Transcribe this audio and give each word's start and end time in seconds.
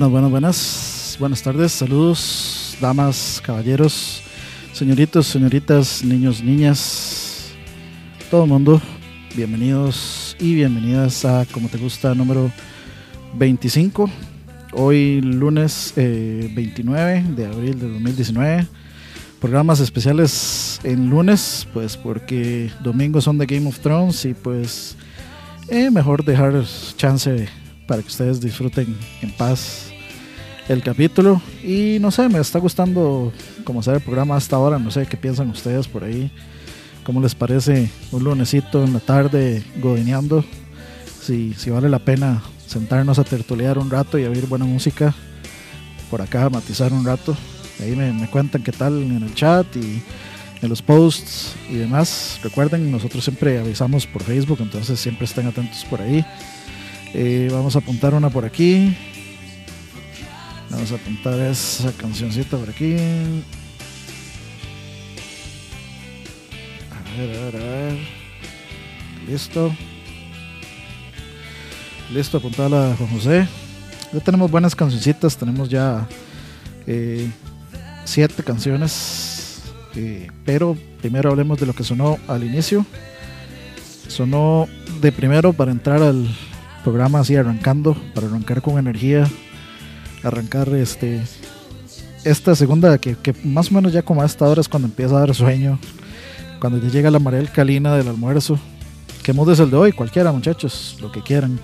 Buenas, 0.00 0.12
buenas, 0.12 0.30
buenas. 0.30 1.16
Buenas 1.20 1.42
tardes, 1.42 1.72
saludos, 1.72 2.74
damas, 2.80 3.42
caballeros, 3.44 4.22
señoritos, 4.72 5.26
señoritas, 5.26 6.02
niños, 6.02 6.42
niñas, 6.42 7.50
todo 8.30 8.44
el 8.44 8.48
mundo. 8.48 8.80
Bienvenidos 9.36 10.38
y 10.40 10.54
bienvenidas 10.54 11.26
a 11.26 11.44
Como 11.52 11.68
Te 11.68 11.76
Gusta 11.76 12.14
número 12.14 12.50
25. 13.34 14.08
Hoy 14.72 15.20
lunes 15.20 15.92
29 15.94 17.18
eh, 17.18 17.24
de 17.36 17.44
abril 17.44 17.78
de 17.78 17.90
2019. 17.90 18.66
Programas 19.38 19.80
especiales 19.80 20.80
en 20.82 21.10
lunes, 21.10 21.68
pues 21.74 21.98
porque 21.98 22.70
domingos 22.82 23.24
son 23.24 23.36
de 23.36 23.44
Game 23.44 23.68
of 23.68 23.78
Thrones 23.80 24.24
y 24.24 24.32
pues 24.32 24.96
eh, 25.68 25.90
mejor 25.90 26.24
dejar 26.24 26.64
chance 26.96 27.50
para 27.86 28.00
que 28.00 28.08
ustedes 28.08 28.40
disfruten 28.40 28.96
en 29.20 29.30
paz 29.32 29.89
el 30.70 30.84
capítulo. 30.84 31.42
Y 31.64 31.98
no 32.00 32.12
sé, 32.12 32.28
me 32.28 32.38
está 32.38 32.60
gustando 32.60 33.32
como 33.64 33.82
sea 33.82 33.94
el 33.94 34.00
programa 34.00 34.36
hasta 34.36 34.54
ahora. 34.54 34.78
No 34.78 34.90
sé 34.92 35.04
qué 35.06 35.16
piensan 35.16 35.50
ustedes 35.50 35.88
por 35.88 36.04
ahí. 36.04 36.30
¿Cómo 37.04 37.20
les 37.20 37.34
parece 37.34 37.90
un 38.12 38.22
lunesito 38.22 38.84
en 38.84 38.92
la 38.92 39.00
tarde 39.00 39.64
godineando? 39.80 40.44
Si, 41.20 41.54
si 41.54 41.70
vale 41.70 41.88
la 41.88 41.98
pena 41.98 42.42
sentarnos 42.66 43.18
a 43.18 43.24
tertuliar 43.24 43.78
un 43.78 43.90
rato 43.90 44.16
y 44.16 44.24
a 44.24 44.30
oír 44.30 44.46
buena 44.46 44.64
música. 44.64 45.12
Por 46.08 46.22
acá, 46.22 46.48
matizar 46.48 46.92
un 46.92 47.04
rato. 47.04 47.36
Ahí 47.80 47.96
me, 47.96 48.12
me 48.12 48.30
cuentan 48.30 48.62
qué 48.62 48.70
tal 48.70 49.02
en 49.02 49.22
el 49.24 49.34
chat 49.34 49.66
y 49.74 50.00
en 50.62 50.68
los 50.68 50.82
posts 50.82 51.56
y 51.68 51.74
demás. 51.74 52.38
Recuerden, 52.44 52.92
nosotros 52.92 53.24
siempre 53.24 53.58
avisamos 53.58 54.06
por 54.06 54.22
Facebook, 54.22 54.58
entonces 54.60 55.00
siempre 55.00 55.24
estén 55.24 55.48
atentos 55.48 55.84
por 55.86 56.00
ahí. 56.00 56.24
Eh, 57.12 57.48
vamos 57.50 57.74
a 57.74 57.80
apuntar 57.80 58.14
una 58.14 58.30
por 58.30 58.44
aquí. 58.44 58.96
Vamos 60.70 60.92
a 60.92 60.94
apuntar 60.94 61.38
esa 61.40 61.92
cancioncita 61.92 62.56
por 62.56 62.70
aquí. 62.70 62.94
A 66.90 67.18
ver, 67.18 67.36
a 67.36 67.44
ver, 67.44 67.56
a 67.56 67.58
ver. 67.58 67.98
Listo. 69.26 69.74
Listo, 72.12 72.38
apuntada 72.38 72.92
a 72.92 72.96
Juan 72.96 73.10
José. 73.10 73.48
Ya 74.12 74.20
tenemos 74.20 74.50
buenas 74.50 74.74
cancioncitas. 74.74 75.36
Tenemos 75.36 75.68
ya 75.68 76.06
eh, 76.86 77.28
siete 78.04 78.42
canciones. 78.44 79.62
Eh, 79.96 80.28
pero 80.44 80.76
primero 81.00 81.30
hablemos 81.30 81.58
de 81.58 81.66
lo 81.66 81.72
que 81.72 81.82
sonó 81.82 82.18
al 82.28 82.44
inicio. 82.44 82.86
Sonó 84.06 84.68
de 85.00 85.10
primero 85.10 85.52
para 85.52 85.72
entrar 85.72 86.02
al 86.02 86.28
programa 86.84 87.20
así 87.20 87.36
arrancando, 87.36 87.96
para 88.14 88.26
arrancar 88.26 88.62
con 88.62 88.78
energía, 88.78 89.28
arrancar 90.22 90.68
este 90.70 91.22
esta 92.24 92.54
segunda 92.54 92.98
que, 92.98 93.16
más 93.44 93.70
o 93.70 93.74
menos 93.74 93.92
ya 93.92 94.02
como 94.02 94.22
a 94.22 94.26
esta 94.26 94.46
hora 94.46 94.60
es 94.60 94.68
cuando 94.68 94.88
empieza 94.88 95.16
a 95.16 95.20
dar 95.20 95.34
sueño, 95.34 95.78
cuando 96.60 96.78
ya 96.78 96.90
llega 96.90 97.10
la 97.10 97.18
marea 97.18 97.40
alcalina 97.40 97.96
del 97.96 98.08
almuerzo. 98.08 98.58
Que 99.22 99.32
mood 99.32 99.50
es 99.50 99.60
el 99.60 99.70
de 99.70 99.76
hoy? 99.76 99.92
Cualquiera, 99.92 100.32
muchachos, 100.32 100.96
lo 101.00 101.10
que 101.12 101.22
quieran. 101.22 101.58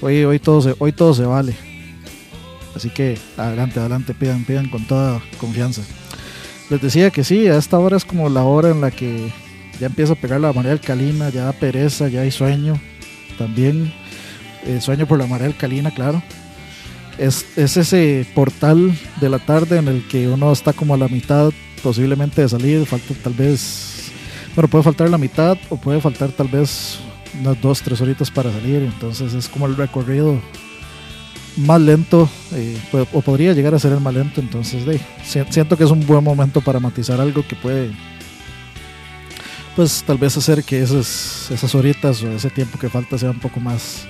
Hoy, 0.00 0.24
hoy, 0.24 0.38
todo 0.38 0.62
se, 0.62 0.74
hoy 0.78 0.92
todo 0.92 1.14
se 1.14 1.24
vale. 1.24 1.54
Así 2.74 2.90
que 2.90 3.18
adelante, 3.36 3.80
adelante, 3.80 4.14
pidan, 4.14 4.44
pidan 4.44 4.68
con 4.68 4.86
toda 4.86 5.20
confianza. 5.40 5.82
Les 6.70 6.80
decía 6.80 7.10
que 7.10 7.24
sí, 7.24 7.46
a 7.48 7.56
esta 7.56 7.78
hora 7.78 7.96
es 7.96 8.04
como 8.04 8.28
la 8.28 8.44
hora 8.44 8.70
en 8.70 8.80
la 8.80 8.90
que 8.90 9.32
ya 9.80 9.86
empieza 9.86 10.12
a 10.12 10.16
pegar 10.16 10.40
la 10.40 10.52
marea 10.52 10.72
alcalina, 10.72 11.30
ya 11.30 11.44
da 11.44 11.52
pereza, 11.52 12.08
ya 12.08 12.20
hay 12.20 12.30
sueño. 12.30 12.80
También 13.38 13.92
eh, 14.66 14.80
Sueño 14.80 15.06
por 15.06 15.18
la 15.18 15.26
marea 15.26 15.46
alcalina, 15.46 15.90
claro. 15.90 16.22
Es, 17.18 17.46
ese 17.56 18.26
portal 18.34 18.96
de 19.20 19.28
la 19.28 19.40
tarde 19.40 19.78
en 19.78 19.88
el 19.88 20.06
que 20.06 20.28
uno 20.28 20.52
está 20.52 20.72
como 20.72 20.94
a 20.94 20.96
la 20.96 21.08
mitad 21.08 21.50
posiblemente 21.82 22.42
de 22.42 22.48
salir, 22.48 22.86
falta 22.86 23.14
tal 23.22 23.34
vez, 23.34 24.10
bueno, 24.54 24.68
puede 24.68 24.84
faltar 24.84 25.10
la 25.10 25.18
mitad 25.18 25.58
o 25.68 25.76
puede 25.76 26.00
faltar 26.00 26.30
tal 26.30 26.48
vez 26.48 26.98
unas 27.40 27.60
dos, 27.60 27.82
tres 27.82 28.00
horitas 28.00 28.30
para 28.30 28.52
salir, 28.52 28.82
entonces 28.82 29.34
es 29.34 29.48
como 29.48 29.66
el 29.66 29.76
recorrido 29.76 30.40
más 31.56 31.80
lento, 31.80 32.28
eh, 32.52 32.78
o 33.12 33.20
podría 33.20 33.52
llegar 33.52 33.74
a 33.74 33.78
ser 33.78 33.92
el 33.92 34.00
más 34.00 34.14
lento, 34.14 34.40
entonces 34.40 34.86
de, 34.86 35.00
siento 35.24 35.76
que 35.76 35.84
es 35.84 35.90
un 35.90 36.06
buen 36.06 36.22
momento 36.22 36.60
para 36.60 36.78
matizar 36.78 37.20
algo 37.20 37.46
que 37.46 37.56
puede, 37.56 37.90
pues 39.74 40.04
tal 40.06 40.18
vez 40.18 40.36
hacer 40.36 40.62
que 40.64 40.82
esas 40.82 41.74
horitas 41.74 42.22
o 42.22 42.32
ese 42.32 42.50
tiempo 42.50 42.78
que 42.78 42.88
falta 42.88 43.18
sea 43.18 43.30
un 43.30 43.40
poco 43.40 43.60
más 43.60 44.06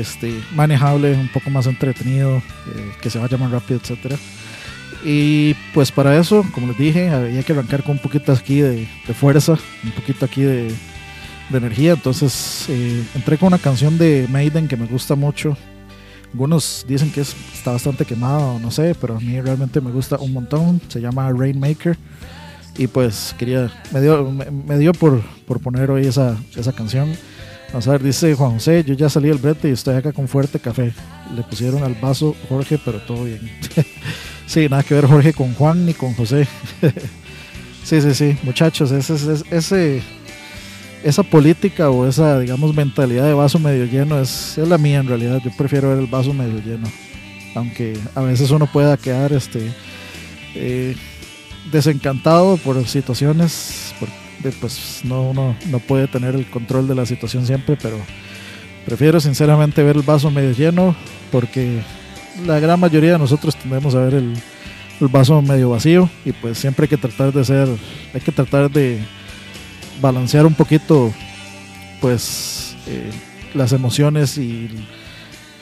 este, 0.00 0.40
manejable, 0.54 1.12
un 1.14 1.28
poco 1.28 1.50
más 1.50 1.66
entretenido, 1.66 2.36
eh, 2.38 2.92
que 3.00 3.10
se 3.10 3.18
vaya 3.18 3.36
más 3.36 3.50
rápido, 3.50 3.80
etcétera. 3.82 4.16
Y 5.04 5.54
pues 5.72 5.92
para 5.92 6.18
eso, 6.18 6.44
como 6.52 6.68
les 6.68 6.78
dije, 6.78 7.10
había 7.10 7.42
que 7.42 7.52
arrancar 7.52 7.82
con 7.82 7.92
un 7.92 7.98
poquito 8.02 8.32
aquí 8.32 8.60
de, 8.60 8.86
fuerza, 9.14 9.56
un 9.84 9.90
poquito 9.92 10.24
aquí 10.24 10.42
de, 10.42 10.74
energía. 11.52 11.92
Entonces 11.92 12.66
eh, 12.68 13.04
entré 13.14 13.38
con 13.38 13.48
una 13.48 13.58
canción 13.58 13.98
de 13.98 14.26
Maiden 14.30 14.68
que 14.68 14.76
me 14.76 14.86
gusta 14.86 15.14
mucho. 15.14 15.56
Algunos 16.32 16.84
dicen 16.88 17.10
que 17.12 17.20
está 17.20 17.72
bastante 17.72 18.04
quemado, 18.04 18.58
no 18.58 18.70
sé, 18.70 18.94
pero 19.00 19.16
a 19.16 19.20
mí 19.20 19.40
realmente 19.40 19.80
me 19.80 19.90
gusta 19.90 20.16
un 20.18 20.32
montón. 20.32 20.80
Se 20.88 21.00
llama 21.00 21.30
Rainmaker. 21.32 21.96
Y 22.76 22.88
pues 22.88 23.34
quería, 23.38 23.70
me 23.92 24.00
dio, 24.00 24.30
me, 24.30 24.78
dio 24.78 24.92
por, 24.92 25.22
por 25.46 25.60
poner 25.60 25.90
hoy 25.90 26.06
esa, 26.06 26.36
esa 26.56 26.72
canción. 26.72 27.14
Vamos 27.68 27.88
a 27.88 27.92
ver, 27.92 28.02
dice 28.02 28.34
Juan 28.34 28.52
José, 28.52 28.84
yo 28.84 28.94
ya 28.94 29.08
salí 29.08 29.28
del 29.28 29.38
brete 29.38 29.68
y 29.68 29.72
estoy 29.72 29.96
acá 29.96 30.12
con 30.12 30.28
fuerte 30.28 30.58
café. 30.60 30.92
Le 31.34 31.42
pusieron 31.42 31.82
al 31.82 31.94
vaso 31.94 32.34
Jorge, 32.48 32.78
pero 32.82 33.00
todo 33.00 33.24
bien. 33.24 33.50
sí, 34.46 34.68
nada 34.68 34.82
que 34.82 34.94
ver 34.94 35.06
Jorge 35.06 35.32
con 35.32 35.52
Juan 35.54 35.84
ni 35.84 35.92
con 35.92 36.14
José. 36.14 36.46
sí, 37.84 38.00
sí, 38.00 38.14
sí, 38.14 38.38
muchachos, 38.44 38.92
ese, 38.92 39.14
ese, 39.50 40.02
esa 41.02 41.22
política 41.24 41.90
o 41.90 42.06
esa, 42.06 42.38
digamos, 42.38 42.74
mentalidad 42.74 43.26
de 43.26 43.34
vaso 43.34 43.58
medio 43.58 43.84
lleno 43.84 44.20
es, 44.20 44.56
es 44.56 44.68
la 44.68 44.78
mía 44.78 45.00
en 45.00 45.08
realidad. 45.08 45.40
Yo 45.44 45.50
prefiero 45.56 45.90
ver 45.90 45.98
el 45.98 46.06
vaso 46.06 46.32
medio 46.32 46.60
lleno. 46.60 46.88
Aunque 47.56 47.98
a 48.14 48.20
veces 48.20 48.50
uno 48.50 48.66
pueda 48.70 48.96
quedar 48.96 49.32
este, 49.32 49.72
eh, 50.54 50.94
desencantado 51.72 52.58
por 52.58 52.86
situaciones, 52.86 53.94
por 53.98 54.08
pues 54.60 55.00
no, 55.04 55.30
uno 55.30 55.56
no 55.70 55.78
puede 55.78 56.06
tener 56.08 56.34
el 56.34 56.46
control 56.46 56.88
de 56.88 56.94
la 56.94 57.06
situación 57.06 57.46
siempre, 57.46 57.76
pero 57.80 57.96
prefiero 58.84 59.20
sinceramente 59.20 59.82
ver 59.82 59.96
el 59.96 60.02
vaso 60.02 60.30
medio 60.30 60.52
lleno 60.52 60.94
porque 61.32 61.82
la 62.46 62.60
gran 62.60 62.78
mayoría 62.78 63.12
de 63.12 63.18
nosotros 63.18 63.56
tendemos 63.56 63.94
a 63.94 64.00
ver 64.00 64.14
el, 64.14 64.34
vaso 64.98 65.42
medio 65.42 65.70
vacío 65.70 66.08
y 66.24 66.32
pues 66.32 66.56
siempre 66.56 66.84
hay 66.84 66.88
que 66.88 66.96
tratar 66.96 67.30
de 67.30 67.44
ser, 67.44 67.68
hay 68.14 68.20
que 68.20 68.32
tratar 68.32 68.70
de 68.70 68.98
balancear 70.00 70.46
un 70.46 70.54
poquito 70.54 71.12
pues 72.00 72.74
eh, 72.86 73.10
las 73.52 73.72
emociones 73.72 74.38
y, 74.38 74.70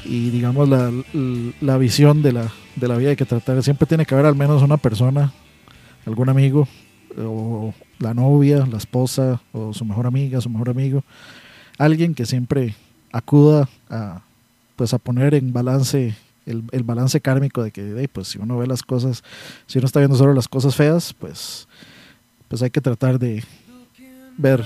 y 0.04 0.30
digamos 0.30 0.68
la, 0.68 0.92
la 1.60 1.78
visión 1.78 2.22
de 2.22 2.32
la, 2.32 2.52
de 2.76 2.86
la 2.88 2.96
vida 2.96 3.10
hay 3.10 3.16
que 3.16 3.24
tratar, 3.24 3.60
siempre 3.62 3.86
tiene 3.86 4.06
que 4.06 4.14
haber 4.14 4.26
al 4.26 4.36
menos 4.36 4.62
una 4.62 4.76
persona, 4.76 5.32
algún 6.06 6.28
amigo 6.28 6.68
o 7.18 7.72
la 7.98 8.14
novia, 8.14 8.66
la 8.66 8.78
esposa 8.78 9.40
o 9.52 9.72
su 9.72 9.84
mejor 9.84 10.06
amiga, 10.06 10.40
su 10.40 10.50
mejor 10.50 10.70
amigo, 10.70 11.04
alguien 11.78 12.14
que 12.14 12.26
siempre 12.26 12.74
acuda 13.12 13.68
a, 13.88 14.22
pues 14.76 14.92
a 14.94 14.98
poner 14.98 15.34
en 15.34 15.52
balance 15.52 16.16
el, 16.46 16.82
balance 16.82 17.20
kármico 17.20 17.62
de 17.62 17.70
que 17.70 18.08
pues 18.12 18.28
si 18.28 18.38
uno 18.38 18.58
ve 18.58 18.66
las 18.66 18.82
cosas, 18.82 19.22
si 19.66 19.78
uno 19.78 19.86
está 19.86 20.00
viendo 20.00 20.16
solo 20.16 20.34
las 20.34 20.48
cosas 20.48 20.74
feas, 20.76 21.14
pues, 21.14 21.68
pues 22.48 22.62
hay 22.62 22.70
que 22.70 22.80
tratar 22.80 23.18
de 23.18 23.42
ver 24.36 24.64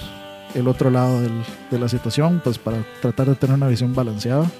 el 0.54 0.66
otro 0.66 0.90
lado 0.90 1.20
de 1.70 1.78
la 1.78 1.88
situación, 1.88 2.40
pues 2.42 2.58
para 2.58 2.84
tratar 3.00 3.28
de 3.28 3.34
tener 3.34 3.54
una 3.54 3.68
visión 3.68 3.94
balanceada, 3.94 4.50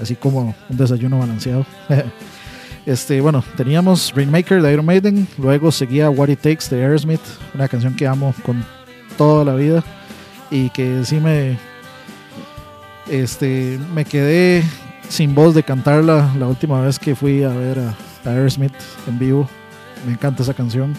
así 0.00 0.16
como 0.16 0.54
un 0.68 0.76
desayuno 0.76 1.18
balanceado. 1.18 1.66
Este, 2.86 3.20
bueno, 3.20 3.44
teníamos 3.56 4.12
Rainmaker 4.14 4.62
de 4.62 4.72
Iron 4.72 4.86
Maiden, 4.86 5.28
luego 5.36 5.70
seguía 5.70 6.08
What 6.08 6.28
It 6.28 6.40
Takes 6.40 6.74
de 6.74 6.82
Aerosmith, 6.82 7.20
una 7.54 7.68
canción 7.68 7.94
que 7.94 8.06
amo 8.06 8.34
con 8.44 8.64
toda 9.16 9.44
la 9.44 9.54
vida 9.54 9.84
y 10.50 10.70
que 10.70 11.04
sí 11.04 11.16
me, 11.16 11.58
este, 13.10 13.78
me 13.94 14.04
quedé 14.04 14.62
sin 15.08 15.34
voz 15.34 15.54
de 15.54 15.62
cantarla 15.62 16.32
la 16.38 16.46
última 16.46 16.80
vez 16.80 16.98
que 16.98 17.14
fui 17.14 17.42
a 17.42 17.48
ver 17.48 17.78
a, 17.78 17.94
Aerosmith 18.24 18.74
en 19.06 19.18
vivo. 19.18 19.48
Me 20.06 20.12
encanta 20.12 20.42
esa 20.42 20.54
canción. 20.54 20.94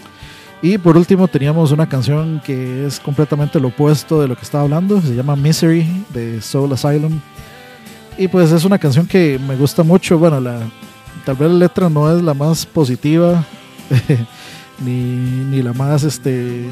Y 0.61 0.77
por 0.77 0.97
último 0.97 1.27
teníamos 1.27 1.71
una 1.71 1.87
canción 1.87 2.41
que 2.43 2.85
es 2.85 2.99
completamente 2.99 3.59
lo 3.59 3.69
opuesto 3.69 4.19
de 4.19 4.27
lo 4.27 4.35
que 4.35 4.41
estaba 4.41 4.63
hablando, 4.63 4.99
se 4.99 5.15
llama 5.15 5.35
Misery 5.35 6.05
de 6.09 6.41
Soul 6.41 6.73
Asylum. 6.73 7.19
Y 8.17 8.27
pues 8.27 8.51
es 8.51 8.65
una 8.65 8.77
canción 8.77 9.05
que 9.07 9.39
me 9.47 9.55
gusta 9.55 9.83
mucho, 9.83 10.17
bueno, 10.17 10.41
la, 10.41 10.59
tal 11.29 11.37
vez 11.37 11.51
la 11.51 11.57
letra 11.59 11.89
no 11.89 12.11
es 12.11 12.23
la 12.23 12.33
más 12.33 12.65
positiva 12.65 13.45
ni, 14.79 15.61
la 15.61 15.73
más 15.73 16.03
este 16.03 16.67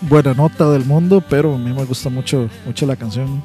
buena 0.00 0.34
nota 0.34 0.68
del 0.70 0.84
mundo, 0.84 1.22
pero 1.30 1.54
a 1.54 1.58
mí 1.58 1.72
me 1.72 1.84
gusta 1.84 2.10
mucho, 2.10 2.48
mucho 2.66 2.84
la 2.84 2.96
canción. 2.96 3.40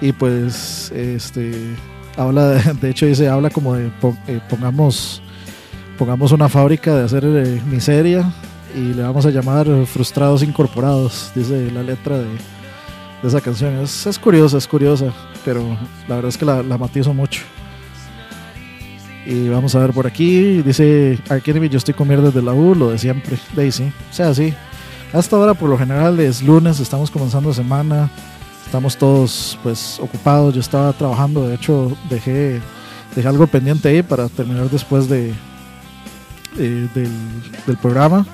Y 0.00 0.12
pues 0.12 0.92
este 0.92 1.74
habla, 2.16 2.46
de, 2.50 2.74
de 2.80 2.90
hecho 2.90 3.06
dice, 3.06 3.26
habla 3.26 3.50
como 3.50 3.74
de 3.74 3.90
eh, 4.28 4.40
pongamos, 4.48 5.20
pongamos 5.98 6.30
una 6.30 6.48
fábrica 6.48 6.94
de 6.94 7.04
hacer 7.04 7.24
eh, 7.24 7.60
miseria 7.66 8.32
y 8.72 8.94
le 8.94 9.02
vamos 9.02 9.26
a 9.26 9.30
llamar 9.30 9.66
Frustrados 9.86 10.44
Incorporados, 10.44 11.32
dice 11.34 11.72
la 11.72 11.82
letra 11.82 12.18
de, 12.18 12.28
esa 13.24 13.40
canción. 13.40 13.80
Es, 13.80 14.06
es, 14.06 14.16
curiosa, 14.16 14.58
es 14.58 14.68
curiosa, 14.68 15.12
pero 15.44 15.76
la 16.06 16.14
verdad 16.14 16.28
es 16.28 16.38
que 16.38 16.44
la 16.44 16.78
matizo 16.78 17.12
mucho. 17.12 17.42
Y 19.28 19.46
vamos 19.50 19.74
a 19.74 19.80
ver 19.80 19.92
por 19.92 20.06
aquí, 20.06 20.62
dice 20.62 21.18
Arkenemy, 21.28 21.68
yo 21.68 21.76
estoy 21.76 21.92
comiendo 21.92 22.30
desde 22.30 22.40
la 22.40 22.54
U, 22.54 22.74
lo 22.74 22.88
de 22.88 22.96
siempre, 22.96 23.36
Daisy. 23.54 23.92
O 24.10 24.14
sea, 24.14 24.34
sí. 24.34 24.54
Hasta 25.12 25.36
ahora 25.36 25.52
por 25.52 25.68
lo 25.68 25.76
general 25.76 26.18
es 26.18 26.42
lunes, 26.42 26.80
estamos 26.80 27.10
comenzando 27.10 27.52
semana, 27.52 28.10
estamos 28.64 28.96
todos 28.96 29.58
pues 29.62 30.00
ocupados, 30.00 30.54
yo 30.54 30.60
estaba 30.60 30.94
trabajando, 30.94 31.46
de 31.46 31.56
hecho 31.56 31.94
dejé, 32.08 32.62
dejé 33.14 33.28
algo 33.28 33.46
pendiente 33.46 33.90
ahí 33.90 34.02
para 34.02 34.30
terminar 34.30 34.70
después 34.70 35.10
de, 35.10 35.34
del, 36.56 36.88
del, 36.94 37.76
programa. 37.82 38.24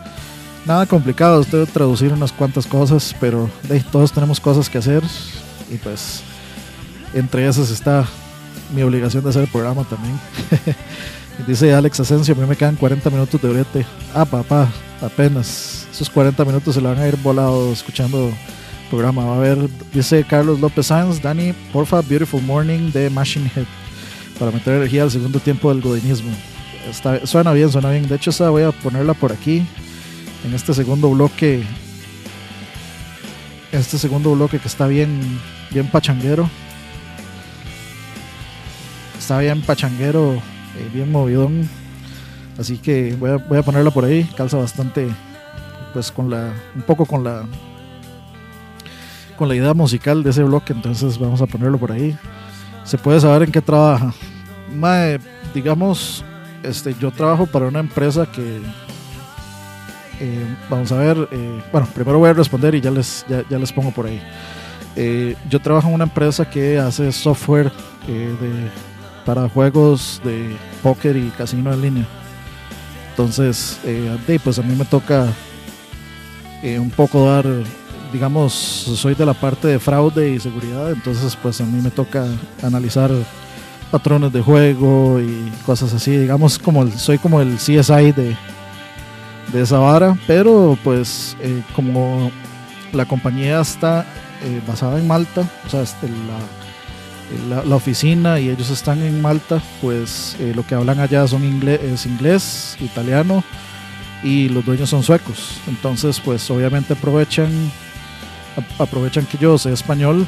Nada 0.65 0.87
complicado, 0.87 1.41
usted 1.41 1.69
traducir 1.73 2.13
unas 2.13 2.31
cuantas 2.31 2.69
cosas, 2.69 3.17
pero 3.19 3.51
de, 3.65 3.81
todos 3.81 4.13
tenemos 4.13 4.39
cosas 4.39 4.71
que 4.71 4.79
hacer 4.79 5.03
y 5.73 5.77
pues 5.77 6.23
entre 7.15 7.49
esas 7.49 7.73
está 7.73 8.07
mi 8.72 8.83
obligación 8.83 9.22
de 9.24 9.31
hacer 9.31 9.42
el 9.42 9.48
programa 9.48 9.85
también. 9.85 10.18
Dice 11.46 11.74
Alex 11.74 12.00
Asensio, 12.00 12.35
a 12.35 12.38
mí 12.38 12.46
me 12.46 12.57
quedan 12.57 12.77
40 12.77 13.11
minutos 13.11 13.42
de 13.42 13.48
brete. 13.48 13.87
Ah, 14.14 14.24
papá, 14.24 14.68
apenas. 15.00 15.87
Esos 15.92 16.09
40 16.09 16.44
minutos 16.44 16.74
se 16.74 16.81
le 16.81 16.88
van 16.88 16.98
a 16.98 17.09
ir 17.09 17.16
volados 17.16 17.79
escuchando 17.79 18.29
el 18.29 18.35
programa. 18.88 19.24
Va 19.24 19.37
a 19.37 19.40
ver, 19.40 19.68
dice 19.92 20.24
Carlos 20.24 20.61
López 20.61 20.87
Sanz, 20.87 21.20
Dani, 21.20 21.53
porfa, 21.72 22.00
Beautiful 22.03 22.42
Morning 22.42 22.90
de 22.92 23.11
Machine 23.11 23.50
Head. 23.55 23.66
Para 24.38 24.50
meter 24.50 24.74
energía 24.74 25.03
al 25.03 25.11
segundo 25.11 25.40
tiempo 25.40 25.72
del 25.72 25.83
godinismo. 25.83 26.31
Está, 26.88 27.27
suena 27.27 27.53
bien, 27.53 27.70
suena 27.70 27.90
bien. 27.90 28.09
De 28.09 28.16
hecho, 28.16 28.31
esa 28.31 28.50
voy 28.50 28.62
a 28.62 28.72
ponerla 28.72 29.14
por 29.14 29.33
aquí. 29.33 29.66
En 30.44 30.55
este 30.55 30.72
segundo 30.72 31.11
bloque. 31.11 31.62
Este 33.72 33.98
segundo 33.98 34.33
bloque 34.33 34.61
que 34.61 34.68
está 34.68 34.87
bien, 34.87 35.20
bien 35.72 35.88
pachanguero 35.88 36.48
está 39.25 39.39
bien 39.39 39.63
pachanguero, 39.63 40.35
eh, 40.35 40.91
bien 40.93 41.11
movidón. 41.11 41.67
Así 42.59 42.77
que 42.77 43.17
voy 43.19 43.31
a, 43.31 43.37
voy 43.39 43.57
a 43.57 43.63
ponerla 43.63 43.91
por 43.91 44.05
ahí. 44.05 44.25
Calza 44.37 44.59
bastante, 44.59 45.09
pues 45.95 46.13
con 46.13 46.29
la, 46.29 46.53
un 46.77 46.83
poco 46.83 47.07
con 47.07 47.25
la, 47.25 47.47
con 49.39 49.49
la 49.49 49.55
idea 49.55 49.73
musical 49.73 50.23
de 50.23 50.29
ese 50.29 50.43
bloque. 50.43 50.75
Entonces 50.75 51.19
vamos 51.19 51.41
a 51.41 51.47
ponerlo 51.47 51.79
por 51.79 51.91
ahí. 51.91 52.15
Se 52.85 52.99
puede 52.99 53.19
saber 53.19 53.45
en 53.45 53.53
qué 53.53 53.63
trabaja. 53.63 54.13
digamos, 55.55 56.23
este, 56.63 56.95
yo 57.01 57.11
trabajo 57.11 57.47
para 57.47 57.67
una 57.67 57.81
empresa 57.81 58.27
que, 58.31 58.61
eh, 60.21 60.57
vamos 60.69 60.93
a 60.93 60.99
ver, 60.99 61.29
eh, 61.33 61.63
bueno, 61.73 61.89
primero 61.95 62.19
voy 62.19 62.29
a 62.29 62.35
responder 62.35 62.75
y 62.75 62.83
ya 62.83 62.91
les, 62.91 63.25
ya, 63.27 63.43
ya 63.49 63.59
les 63.59 63.73
pongo 63.73 63.91
por 63.91 64.05
ahí. 64.05 64.21
yo 65.49 65.61
trabajo 65.63 65.89
en 65.89 65.95
una 65.95 66.05
empresa 66.05 66.45
que 66.45 66.79
hace 66.79 67.11
software 67.11 67.73
de 68.07 68.71
para 69.25 69.49
juegos 69.49 70.21
de 70.25 70.57
póker 70.83 71.17
y 71.17 71.31
casino 71.31 71.73
en 71.73 71.83
línea. 71.83 72.07
Entonces, 73.11 73.79
eh, 73.85 74.41
pues 74.43 74.59
a 74.59 74.63
mí 74.63 74.75
me 74.75 74.85
toca 74.85 75.27
eh, 76.63 76.79
un 76.79 76.91
poco 76.91 77.27
dar, 77.27 77.47
digamos, 78.13 78.53
soy 78.53 79.15
de 79.15 79.25
la 79.25 79.35
parte 79.35 79.69
de 79.69 79.79
fraude 79.79 80.31
y 80.31 80.41
seguridad, 80.41 80.91
entonces 80.91 81.37
pues 81.41 81.61
a 81.61 81.65
mí 81.65 81.81
me 81.81 81.91
toca 81.91 82.27
analizar 82.63 83.11
patrones 83.93 84.33
de 84.33 84.41
juego 84.41 85.21
y 85.21 85.53
cosas 85.65 85.95
así, 85.95 86.17
digamos, 86.17 86.59
como 86.59 86.91
soy 86.91 87.19
como 87.19 87.41
el 87.41 87.55
CSI 87.55 88.11
de, 88.13 88.37
de 89.53 89.63
esa 89.63 89.79
vara, 89.79 90.19
pero 90.27 90.77
pues 90.83 91.37
eh, 91.41 91.63
como 91.77 92.33
la 92.93 93.07
compañía 93.07 93.61
está 93.61 94.05
basada 94.67 94.99
en 94.99 95.07
Malta, 95.07 95.49
o 95.67 95.71
sea, 95.71 95.83
este, 95.83 96.07
la, 97.49 97.77
oficina 97.77 98.40
y 98.40 98.49
ellos 98.49 98.70
están 98.70 99.03
en 99.03 99.20
Malta, 99.20 99.62
pues 99.81 100.37
eh, 100.40 100.53
lo 100.55 100.66
que 100.66 100.75
hablan 100.75 101.01
allá 101.01 101.27
son 101.27 101.44
inglés, 101.44 101.81
es 101.83 102.07
inglés, 102.07 102.77
italiano 102.81 103.44
y 104.23 104.49
los 104.49 104.64
dueños 104.64 104.90
son 104.90 105.03
suecos. 105.03 105.61
Entonces, 105.66 106.20
pues 106.20 106.51
obviamente 106.51 106.94
aprovechan, 106.94 107.51
aprovechan 108.79 109.27
que 109.27 109.38
yo 109.38 109.59
sé 109.59 109.73
español 109.73 110.27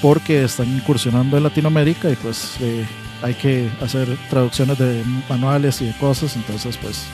porque 0.00 0.44
están 0.44 0.68
incursionando 0.68 1.36
en 1.36 1.42
Latinoamérica 1.42 2.10
y 2.10 2.16
pues 2.16 2.56
eh, 2.60 2.84
hay 3.22 3.34
que 3.34 3.70
hacer 3.80 4.08
traducciones 4.30 4.78
de 4.78 5.02
manuales 5.28 5.80
y 5.80 5.86
de 5.86 5.96
cosas. 5.98 6.36
Entonces, 6.36 6.76
pues 6.76 7.06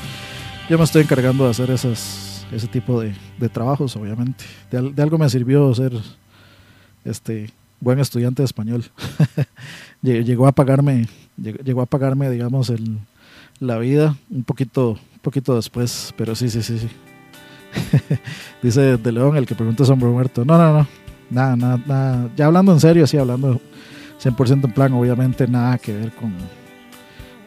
yo 0.68 0.79
me 0.79 0.85
estoy 0.85 1.03
encargando 1.03 1.44
de 1.44 1.50
hacer 1.50 1.70
ese 1.70 2.66
tipo 2.70 3.00
de, 3.00 3.14
de 3.38 3.48
trabajos, 3.48 3.96
obviamente. 3.96 4.44
De, 4.70 4.92
de 4.92 5.03
algo 5.03 5.18
me 5.18 5.29
sirvió 5.29 5.74
ser 5.74 5.92
este 7.05 7.50
buen 7.81 7.99
estudiante 7.99 8.43
de 8.43 8.47
español. 8.47 8.85
llegó 10.03 10.47
a 10.47 10.53
pagarme, 10.53 11.09
llegó 11.37 11.83
a 11.83 11.87
pagarme, 11.87 12.31
digamos, 12.31 12.71
el, 12.71 12.99
la 13.59 13.79
vida 13.79 14.16
un 14.31 14.45
poquito, 14.45 14.90
un 14.93 15.19
poquito 15.23 15.57
después, 15.57 16.14
pero 16.16 16.35
sí, 16.35 16.49
sí, 16.49 16.62
sí, 16.62 16.79
sí. 16.79 16.88
Dice 18.62 18.97
De 18.97 19.12
León, 19.12 19.37
el 19.37 19.47
que 19.47 19.55
pregunta 19.55 19.85
hombre 19.85 20.09
muerto. 20.09 20.45
No, 20.45 20.59
no, 20.59 20.79
no, 20.79 20.87
nada, 21.31 21.57
nada, 21.57 21.81
nada. 21.87 22.31
Ya 22.37 22.47
hablando 22.47 22.73
en 22.73 22.81
serio, 22.81 23.05
así 23.05 23.16
hablando 23.16 23.61
100% 24.23 24.64
en 24.64 24.73
plan, 24.73 24.93
obviamente 24.93 25.47
nada 25.47 25.79
que 25.79 25.93
ver 25.93 26.12
con, 26.12 26.35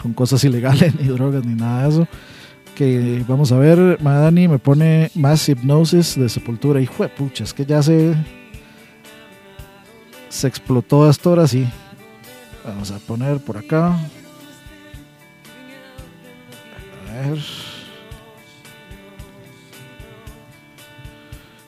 con 0.01 0.13
cosas 0.13 0.43
ilegales, 0.45 0.99
ni 0.99 1.07
drogas, 1.07 1.45
ni 1.45 1.55
nada 1.55 1.83
de 1.83 1.89
eso. 1.89 2.07
Que 2.75 3.23
vamos 3.27 3.51
a 3.51 3.57
ver, 3.59 3.99
Madani 4.01 4.47
me 4.47 4.57
pone 4.57 5.11
más 5.13 5.47
hipnosis 5.47 6.17
de 6.17 6.27
sepultura. 6.27 6.81
Hijo 6.81 7.03
de 7.03 7.09
pucha, 7.09 7.43
es 7.43 7.53
que 7.53 7.65
ya 7.65 7.83
se 7.83 8.15
se 10.33 10.47
explotó 10.47 11.07
esto 11.07 11.29
ahora 11.29 11.47
sí. 11.47 11.69
Vamos 12.65 12.89
a 12.89 12.97
poner 12.97 13.37
por 13.39 13.55
acá. 13.55 13.93
A 17.07 17.21
ver. 17.21 17.37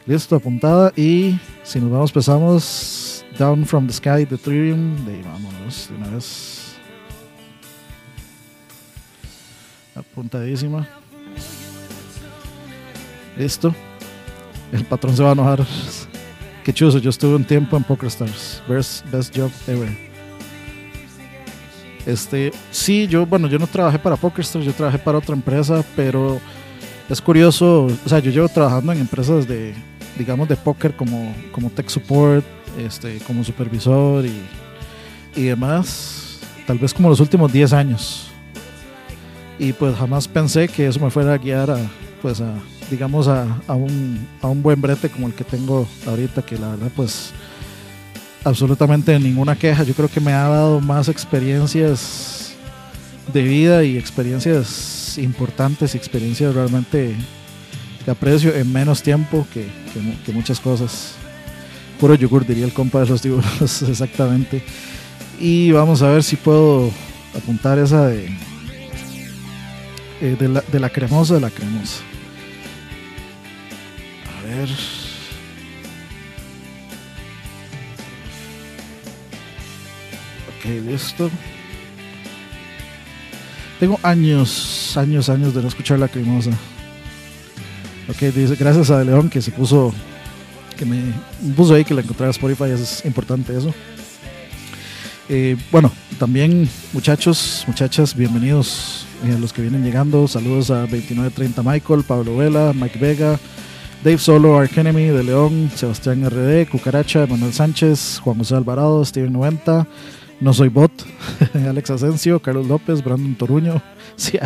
Listo, 0.08 0.36
apuntada. 0.36 0.92
Y 0.96 1.40
si 1.64 1.80
nos 1.80 1.92
vamos, 1.92 2.10
empezamos 2.10 3.24
Down 3.38 3.66
from 3.66 3.86
the 3.86 3.94
Sky 3.94 4.26
de 4.26 4.36
Ethereum. 4.36 5.06
De, 5.06 5.22
vámonos 5.22 5.88
de 5.90 5.96
una 5.96 6.08
vez. 6.10 6.76
Apuntadísima. 9.94 10.88
Listo. 13.38 13.76
El 14.72 14.84
patrón 14.86 15.16
se 15.16 15.22
va 15.22 15.30
a 15.30 15.34
enojar. 15.34 15.66
Qué 16.66 16.74
chuzo, 16.74 16.98
yo 16.98 17.12
estuve 17.12 17.36
un 17.36 17.46
tiempo 17.46 17.78
en 17.78 17.84
PokerStars. 17.84 18.64
Best, 18.68 19.06
best 19.12 19.38
job 19.38 19.52
ever. 19.68 19.88
Este, 22.08 22.52
sí, 22.72 23.06
yo, 23.06 23.24
bueno, 23.28 23.48
yo 23.48 23.60
no 23.60 23.68
trabajé 23.68 24.00
para 24.00 24.16
PokerStars, 24.16 24.66
yo 24.66 24.74
trabajé 24.74 24.98
para 24.98 25.20
otra 25.20 25.36
empresa, 25.36 25.86
pero 25.96 26.42
es 27.08 27.22
curioso, 27.22 27.86
o 27.86 28.10
sea, 28.10 28.18
yo 28.18 28.32
llevo 28.32 28.50
trabajando 28.50 28.94
en 28.94 29.00
empresas 29.00 29.48
de, 29.48 29.76
digamos, 30.18 30.50
de 30.50 30.56
póker 30.56 30.96
como, 30.96 31.36
como 31.52 31.70
tech 31.70 31.88
support, 31.88 32.44
este, 32.80 33.20
como 33.28 33.44
supervisor 33.44 34.26
y, 34.26 34.42
y 35.36 35.44
demás, 35.44 36.40
tal 36.66 36.80
vez 36.80 36.96
como 36.96 37.10
los 37.10 37.20
últimos 37.20 37.54
10 37.54 37.74
años. 37.74 38.32
Y 39.60 39.72
pues 39.72 39.96
jamás 39.96 40.28
pensé 40.28 40.68
que 40.68 40.88
eso 40.88 41.00
me 41.00 41.12
fuera 41.12 41.34
a 41.34 41.38
guiar 41.38 41.70
a, 41.70 41.78
pues 42.24 42.42
a, 42.42 42.56
digamos, 42.90 43.28
a, 43.28 43.62
a, 43.68 43.74
un, 43.74 44.28
a 44.42 44.48
un 44.48 44.62
buen 44.62 44.82
brete 44.82 45.10
como 45.10 45.28
el 45.28 45.34
que 45.34 45.44
tengo 45.44 45.88
ahorita, 46.08 46.42
que 46.42 46.58
la 46.58 46.70
verdad, 46.70 46.92
pues, 46.96 47.32
absolutamente 48.44 49.20
ninguna 49.20 49.56
queja. 49.56 49.84
Yo 49.84 49.94
creo 49.94 50.10
que 50.10 50.22
me 50.22 50.32
ha 50.32 50.48
dado 50.48 50.80
más 50.80 51.10
experiencias 51.10 52.54
de 53.34 53.42
vida 53.42 53.84
y 53.84 53.98
experiencias 53.98 55.18
importantes 55.18 55.94
y 55.94 55.98
experiencias 55.98 56.54
realmente 56.54 57.16
que 58.04 58.12
aprecio 58.12 58.54
en 58.56 58.72
menos 58.72 59.02
tiempo 59.02 59.48
que, 59.52 59.68
que, 60.26 60.32
muchas 60.32 60.60
cosas. 60.60 61.16
Puro 62.00 62.14
yogur, 62.14 62.46
diría 62.46 62.66
el 62.66 62.74
compa 62.74 63.00
de 63.00 63.08
los 63.08 63.24
dibujos, 63.24 63.82
exactamente. 63.90 64.64
Y 65.40 65.72
vamos 65.72 66.02
a 66.02 66.10
ver 66.10 66.24
si 66.24 66.36
puedo 66.36 66.92
apuntar 67.36 67.80
esa 67.80 68.08
de, 68.08 68.26
eh, 70.22 70.36
de, 70.40 70.48
la, 70.48 70.64
de 70.72 70.80
la 70.80 70.90
cremosa 70.90 71.34
de 71.34 71.42
la 71.42 71.50
cremosa. 71.50 72.04
Ok, 80.58 80.66
listo. 80.86 81.30
Tengo 83.80 84.00
años, 84.04 84.96
años, 84.98 85.30
años 85.30 85.54
de 85.54 85.62
no 85.62 85.68
escuchar 85.68 86.00
la 86.00 86.08
cremosa. 86.08 86.52
Ok, 88.08 88.18
dice, 88.34 88.56
gracias 88.56 88.90
a 88.90 89.04
León 89.04 89.30
que 89.30 89.42
se 89.42 89.52
puso, 89.52 89.94
que 90.78 90.86
me 90.86 91.02
puso 91.56 91.74
ahí 91.74 91.84
que 91.84 91.94
la 91.94 92.02
encontrara 92.02 92.32
Spotify, 92.32 92.72
es 92.72 93.04
importante 93.04 93.58
eso. 93.58 93.74
Eh, 95.28 95.58
bueno, 95.72 95.92
también 96.20 96.70
muchachos, 96.94 97.64
muchachas, 97.68 98.16
bienvenidos 98.16 99.06
a 99.24 99.40
los 99.40 99.52
que 99.52 99.62
vienen 99.62 99.84
llegando. 99.84 100.28
Saludos 100.28 100.70
a 100.70 100.82
2930 100.82 101.64
Michael, 101.64 102.04
Pablo 102.04 102.38
Vela, 102.38 102.74
Mike 102.74 103.00
Vega, 103.00 103.40
Dave 104.06 104.20
Solo, 104.20 104.60
Ark 104.60 104.78
Enemy 104.78 105.06
de 105.06 105.24
León, 105.24 105.72
Sebastián 105.74 106.24
RD, 106.30 106.70
Cucaracha, 106.70 107.26
Manuel 107.26 107.54
Sánchez, 107.54 108.20
Juan 108.24 108.38
José 108.38 108.54
Alvarado, 108.54 109.04
Steven 109.04 109.34
90, 109.34 109.88
No 110.42 110.54
Soy 110.54 110.70
Bot, 110.70 110.92
Alex 111.68 111.90
Asensio, 111.90 112.40
Carlos 112.40 112.68
López, 112.68 113.04
Brandon 113.04 113.34
Toruño, 113.34 113.82
sí, 114.16 114.38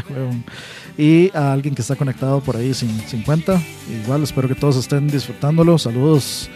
y 0.97 1.29
a 1.35 1.51
alguien 1.51 1.75
que 1.75 1.81
está 1.81 1.97
conectado 1.97 2.39
por 2.39 2.55
ahí 2.55 2.73
sin 2.73 3.01
50. 3.01 3.61
Igual 4.01 4.23
espero 4.23 4.47
que 4.47 4.55
todos 4.55 4.77
estén 4.77 5.09
disfrutándolo. 5.09 5.77
Saludos 5.77 6.49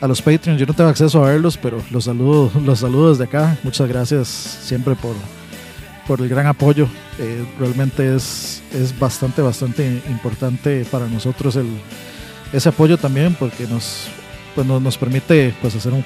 a 0.00 0.06
los 0.06 0.22
Patreons. 0.22 0.60
Yo 0.60 0.66
no 0.66 0.74
tengo 0.74 0.90
acceso 0.90 1.24
a 1.24 1.30
verlos, 1.30 1.58
pero 1.58 1.82
los 1.90 2.04
saludo, 2.04 2.52
los 2.64 2.78
saludo 2.78 3.10
desde 3.10 3.24
acá. 3.24 3.58
Muchas 3.64 3.88
gracias 3.88 4.28
siempre 4.28 4.94
por, 4.94 5.16
por 6.06 6.20
el 6.20 6.28
gran 6.28 6.46
apoyo. 6.46 6.86
Eh, 7.18 7.44
realmente 7.58 8.14
es, 8.14 8.62
es 8.72 8.96
bastante, 8.96 9.42
bastante 9.42 10.02
importante 10.08 10.86
para 10.88 11.08
nosotros 11.08 11.56
el, 11.56 11.66
ese 12.54 12.68
apoyo 12.68 12.96
también 12.96 13.34
porque 13.34 13.66
nos, 13.66 14.06
pues 14.54 14.66
nos, 14.66 14.96
permite 14.96 15.52
pues, 15.60 15.74
hacer 15.74 15.92
un, 15.92 16.04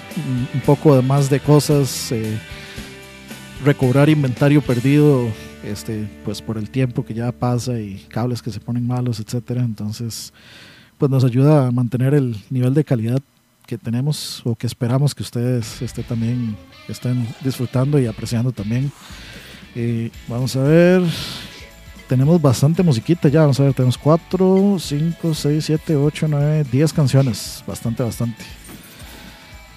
poco 0.64 1.00
más 1.02 1.28
de 1.28 1.40
cosas, 1.40 2.11
eh, 2.11 2.38
recobrar 3.64 4.08
inventario 4.08 4.62
perdido 4.62 5.28
este, 5.62 6.08
pues 6.24 6.40
por 6.40 6.56
el 6.56 6.70
tiempo 6.70 7.04
que 7.04 7.12
ya 7.12 7.32
pasa 7.32 7.78
y 7.78 8.06
cables 8.08 8.40
que 8.40 8.50
se 8.50 8.61
ponen 8.61 8.87
malos, 8.87 9.20
etcétera. 9.20 9.62
Entonces, 9.62 10.32
pues 10.96 11.11
nos 11.11 11.24
ayuda 11.24 11.66
a 11.66 11.70
mantener 11.70 12.14
el 12.14 12.37
nivel 12.48 12.72
de 12.72 12.84
calidad 12.84 13.20
que 13.66 13.76
tenemos 13.76 14.40
o 14.44 14.54
que 14.54 14.66
esperamos 14.66 15.14
que 15.14 15.22
ustedes 15.22 15.82
este, 15.82 16.02
también 16.02 16.56
estén 16.88 17.28
disfrutando 17.44 17.98
y 17.98 18.06
apreciando 18.06 18.52
también. 18.52 18.90
Eh, 19.74 20.11
vamos 20.26 20.56
a 20.56 20.62
ver, 20.62 21.02
tenemos 22.09 22.40
bastante 22.40 22.83
musiquita 22.83 23.29
ya, 23.29 23.42
vamos 23.42 23.61
a 23.61 23.64
ver, 23.64 23.75
tenemos 23.75 23.99
4, 23.99 24.77
5, 24.79 25.35
6, 25.35 25.64
7, 25.64 25.97
8, 25.97 26.27
9, 26.29 26.64
10 26.71 26.92
canciones, 26.92 27.62
bastante, 27.66 28.03
bastante. 28.03 28.44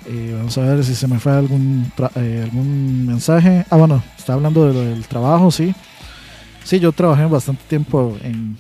Eh, 0.07 0.33
vamos 0.35 0.57
a 0.57 0.61
ver 0.61 0.83
si 0.83 0.95
se 0.95 1.07
me 1.07 1.19
fue 1.19 1.31
algún, 1.31 1.91
eh, 2.15 2.41
algún 2.43 3.05
mensaje. 3.05 3.65
Ah, 3.69 3.77
bueno, 3.77 4.03
está 4.17 4.33
hablando 4.33 4.71
del 4.71 5.05
trabajo, 5.05 5.51
sí. 5.51 5.75
Sí, 6.63 6.79
yo 6.79 6.91
trabajé 6.91 7.25
bastante 7.25 7.63
tiempo 7.67 8.17
en, 8.23 8.57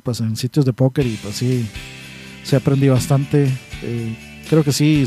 pues, 0.00 0.20
en 0.20 0.36
sitios 0.36 0.64
de 0.64 0.72
póker 0.72 1.06
y 1.06 1.16
pues 1.16 1.36
sí, 1.36 1.68
se 2.42 2.56
aprendí 2.56 2.88
bastante. 2.88 3.50
Eh, 3.82 4.16
creo 4.48 4.64
que 4.64 4.72
sí, 4.72 5.04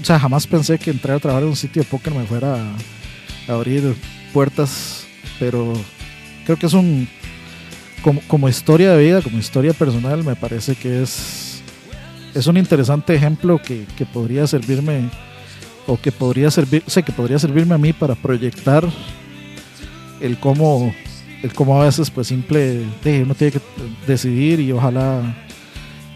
o 0.00 0.04
sea, 0.04 0.18
jamás 0.18 0.46
pensé 0.46 0.78
que 0.78 0.90
entrar 0.90 1.16
a 1.16 1.20
trabajar 1.20 1.42
en 1.42 1.50
un 1.50 1.56
sitio 1.56 1.82
de 1.82 1.88
póker 1.88 2.14
me 2.14 2.24
fuera 2.24 2.56
a, 2.56 3.52
abrir 3.52 3.94
puertas, 4.32 5.06
pero 5.38 5.72
creo 6.44 6.58
que 6.58 6.66
es 6.66 6.72
un, 6.72 7.08
como, 8.02 8.20
como 8.28 8.48
historia 8.48 8.92
de 8.92 9.04
vida, 9.04 9.22
como 9.22 9.38
historia 9.38 9.72
personal, 9.72 10.24
me 10.24 10.36
parece 10.36 10.74
que 10.74 11.02
es 11.02 11.46
es 12.34 12.46
un 12.46 12.58
interesante 12.58 13.14
ejemplo 13.14 13.58
que, 13.62 13.86
que, 13.96 14.04
podría 14.04 14.46
servirme 14.46 15.08
o 15.86 15.98
que 15.98 16.12
podría 16.12 16.50
servir, 16.50 16.82
sé 16.86 17.02
que 17.02 17.12
podría 17.12 17.38
servirme 17.38 17.74
a 17.74 17.78
mí 17.78 17.94
para 17.94 18.14
proyectar 18.14 18.86
el 20.20 20.38
cómo, 20.38 20.94
el 21.42 21.52
cómo 21.54 21.80
a 21.80 21.86
veces 21.86 22.10
pues 22.10 22.26
simple 22.26 22.82
uno 23.04 23.34
tiene 23.34 23.52
que 23.52 23.60
decidir 24.06 24.60
y 24.60 24.70
ojalá 24.70 25.34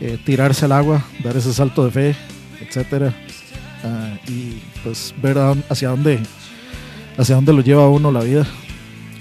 eh, 0.00 0.18
tirarse 0.24 0.66
al 0.66 0.72
agua, 0.72 1.02
dar 1.24 1.36
ese 1.38 1.54
salto 1.54 1.86
de 1.86 1.90
fe, 1.90 2.16
etcétera 2.60 3.14
uh, 3.84 4.30
y 4.30 4.60
pues 4.84 5.14
ver 5.22 5.38
hacia 5.70 5.88
dónde 5.88 6.20
hacia 7.16 7.34
dónde 7.34 7.52
lo 7.52 7.62
lleva 7.62 7.88
uno 7.88 8.12
la 8.12 8.20
vida. 8.20 8.46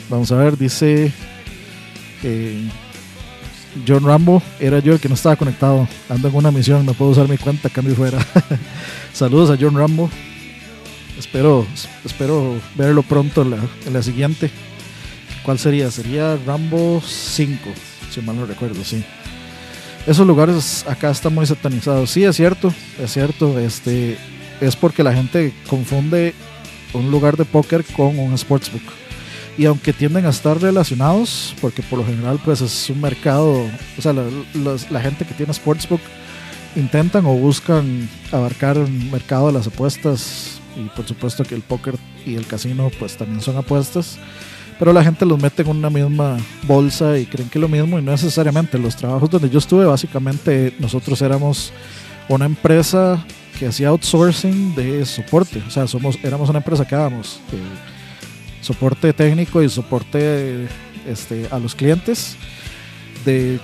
Vamos 0.10 0.32
a 0.32 0.36
ver, 0.36 0.58
dice 0.58 1.14
eh, 2.24 2.70
John 3.88 4.04
Rambo, 4.04 4.42
era 4.60 4.80
yo 4.80 4.94
el 4.94 5.00
que 5.00 5.10
no 5.10 5.16
estaba 5.16 5.36
conectado. 5.36 5.88
Ando 6.10 6.28
en 6.28 6.36
una 6.36 6.52
misión, 6.52 6.86
no 6.86 6.94
puedo 6.94 7.12
usar 7.12 7.28
mi 7.28 7.38
cuenta, 7.38 7.70
cambio 7.70 7.96
fuera. 7.96 8.20
Saludos 9.14 9.50
a 9.50 9.58
John 9.60 9.78
Rambo. 9.78 10.10
Espero, 11.18 11.68
espero 12.06 12.60
verlo 12.76 13.04
pronto 13.04 13.42
en 13.42 13.52
la, 13.52 13.58
en 13.86 13.94
la 13.94 14.02
siguiente. 14.02 14.50
¿Cuál 15.44 15.60
sería? 15.60 15.92
Sería 15.92 16.38
Rambo 16.46 17.02
5, 17.06 17.70
si 18.10 18.22
mal 18.22 18.38
no 18.38 18.46
recuerdo, 18.46 18.84
sí. 18.84 19.04
Esos 20.08 20.26
lugares 20.26 20.86
acá 20.88 21.12
están 21.12 21.36
muy 21.36 21.46
satanizados. 21.46 22.10
Sí, 22.10 22.24
es 22.24 22.36
cierto, 22.36 22.74
es 23.02 23.12
cierto. 23.12 23.60
Este, 23.60 24.18
es 24.62 24.76
porque 24.76 25.04
la 25.04 25.14
gente 25.14 25.54
confunde 25.70 26.34
un 26.94 27.12
lugar 27.12 27.38
de 27.38 27.46
póker 27.46 27.84
con 27.84 28.18
un 28.18 28.38
sportsbook 28.38 28.82
y 29.60 29.66
aunque 29.66 29.92
tienden 29.92 30.26
a 30.26 30.30
estar 30.30 30.58
relacionados, 30.58 31.54
porque 31.60 31.84
por 31.84 32.00
lo 32.00 32.06
general 32.06 32.40
pues 32.46 32.62
es 32.62 32.90
un 32.90 33.02
mercado, 33.02 33.66
o 33.98 34.02
sea, 34.02 34.14
la, 34.14 35.02
gente 35.02 35.26
que 35.26 35.34
tiene 35.34 35.54
Sportsbook 35.54 36.00
intentan 36.78 37.26
o 37.26 37.34
buscan 37.34 38.08
abarcar 38.32 38.78
el 38.78 38.90
mercado 39.12 39.48
de 39.48 39.54
las 39.54 39.68
apuestas 39.68 40.62
y 40.78 40.88
por 40.96 41.06
supuesto 41.06 41.44
que 41.44 41.56
el 41.56 41.62
póker 41.62 41.96
y 42.26 42.36
el 42.36 42.48
casino 42.48 42.90
pues 43.00 43.18
también 43.18 43.42
son 43.42 43.58
apuestas, 43.58 44.18
pero 44.80 44.94
la 44.94 45.04
gente 45.04 45.26
los 45.26 45.42
mete 45.42 45.64
en 45.64 45.68
una 45.68 45.90
misma 45.90 46.38
bolsa 46.66 47.18
y 47.18 47.26
creen 47.26 47.50
que 47.50 47.58
es 47.58 47.62
lo 47.62 47.68
mismo 47.68 48.00
y 48.00 48.02
no 48.02 48.12
necesariamente. 48.12 48.80
Los 48.80 48.96
trabajos 48.96 49.30
donde 49.30 49.50
yo 49.50 49.60
estuve 49.60 49.84
básicamente 49.84 50.74
nosotros 50.80 51.22
éramos 51.22 51.74
una 52.30 52.46
empresa 52.46 53.26
que 53.60 53.68
hacía 53.68 53.90
outsourcing 53.90 54.74
de 54.74 55.06
soporte, 55.06 55.62
o 55.68 55.70
sea, 55.70 55.86
somos, 55.86 56.18
éramos 56.24 56.48
una 56.48 56.60
empresa 56.60 56.88
que 56.88 56.96
dábamos... 56.96 57.42
Eh, 57.52 57.99
soporte 58.62 59.14
técnico 59.14 59.64
y 59.64 59.70
soporte 59.70 60.68
este, 61.08 61.48
a 61.52 61.60
los 61.60 61.76
clientes 61.76 62.36
de 63.26 63.60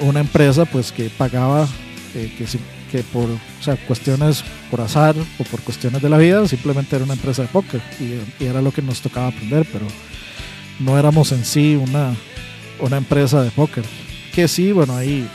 una 0.00 0.20
empresa 0.20 0.64
pues 0.64 0.92
que 0.92 1.10
pagaba 1.10 1.66
eh, 2.14 2.32
que, 2.36 2.46
que 2.90 3.02
por 3.04 3.24
o 3.24 3.62
sea, 3.62 3.76
cuestiones 3.76 4.44
por 4.70 4.80
azar 4.80 5.14
o 5.38 5.44
por 5.44 5.60
cuestiones 5.60 6.02
de 6.02 6.08
la 6.08 6.18
vida 6.18 6.46
simplemente 6.46 6.96
era 6.96 7.04
una 7.04 7.14
empresa 7.14 7.42
de 7.42 7.48
póker 7.48 7.80
y, 8.00 8.44
era 8.44 8.62
lo 8.62 8.72
que 8.72 8.82
nos 8.82 9.00
tocaba 9.00 9.28
aprender 9.28 9.66
pero 9.72 9.86
no 10.78 10.98
éramos 10.98 11.32
en 11.32 11.44
sí 11.44 11.74
una, 11.74 12.14
una 12.80 12.98
empresa 12.98 13.42
de 13.42 13.50
póker. 13.50 13.84
Que 14.34 14.48
sí 14.48 14.72
bueno 14.72 14.96
ahí 14.96 15.26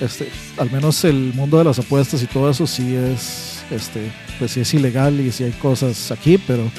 este, 0.00 0.30
al 0.58 0.70
menos 0.70 1.04
el 1.04 1.32
mundo 1.34 1.58
de 1.58 1.64
las 1.64 1.78
apuestas 1.78 2.22
y 2.22 2.26
todo 2.26 2.50
eso 2.50 2.66
sí 2.66 2.94
es 2.94 3.64
este 3.70 4.12
pues 4.38 4.52
sí 4.52 4.60
es 4.60 4.72
ilegal 4.74 5.20
y 5.20 5.32
sí 5.32 5.44
hay 5.44 5.52
cosas 5.52 6.12
aquí 6.12 6.38
pero 6.38 6.70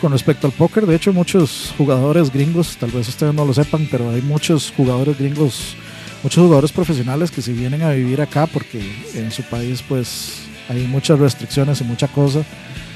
con 0.00 0.12
respecto 0.12 0.46
al 0.46 0.52
póker. 0.52 0.86
De 0.86 0.94
hecho, 0.94 1.12
muchos 1.12 1.74
jugadores 1.76 2.32
gringos, 2.32 2.76
tal 2.76 2.90
vez 2.90 3.08
ustedes 3.08 3.34
no 3.34 3.44
lo 3.44 3.54
sepan, 3.54 3.88
pero 3.90 4.10
hay 4.10 4.22
muchos 4.22 4.72
jugadores 4.76 5.18
gringos, 5.18 5.74
muchos 6.22 6.42
jugadores 6.42 6.72
profesionales 6.72 7.30
que 7.30 7.42
se 7.42 7.52
vienen 7.52 7.82
a 7.82 7.90
vivir 7.90 8.20
acá 8.20 8.46
porque 8.46 8.80
en 9.14 9.30
su 9.30 9.42
país 9.42 9.82
pues 9.86 10.42
hay 10.68 10.86
muchas 10.86 11.18
restricciones 11.18 11.80
y 11.80 11.84
mucha 11.84 12.08
cosa. 12.08 12.44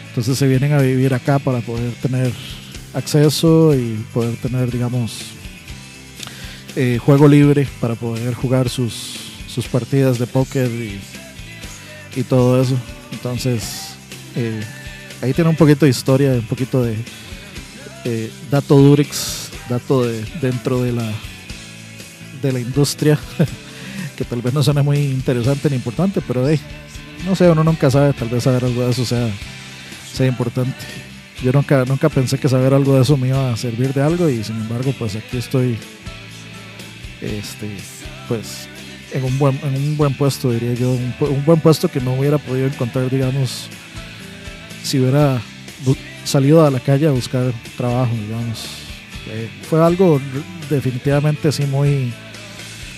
Entonces 0.09 0.39
se 0.39 0.47
vienen 0.49 0.73
a 0.73 0.81
vivir 0.81 1.15
acá 1.15 1.39
para 1.39 1.61
poder 1.61 1.93
tener 2.03 2.33
acceso 2.95 3.75
y 3.75 4.05
poder 4.13 4.37
tener, 4.37 4.71
digamos, 4.71 5.23
eh, 6.77 6.99
juego 6.99 7.29
libre 7.29 7.67
para 7.81 7.95
poder 7.95 8.35
jugar 8.35 8.69
sus, 8.69 9.17
sus 9.47 9.67
partidas 9.67 10.19
de 10.19 10.27
póker 10.27 10.71
y, 10.71 11.01
y 12.17 12.23
todo 12.25 12.61
eso. 12.61 12.77
Entonces, 13.13 13.95
eh, 14.37 14.63
ahí 15.23 15.33
tiene 15.33 15.51
un 15.51 15.57
poquito 15.57 15.85
de 15.85 15.91
historia, 15.91 16.33
un 16.33 16.47
poquito 16.47 16.83
de 16.83 16.97
eh, 18.05 18.31
dato 18.51 18.77
Durex, 18.77 19.51
dato 19.69 20.05
de, 20.05 20.25
dentro 20.41 20.83
de 20.83 20.93
la, 20.93 21.11
de 22.43 22.53
la 22.53 22.61
industria, 22.61 23.19
que 24.17 24.25
tal 24.25 24.43
vez 24.43 24.55
no 24.55 24.63
suene 24.63 24.83
muy 24.83 24.99
interesante 24.99 25.69
ni 25.69 25.77
importante, 25.77 26.21
pero 26.27 26.49
hey, 26.49 26.61
no 27.27 27.37
sé, 27.37 27.51
uno 27.51 27.63
nunca 27.65 27.91
sabe, 27.91 28.13
tal 28.13 28.29
vez 28.29 28.45
saber 28.45 28.65
algo 28.65 28.83
de 28.83 28.91
eso 28.91 29.05
sea, 29.05 29.29
sea 30.13 30.27
importante. 30.27 30.75
Yo 31.43 31.53
nunca, 31.53 31.85
nunca 31.85 32.09
pensé 32.09 32.39
que 32.39 32.49
saber 32.49 32.75
algo 32.75 32.97
de 32.97 33.03
eso 33.03 33.17
me 33.17 33.29
iba 33.29 33.53
a 33.53 33.57
servir 33.57 33.95
de 33.95 34.03
algo 34.03 34.29
y 34.29 34.45
sin 34.45 34.57
embargo 34.57 34.93
pues 34.99 35.17
aquí 35.17 35.39
estoy 35.39 35.79
este 37.23 37.71
pues 38.29 38.69
en 39.13 39.25
un 39.25 39.39
buen, 39.39 39.59
en 39.63 39.75
un 39.75 39.97
buen 39.97 40.15
puesto 40.15 40.51
diría 40.51 40.75
yo, 40.75 40.91
un, 40.91 41.15
un 41.21 41.45
buen 41.47 41.59
puesto 41.61 41.89
que 41.89 42.01
no 42.01 42.13
hubiera 42.13 42.37
podido 42.37 42.67
encontrar 42.67 43.09
digamos 43.09 43.71
si 44.83 44.99
hubiera 44.99 45.41
salido 46.25 46.65
a 46.65 46.71
la 46.71 46.81
calle 46.81 47.07
a 47.07 47.11
buscar 47.11 47.53
trabajo, 47.77 48.13
digamos. 48.15 48.65
Eh, 49.29 49.49
fue 49.69 49.85
algo 49.85 50.21
definitivamente 50.69 51.49
así 51.49 51.65
muy 51.65 52.13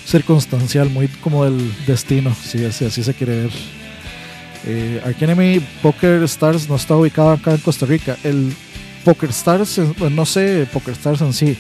circunstancial, 0.06 0.90
muy 0.90 1.08
como 1.08 1.44
el 1.44 1.72
destino, 1.86 2.34
si, 2.34 2.64
así, 2.64 2.90
se 2.90 3.14
quiere 3.14 3.42
ver. 3.42 3.50
Eh, 4.64 5.02
Arkenemy 5.04 5.60
Poker 5.82 6.22
Stars 6.24 6.68
no 6.68 6.76
está 6.76 6.96
ubicado 6.96 7.30
acá 7.30 7.52
en 7.52 7.58
Costa 7.58 7.86
Rica. 7.86 8.16
El 8.22 8.52
Poker 9.04 9.30
Stars, 9.30 9.80
no 10.10 10.26
sé 10.26 10.68
Poker 10.72 10.94
Stars 10.94 11.20
en 11.22 11.32
sí, 11.32 11.56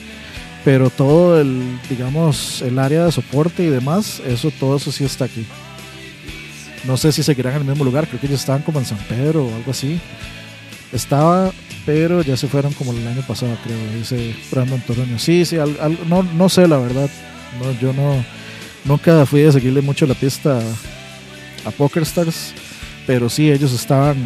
pero 0.64 0.90
todo 0.90 1.40
el, 1.40 1.62
digamos, 1.88 2.62
el 2.62 2.78
área 2.78 3.06
de 3.06 3.12
soporte 3.12 3.64
y 3.64 3.68
demás, 3.68 4.22
eso, 4.26 4.50
todo 4.50 4.76
eso 4.76 4.92
sí 4.92 5.04
está 5.04 5.24
aquí. 5.24 5.44
No 6.84 6.96
sé 6.96 7.12
si 7.12 7.22
seguirán 7.22 7.54
en 7.54 7.62
el 7.62 7.68
mismo 7.68 7.84
lugar, 7.84 8.08
creo 8.08 8.20
que 8.20 8.26
ellos 8.26 8.40
estaban 8.40 8.62
como 8.62 8.78
en 8.78 8.84
San 8.84 8.98
Pedro 9.08 9.46
o 9.46 9.54
algo 9.54 9.70
así. 9.70 10.00
Estaba 10.92 11.52
pero 11.84 12.22
ya 12.22 12.36
se 12.36 12.46
fueron 12.46 12.72
como 12.74 12.92
el 12.92 13.06
año 13.06 13.22
pasado, 13.22 13.56
creo, 13.64 13.76
dice 13.94 14.36
Brandon 14.50 14.80
Toruño. 14.82 15.18
Sí, 15.18 15.44
sí, 15.44 15.56
no, 16.06 16.22
no 16.22 16.48
sé 16.48 16.68
la 16.68 16.78
verdad. 16.78 17.10
No, 17.60 17.72
yo 17.80 17.92
no 17.92 18.24
nunca 18.84 19.26
fui 19.26 19.44
a 19.44 19.52
seguirle 19.52 19.80
mucho 19.80 20.06
la 20.06 20.14
pista 20.14 20.60
a, 21.64 21.70
Poker 21.72 22.02
Stars, 22.02 22.52
pero 23.06 23.28
sí, 23.28 23.50
ellos 23.50 23.72
estaban, 23.72 24.16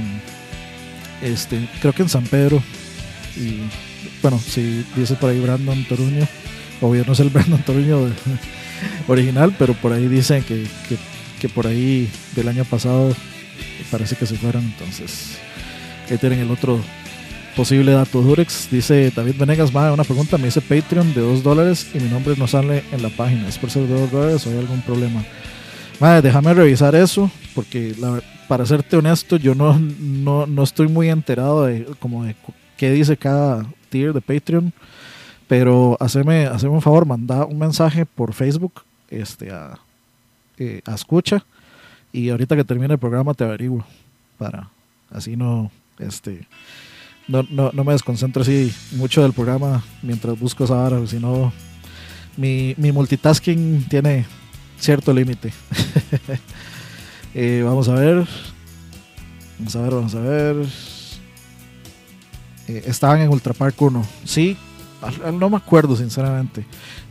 este, 1.23 1.69
creo 1.81 1.93
que 1.95 2.03
en 2.03 2.09
San 2.09 2.25
Pedro. 2.25 2.63
Y 3.37 3.61
bueno, 4.23 4.39
si 4.39 4.85
dice 4.95 5.15
por 5.15 5.31
ahí 5.31 5.41
Brandon 5.41 5.83
Toruño, 5.85 6.27
obvio 6.81 7.05
no 7.07 7.13
es 7.15 7.21
el 7.21 7.31
Brandon 7.31 7.63
Toruño 7.63 8.01
original, 9.09 9.55
pero 9.59 9.75
por 9.75 9.93
ahí 9.93 10.09
dicen 10.09 10.43
que 10.43 10.67
por 11.49 11.67
ahí 11.67 12.11
del 12.35 12.49
año 12.49 12.65
pasado 12.65 13.15
parece 13.91 14.17
que 14.17 14.27
se 14.27 14.37
fueron, 14.37 14.65
entonces 14.65 15.39
ahí 16.11 16.19
tienen 16.19 16.41
el 16.41 16.51
otro 16.51 16.81
posible 17.55 17.93
dato. 17.93 18.21
Durex 18.21 18.69
dice 18.71 19.11
David 19.15 19.37
Venegas, 19.39 19.75
va 19.75 19.93
una 19.93 20.05
pregunta, 20.05 20.39
me 20.39 20.47
dice 20.47 20.61
Patreon 20.61 21.15
de 21.15 21.21
2 21.23 21.43
dólares 21.43 21.89
y 21.95 21.99
mi 21.99 22.09
nombre 22.09 22.35
no 22.37 22.47
sale 22.47 22.85
en 22.93 23.03
la 23.03 23.09
página. 23.09 23.49
¿Es 23.49 23.59
por 23.59 23.71
ser 23.71 23.87
de 23.87 23.99
2 24.01 24.11
dólares 24.13 24.47
o 24.47 24.51
hay 24.51 24.59
algún 24.59 24.83
problema? 24.83 25.25
Madre, 25.99 26.23
déjame 26.23 26.53
revisar 26.53 26.95
eso, 26.95 27.31
porque 27.55 27.95
para 28.49 28.67
serte 28.67 28.97
honesto, 28.97 29.37
yo 29.37 29.55
no, 29.55 29.79
no, 29.79 30.63
estoy 30.63 30.89
muy 30.89 31.09
enterado 31.09 31.65
de 31.65 31.87
como 31.99 32.25
de 32.25 32.37
qué 32.77 32.91
dice 32.91 33.17
cada 33.17 33.67
tier 33.89 34.13
de 34.13 34.21
Patreon. 34.21 34.73
Pero 35.49 35.97
haceme, 36.01 36.51
un 36.69 36.83
favor, 36.83 37.07
manda 37.07 37.45
un 37.45 37.59
mensaje 37.59 38.05
por 38.05 38.35
Facebook 38.35 38.83
este, 39.09 39.53
a, 39.53 39.79
escucha 40.59 41.45
y 42.13 42.31
ahorita 42.31 42.57
que 42.57 42.65
termine 42.65 42.95
el 42.95 43.01
programa 43.01 43.35
te 43.35 43.45
averiguo 43.45 43.85
para 44.39 44.71
así 45.11 45.37
no 45.37 45.71
este 45.99 46.47
no, 47.29 47.45
no, 47.51 47.71
no 47.73 47.85
me 47.85 47.93
desconcentro 47.93 48.43
así 48.43 48.73
mucho 48.93 49.23
del 49.23 49.33
programa 49.33 49.83
mientras 50.03 50.39
busco 50.39 50.65
esa 50.65 50.75
hora, 50.75 51.07
si 51.07 51.19
no 51.19 51.53
mi, 52.37 52.75
mi 52.77 52.93
multitasking 52.93 53.87
tiene 53.89 54.27
cierto 54.79 55.13
límite. 55.13 55.53
Eh, 57.39 57.61
vamos 57.63 57.87
a 57.91 57.93
ver. 57.93 58.27
Vamos 59.59 59.77
a 59.77 59.83
ver, 59.83 59.91
vamos 59.91 60.15
a 60.15 60.21
ver. 60.21 60.57
Eh, 62.67 62.83
estaban 62.87 63.21
en 63.21 63.29
Ultra 63.29 63.53
Park 63.53 63.75
1. 63.83 64.07
Sí, 64.25 64.57
no 65.33 65.51
me 65.51 65.57
acuerdo 65.57 65.97
sinceramente. 65.97 66.65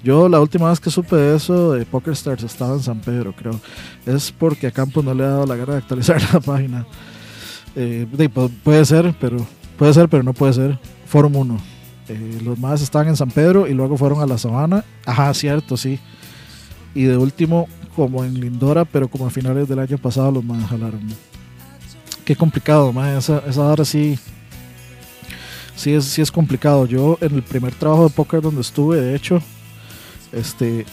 Yo 0.04 0.28
la 0.30 0.39
última 0.39 0.69
vez 0.69 0.80
que 0.80 0.89
supe 0.89 1.15
de 1.15 1.36
eso 1.36 1.74
de 1.74 1.86
Poker 1.86 2.13
Stars 2.13 2.43
estaba 2.43 2.74
en 2.74 2.84
San 2.84 3.00
Pedro, 3.00 3.34
creo. 3.36 3.60
Es 4.06 4.32
porque 4.32 4.67
a 4.67 4.71
Campos 4.71 5.04
no 5.04 5.13
le 5.13 5.24
ha 5.24 5.30
dado 5.30 5.45
la 5.45 5.56
gana 5.56 5.74
de 5.74 5.78
actualizar 5.80 6.21
la 6.34 6.39
página. 6.39 6.86
Eh, 7.76 8.08
puede 8.63 8.86
ser, 8.86 9.15
pero 9.19 9.45
puede 9.78 9.93
ser, 9.93 10.10
pero 10.10 10.24
no 10.24 10.34
puede 10.34 10.54
ser. 10.54 10.80
Forum 11.06 11.36
1. 11.36 11.58
Eh, 12.08 12.39
los 12.43 12.60
más 12.60 12.82
estaban 12.82 13.08
en 13.08 13.15
San 13.15 13.32
Pedro 13.32 13.67
y 13.67 13.74
luego 13.74 13.98
fueron 13.98 14.21
a 14.21 14.26
la 14.26 14.38
Sabana. 14.38 14.84
Ajá, 15.06 15.34
cierto, 15.34 15.78
sí. 15.78 16.00
Y 16.93 17.04
de 17.04 17.17
último, 17.17 17.67
como 17.95 18.24
en 18.24 18.39
Lindora, 18.39 18.86
pero 18.86 19.08
como 19.08 19.28
a 19.28 19.30
finales 19.30 19.67
del 19.67 19.80
año 19.80 19.98
pasado 19.98 20.32
los 20.32 20.43
más 20.43 20.69
jalaron. 20.69 21.02
Qué 22.24 22.36
complicado, 22.36 22.91
más 22.91 23.17
esa, 23.17 23.43
esa 23.48 23.62
hora 23.62 23.86
sí 23.86 24.17
sí 25.76 25.94
es, 25.94 26.06
sí 26.06 26.22
es 26.22 26.32
complicado. 26.32 26.86
Yo 26.86 27.18
en 27.22 27.36
el 27.36 27.44
primer 27.44 27.74
trabajo 27.76 28.06
de 28.06 28.10
póker 28.10 28.42
donde 28.42 28.62
estuve, 28.62 29.00
de 29.00 29.16
hecho, 29.16 29.42
este, 30.32 30.86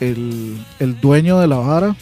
el, 0.00 1.00
dueño 1.00 1.38
de 1.38 1.46
la 1.46 1.56
vara, 1.56 1.96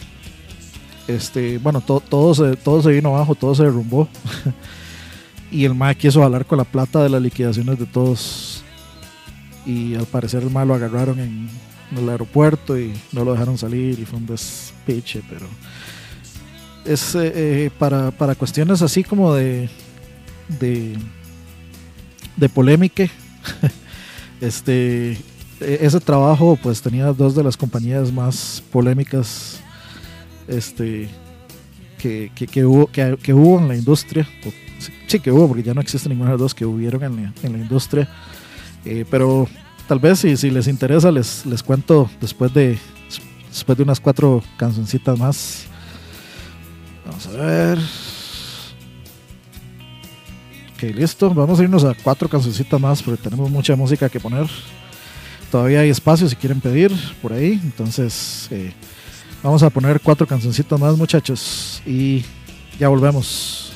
este, 1.08 1.58
bueno, 1.58 1.80
todo, 1.80 2.34
se, 2.34 2.56
todo 2.56 2.82
se 2.82 2.90
vino 2.90 3.14
abajo, 3.14 3.34
todo 3.34 3.54
se 3.54 3.64
derrumbó. 3.64 4.08
y 5.50 5.64
el 5.64 5.74
MAE 5.74 5.96
quiso 5.96 6.22
hablar 6.22 6.46
con 6.46 6.58
la 6.58 6.64
plata 6.64 7.02
de 7.02 7.08
las 7.08 7.22
liquidaciones 7.22 7.78
de 7.78 7.86
todos. 7.86 8.62
Y 9.66 9.94
al 9.94 10.06
parecer 10.06 10.42
el 10.42 10.50
MAE 10.50 10.66
lo 10.66 10.74
agarraron 10.74 11.18
en, 11.20 11.50
el 11.96 12.08
aeropuerto 12.08 12.78
y 12.78 12.92
no 13.10 13.24
lo 13.24 13.32
dejaron 13.32 13.58
salir 13.58 13.98
y 13.98 14.04
fue 14.04 14.20
un 14.20 14.26
despiche, 14.26 15.22
pero 15.28 15.46
es 16.84 17.16
eh, 17.16 17.32
eh, 17.34 17.70
para, 17.76 18.12
para 18.12 18.36
cuestiones 18.36 18.80
así 18.80 19.02
como 19.02 19.34
de, 19.34 19.68
de 20.60 20.96
de 22.40 22.48
polémica. 22.48 23.04
este, 24.40 25.12
e-, 25.12 25.18
ese 25.60 26.00
trabajo 26.00 26.58
pues 26.60 26.82
tenía 26.82 27.12
dos 27.12 27.34
de 27.34 27.44
las 27.44 27.56
compañías 27.56 28.12
más 28.12 28.62
polémicas 28.72 29.60
este, 30.48 31.08
que, 31.98 32.32
que, 32.34 32.64
hubo, 32.64 32.86
que, 32.88 33.32
hubo 33.32 33.58
en 33.60 33.68
la 33.68 33.76
industria. 33.76 34.26
Sí, 35.06 35.20
que 35.20 35.30
hubo, 35.30 35.46
porque 35.46 35.62
ya 35.62 35.74
no 35.74 35.80
existe 35.80 36.08
ninguna 36.08 36.30
de 36.30 36.34
las 36.34 36.40
dos 36.40 36.54
que 36.54 36.64
hubieron 36.64 37.02
en 37.04 37.16
la, 37.16 37.32
en 37.42 37.52
la 37.52 37.58
industria. 37.58 38.08
Eh, 38.84 39.04
pero 39.10 39.46
tal 39.86 39.98
vez 39.98 40.20
si, 40.20 40.36
si 40.36 40.50
les 40.50 40.66
interesa 40.66 41.10
les, 41.10 41.44
les 41.44 41.62
cuento 41.62 42.10
después 42.20 42.54
de, 42.54 42.78
después 43.48 43.76
de 43.76 43.84
unas 43.84 44.00
cuatro 44.00 44.42
cancioncitas 44.56 45.18
más. 45.18 45.66
Vamos 47.04 47.26
a 47.26 47.30
ver. 47.30 47.78
Ok, 50.80 50.94
listo. 50.94 51.28
Vamos 51.34 51.60
a 51.60 51.62
irnos 51.62 51.84
a 51.84 51.92
cuatro 51.92 52.26
cancioncitas 52.26 52.80
más 52.80 53.02
porque 53.02 53.22
tenemos 53.22 53.50
mucha 53.50 53.76
música 53.76 54.08
que 54.08 54.18
poner. 54.18 54.46
Todavía 55.50 55.80
hay 55.80 55.90
espacio 55.90 56.26
si 56.26 56.34
quieren 56.34 56.58
pedir 56.58 56.90
por 57.20 57.34
ahí. 57.34 57.60
Entonces, 57.62 58.48
eh, 58.50 58.72
vamos 59.42 59.62
a 59.62 59.68
poner 59.68 60.00
cuatro 60.00 60.26
cancioncitas 60.26 60.80
más, 60.80 60.96
muchachos. 60.96 61.82
Y 61.84 62.24
ya 62.78 62.88
volvemos. 62.88 63.69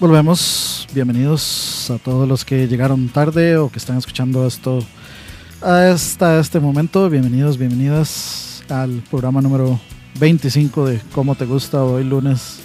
Volvemos, 0.00 0.88
bienvenidos 0.94 1.90
a 1.90 1.98
todos 1.98 2.26
los 2.26 2.46
que 2.46 2.66
llegaron 2.66 3.10
tarde 3.10 3.58
o 3.58 3.70
que 3.70 3.78
están 3.78 3.98
escuchando 3.98 4.46
esto 4.46 4.78
hasta 5.60 6.40
este 6.40 6.58
momento. 6.58 7.10
Bienvenidos, 7.10 7.58
bienvenidas 7.58 8.64
al 8.70 9.02
programa 9.10 9.42
número 9.42 9.78
25 10.18 10.86
de 10.86 11.02
Cómo 11.12 11.34
Te 11.34 11.44
Gusta, 11.44 11.84
hoy 11.84 12.04
lunes 12.04 12.60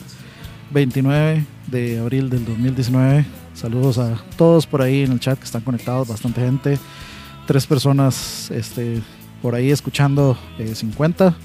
29 0.72 1.46
de 1.68 2.00
abril 2.00 2.30
del 2.30 2.46
2019. 2.46 3.26
Saludos 3.54 3.98
a 3.98 4.16
todos 4.38 4.66
por 4.66 4.82
ahí 4.82 5.02
en 5.02 5.12
el 5.12 5.20
chat 5.20 5.38
que 5.38 5.44
están 5.44 5.62
conectados, 5.62 6.08
bastante 6.08 6.40
gente. 6.40 6.80
Tres 7.48 7.68
personas 7.68 8.50
este, 8.50 9.02
por 9.42 9.56
ahí 9.56 9.72
escuchando 9.72 10.38
50. 10.74 11.36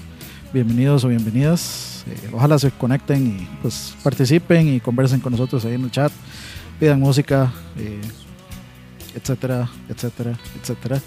Bienvenidos 0.53 1.05
o 1.05 1.07
bienvenidas. 1.07 2.03
Eh, 2.07 2.29
ojalá 2.33 2.59
se 2.59 2.71
conecten 2.71 3.25
y 3.25 3.47
pues 3.61 3.95
participen 4.03 4.67
y 4.67 4.81
conversen 4.81 5.21
con 5.21 5.31
nosotros 5.31 5.63
ahí 5.63 5.75
en 5.75 5.83
el 5.85 5.91
chat, 5.91 6.11
pidan 6.77 6.99
música, 6.99 7.53
eh, 7.77 8.01
etcétera, 9.15 9.69
etcétera, 9.87 10.37
etcétera. 10.59 10.99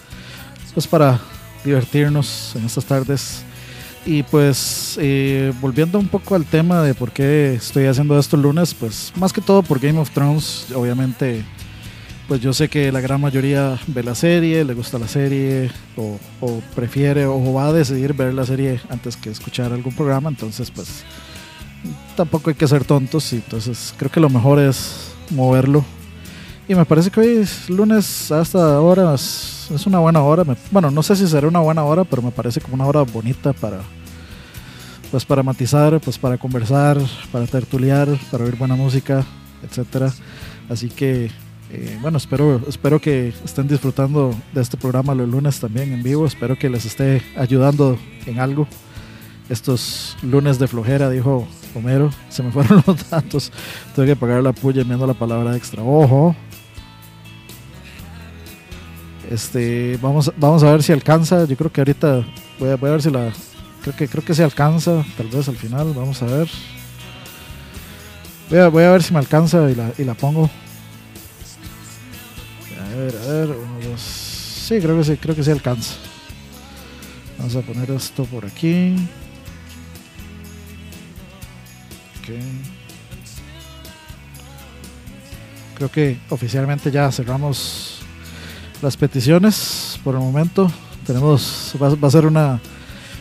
Pues 0.72 0.86
para 0.86 1.20
divertirnos 1.62 2.56
en 2.56 2.64
estas 2.64 2.86
tardes. 2.86 3.42
Y 4.06 4.22
pues 4.22 4.98
eh, 4.98 5.52
volviendo 5.60 5.98
un 5.98 6.08
poco 6.08 6.34
al 6.34 6.46
tema 6.46 6.80
de 6.80 6.94
por 6.94 7.12
qué 7.12 7.52
estoy 7.52 7.84
haciendo 7.84 8.18
esto 8.18 8.36
el 8.36 8.42
lunes, 8.42 8.72
pues 8.72 9.12
más 9.14 9.30
que 9.30 9.42
todo 9.42 9.62
por 9.62 9.78
Game 9.78 9.98
of 9.98 10.08
Thrones, 10.08 10.68
obviamente 10.74 11.44
pues 12.28 12.40
yo 12.40 12.52
sé 12.52 12.68
que 12.68 12.90
la 12.90 13.00
gran 13.00 13.20
mayoría 13.20 13.78
ve 13.86 14.02
la 14.02 14.14
serie, 14.14 14.64
le 14.64 14.74
gusta 14.74 14.98
la 14.98 15.08
serie 15.08 15.70
o, 15.96 16.18
prefiere 16.74 17.26
o 17.26 17.52
va 17.52 17.66
a 17.66 17.72
decidir 17.72 18.14
ver 18.14 18.32
la 18.32 18.46
serie 18.46 18.80
antes 18.88 19.16
que 19.16 19.30
escuchar 19.30 19.72
algún 19.72 19.94
programa, 19.94 20.30
entonces 20.30 20.70
pues 20.70 21.04
tampoco 22.16 22.50
hay 22.50 22.56
que 22.56 22.66
ser 22.66 22.84
tontos 22.84 23.32
y 23.32 23.36
entonces 23.36 23.94
creo 23.96 24.10
que 24.10 24.20
lo 24.20 24.30
mejor 24.30 24.58
es 24.58 25.12
moverlo. 25.30 25.84
Y 26.66 26.74
me 26.74 26.86
parece 26.86 27.10
que 27.10 27.20
hoy 27.20 27.28
es 27.36 27.68
lunes 27.68 28.32
hasta 28.32 28.76
ahora 28.76 29.14
es, 29.14 29.68
una 29.86 29.98
buena 29.98 30.22
hora. 30.22 30.44
bueno, 30.70 30.90
no 30.90 31.02
sé 31.02 31.16
si 31.16 31.26
será 31.26 31.46
una 31.46 31.60
buena 31.60 31.84
hora, 31.84 32.04
pero 32.04 32.22
me 32.22 32.30
parece 32.30 32.60
como 32.60 32.74
una 32.74 32.86
hora 32.86 33.02
bonita 33.02 33.52
para 33.52 33.80
pues 35.10 35.24
para 35.24 35.42
matizar, 35.42 36.00
pues 36.00 36.18
para 36.18 36.38
conversar, 36.38 36.98
para 37.30 37.46
tertuliar, 37.46 38.08
para 38.30 38.44
oír 38.44 38.56
buena 38.56 38.74
música, 38.74 39.24
etcétera. 39.62 40.12
Así 40.68 40.88
que 40.88 41.30
eh, 41.76 41.98
bueno, 42.00 42.18
espero, 42.18 42.60
espero 42.68 43.00
que 43.00 43.32
estén 43.44 43.66
disfrutando 43.66 44.32
de 44.52 44.62
este 44.62 44.76
programa 44.76 45.12
los 45.14 45.28
lunes 45.28 45.58
también 45.58 45.92
en 45.92 46.02
vivo. 46.04 46.24
Espero 46.24 46.56
que 46.56 46.70
les 46.70 46.84
esté 46.84 47.20
ayudando 47.36 47.98
en 48.26 48.38
algo. 48.38 48.68
Estos 49.48 50.16
lunes 50.22 50.60
de 50.60 50.68
flojera, 50.68 51.10
dijo 51.10 51.48
Homero. 51.74 52.10
Se 52.28 52.44
me 52.44 52.52
fueron 52.52 52.82
los 52.86 53.10
datos. 53.10 53.50
Tengo 53.94 54.06
que 54.06 54.14
pagar 54.14 54.42
la 54.42 54.52
puya 54.52 54.84
viendo 54.84 55.04
la 55.04 55.14
palabra 55.14 55.56
extra. 55.56 55.82
Ojo. 55.82 56.36
Este, 59.28 59.98
vamos, 60.00 60.32
vamos 60.36 60.62
a 60.62 60.70
ver 60.70 60.82
si 60.82 60.92
alcanza. 60.92 61.44
Yo 61.44 61.56
creo 61.56 61.72
que 61.72 61.80
ahorita 61.80 62.24
voy 62.60 62.70
a, 62.70 62.76
ver 62.76 63.02
si 63.02 63.10
la. 63.10 63.32
Creo 63.82 63.96
que, 63.96 64.06
creo 64.06 64.24
que 64.24 64.34
se 64.34 64.44
alcanza. 64.44 65.04
Tal 65.16 65.26
vez 65.26 65.48
al 65.48 65.56
final. 65.56 65.92
Vamos 65.92 66.22
a 66.22 66.26
ver. 66.26 66.48
Voy 68.48 68.58
a, 68.60 68.68
voy 68.68 68.84
a 68.84 68.92
ver 68.92 69.02
si 69.02 69.12
me 69.12 69.18
alcanza 69.18 69.68
y 69.68 69.74
la, 69.74 69.90
y 69.98 70.04
la 70.04 70.14
pongo. 70.14 70.48
A 72.94 72.96
ver, 72.96 73.16
a 73.16 73.26
ver, 73.26 73.48
uno, 73.50 73.90
dos. 73.90 74.00
Sí, 74.00 74.78
creo 74.80 74.96
que 74.96 75.04
sí, 75.04 75.16
creo 75.16 75.34
que 75.34 75.42
sí 75.42 75.50
alcanza. 75.50 75.94
Vamos 77.36 77.56
a 77.56 77.60
poner 77.62 77.90
esto 77.90 78.24
por 78.24 78.46
aquí. 78.46 78.94
Creo 85.74 85.90
que 85.90 86.18
oficialmente 86.30 86.92
ya 86.92 87.10
cerramos 87.10 87.98
las 88.80 88.96
peticiones 88.96 89.98
por 90.04 90.14
el 90.14 90.20
momento. 90.20 90.70
Tenemos, 91.04 91.74
va, 91.82 92.06
a 92.06 92.10
ser 92.12 92.26
una, 92.26 92.60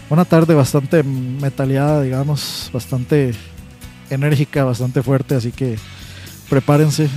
una 0.07 0.23
tarde 0.23 0.53
bastante 0.53 1.01
metaleada, 1.01 2.03
digamos, 2.03 2.69
bastante 2.71 3.33
enérgica, 4.11 4.63
bastante 4.65 5.01
fuerte, 5.01 5.33
así 5.33 5.51
que 5.51 5.79
prepárense. 6.47 7.09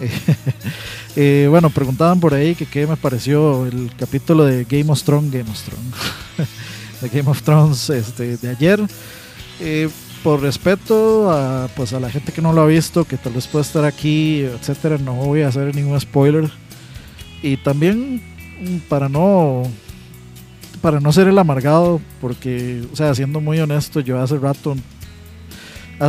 Eh, 1.16 1.46
bueno, 1.48 1.70
preguntaban 1.70 2.18
por 2.18 2.34
ahí 2.34 2.56
que 2.56 2.66
qué 2.66 2.88
me 2.88 2.96
pareció 2.96 3.66
el 3.66 3.92
capítulo 3.96 4.44
de 4.44 4.64
Game 4.64 4.90
of 4.90 5.00
Thrones, 5.04 5.30
Game 5.30 5.48
of 5.48 5.62
Thrones, 5.62 5.94
de 7.00 7.08
Game 7.08 7.30
of 7.30 7.40
Thrones 7.42 7.88
este, 7.90 8.36
de 8.36 8.50
ayer. 8.50 8.80
Eh, 9.60 9.88
por 10.24 10.40
respeto 10.40 11.30
a, 11.30 11.68
pues 11.76 11.92
a 11.92 12.00
la 12.00 12.10
gente 12.10 12.32
que 12.32 12.42
no 12.42 12.52
lo 12.52 12.62
ha 12.62 12.66
visto, 12.66 13.04
que 13.04 13.16
tal 13.16 13.34
vez 13.34 13.46
pueda 13.46 13.62
estar 13.62 13.84
aquí, 13.84 14.40
etcétera, 14.40 14.98
no 14.98 15.14
voy 15.14 15.42
a 15.42 15.48
hacer 15.48 15.72
ningún 15.76 16.00
spoiler. 16.00 16.50
Y 17.42 17.58
también 17.58 18.20
mm, 18.60 18.78
para 18.88 19.08
no 19.08 19.62
para 20.80 20.98
no 20.98 21.12
ser 21.12 21.28
el 21.28 21.38
amargado, 21.38 22.00
porque, 22.20 22.82
o 22.92 22.96
sea, 22.96 23.14
siendo 23.14 23.40
muy 23.40 23.60
honesto, 23.60 24.00
yo 24.00 24.20
hace 24.20 24.36
rato 24.36 24.74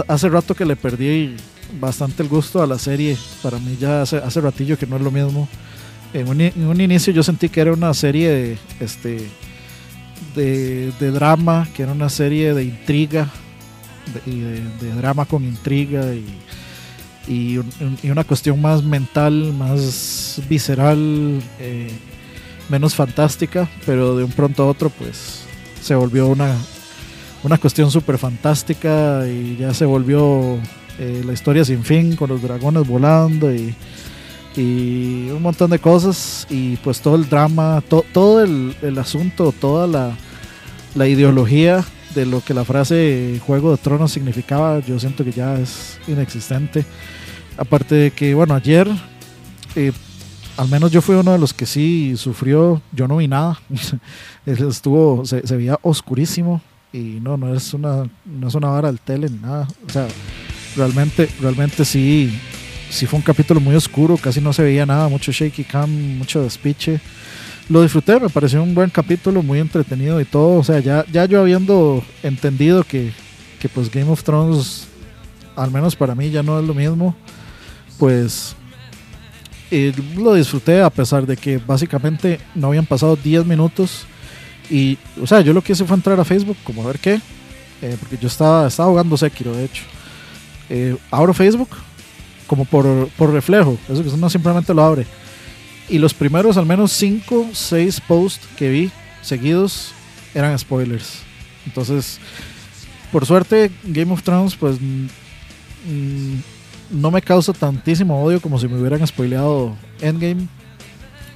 hace 0.08 0.30
rato 0.30 0.56
que 0.56 0.66
le 0.66 0.76
perdí 0.76 1.36
bastante 1.80 2.24
el 2.24 2.30
gusto 2.30 2.61
a 2.61 2.68
la 2.68 2.78
serie. 2.78 3.18
Para 3.41 3.59
mí 3.59 3.78
ya 3.80 4.01
hace, 4.01 4.18
hace 4.18 4.41
ratillo 4.41 4.78
que 4.78 4.88
no 4.88 4.97
es 4.97 5.01
lo 5.01 5.11
mismo. 5.11 5.47
En 6.13 6.30
un, 6.30 6.82
inicio 6.82 7.11
yo 7.11 7.24
sentí 7.24 7.49
que 7.49 7.59
era 7.59 7.74
una 7.74 7.93
serie 7.93 8.30
de, 8.30 8.57
este, 8.80 9.28
de, 10.34 11.11
drama, 11.11 11.68
que 11.76 11.84
era 11.84 11.91
una 11.91 12.09
serie 12.09 12.53
de 12.53 12.63
intriga, 12.63 13.30
de, 14.26 14.61
de, 14.82 14.93
drama 14.95 15.26
con 15.26 15.43
intriga 15.43 16.05
y, 16.13 16.26
y, 17.28 18.09
una 18.09 18.24
cuestión 18.24 18.61
más 18.61 18.82
mental, 18.82 19.53
más 19.57 20.41
visceral, 20.47 21.41
eh, 21.59 21.91
menos 22.70 22.95
fantástica, 22.95 23.70
pero 23.86 24.16
de 24.16 24.24
un 24.24 24.32
pronto 24.32 24.63
a 24.63 24.68
otro 24.68 24.89
pues 24.89 25.41
se 25.82 25.95
volvió 25.95 26.28
una, 26.28 26.55
una 27.43 27.57
cuestión 27.57 27.91
súper 27.91 28.18
fantástica 28.18 29.28
y 29.28 29.57
ya 29.57 29.74
se 29.74 29.86
volvió 29.86 30.59
eh, 30.98 31.24
la 31.26 31.34
historia 31.34 31.66
sin 31.66 31.84
fin 31.84 32.16
con 32.16 32.30
los 32.30 32.41
dragones 32.41 32.88
volando 32.88 33.54
y, 33.54 33.76
y, 34.56 35.30
un 35.30 35.41
montón 35.41 35.70
de 35.70 35.80
cosas. 35.80 36.48
Y 36.50 36.78
pues 36.78 37.02
todo 37.02 37.16
el 37.16 37.28
drama, 37.28 37.84
todo 37.89 38.43
el, 38.43 38.76
el, 38.82 38.98
asunto, 38.98 39.54
toda 39.60 39.88
la, 39.88 40.16
la, 40.96 41.08
ideología 41.08 41.84
de 42.14 42.26
lo 42.26 42.41
que 42.41 42.54
la 42.54 42.64
frase 42.64 43.41
Juego 43.46 43.72
de 43.72 43.78
Tronos 43.78 44.14
significaba, 44.14 44.80
yo 44.80 44.98
siento 45.00 45.26
que 45.26 45.34
ya 45.34 45.56
es 45.56 46.00
inexistente. 46.08 46.86
Aparte 47.58 47.96
de 47.96 48.12
que, 48.12 48.34
bueno, 48.34 48.54
ayer, 48.54 48.88
eh, 49.76 49.91
al 50.56 50.70
menos 50.70 50.91
yo 50.91 51.02
fui 51.02 51.16
uno 51.16 51.34
de 51.34 51.39
los 51.39 51.54
que 51.54 51.66
sí 51.66 52.16
sufrió, 52.16 52.82
yo 52.93 53.08
no 53.08 53.18
vi 53.18 53.28
nada, 53.28 53.60
estuvo, 54.46 55.26
se, 55.26 55.46
se 55.46 55.58
veía 55.58 55.78
oscurísimo 55.82 56.62
y 56.93 57.20
no, 57.22 57.36
no 57.36 57.54
es 57.54 57.74
una, 57.74 58.10
no 58.26 58.48
es 58.48 58.56
una 58.56 58.70
vara 58.70 58.88
del 58.88 59.02
tele 59.02 59.30
ni 59.30 59.39
nada, 59.39 59.68
o 59.86 59.89
sea 59.89 60.08
realmente, 60.76 61.30
realmente 61.41 61.86
sí, 61.86 62.32
sí 62.89 63.05
fue 63.05 63.17
un 63.17 63.23
capítulo 63.23 63.59
muy 63.59 63.76
oscuro, 63.76 64.17
casi 64.17 64.41
no 64.41 64.53
se 64.53 64.63
veía 64.63 64.86
nada, 64.86 65.09
mucho 65.09 65.32
shaky 65.32 65.63
cam, 65.63 65.89
mucho 66.17 66.43
despiche. 66.43 66.99
Lo 67.67 67.82
disfruté, 67.82 68.19
me 68.19 68.30
pareció 68.30 68.61
un 68.61 68.76
buen 68.76 68.89
capítulo, 68.89 69.41
muy 69.41 69.59
entretenido 69.59 70.21
y 70.21 70.26
todo. 70.26 70.59
O 70.59 70.63
sea, 70.63 70.80
ya, 70.80 71.03
ya 71.11 71.26
yo 71.26 71.41
habiendo 71.41 72.03
entendido 72.21 72.84
que, 72.84 73.11
que 73.59 73.67
pues 73.69 73.89
Game 73.89 74.09
of 74.11 74.23
Thrones, 74.23 74.88
al 75.55 75.71
menos 75.71 75.95
para 75.95 76.13
mí, 76.13 76.30
ya 76.30 76.43
no 76.43 76.59
es 76.59 76.65
lo 76.65 76.76
mismo, 76.76 77.15
pues 77.97 78.55
lo 80.15 80.36
disfruté 80.36 80.82
a 80.82 80.89
pesar 80.89 81.26
de 81.26 81.36
que 81.36 81.57
básicamente 81.57 82.39
no 82.53 82.67
habían 82.67 82.86
pasado 82.86 83.15
10 83.15 83.45
minutos. 83.45 84.05
Y, 84.69 84.97
o 85.21 85.26
sea, 85.26 85.41
yo 85.41 85.53
lo 85.53 85.61
que 85.61 85.73
hice 85.73 85.86
fue 85.86 85.95
entrar 85.95 86.19
a 86.19 86.26
Facebook, 86.26 86.57
como 86.63 86.84
a 86.84 86.88
ver 86.88 86.99
qué. 86.99 87.19
Eh, 87.82 87.97
porque 87.99 88.17
yo 88.17 88.28
estaba, 88.28 88.67
estaba 88.67 88.89
jugando 88.89 89.17
Sekiro, 89.17 89.53
de 89.55 89.65
hecho 89.65 89.84
eh, 90.70 90.95
abro 91.11 91.34
Facebook 91.34 91.70
como 92.47 92.66
por, 92.66 93.09
por, 93.18 93.32
reflejo, 93.32 93.78
eso 93.89 94.03
que 94.03 94.09
uno 94.09 94.30
simplemente 94.30 94.74
lo 94.74 94.84
abre. 94.84 95.05
Y 95.89 95.97
los 95.97 96.13
primeros, 96.13 96.57
al 96.57 96.66
menos 96.66 96.91
5, 96.93 97.49
6 97.53 98.01
posts 98.01 98.47
que 98.55 98.70
vi 98.70 98.91
seguidos 99.22 99.91
eran 100.34 100.57
spoilers. 100.57 101.22
Entonces, 101.66 102.20
por 103.11 103.26
suerte, 103.26 103.72
Game 103.84 104.11
of 104.11 104.24
Thrones, 104.24 104.55
pues 104.55 104.78
mm, 104.80 106.36
no 106.91 107.11
me 107.11 107.22
causa 107.22 107.53
tantísimo 107.53 108.24
odio 108.24 108.41
como 108.41 108.59
si 108.59 108.68
me 108.68 108.80
hubieran 108.80 109.05
spoileado 109.05 109.76
Endgame. 110.01 110.47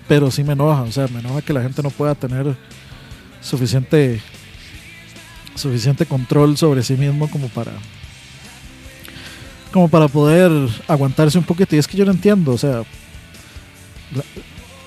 Pero 0.07 0.31
sí 0.31 0.43
me 0.43 0.53
enoja, 0.53 0.81
o 0.81 0.91
sea, 0.91 1.07
me 1.07 1.19
enoja 1.19 1.41
que 1.41 1.53
la 1.53 1.61
gente 1.61 1.83
no 1.83 1.91
pueda 1.91 2.15
tener 2.15 2.55
suficiente 3.41 4.19
suficiente 5.55 6.05
control 6.05 6.57
sobre 6.57 6.83
sí 6.83 6.95
mismo 6.95 7.29
como 7.29 7.47
para 7.49 7.73
como 9.71 9.87
para 9.87 10.07
poder 10.07 10.51
aguantarse 10.87 11.37
un 11.37 11.43
poquito. 11.43 11.75
Y 11.75 11.79
es 11.79 11.87
que 11.87 11.97
yo 11.97 12.05
no 12.05 12.11
entiendo, 12.11 12.51
o 12.53 12.57
sea, 12.57 12.83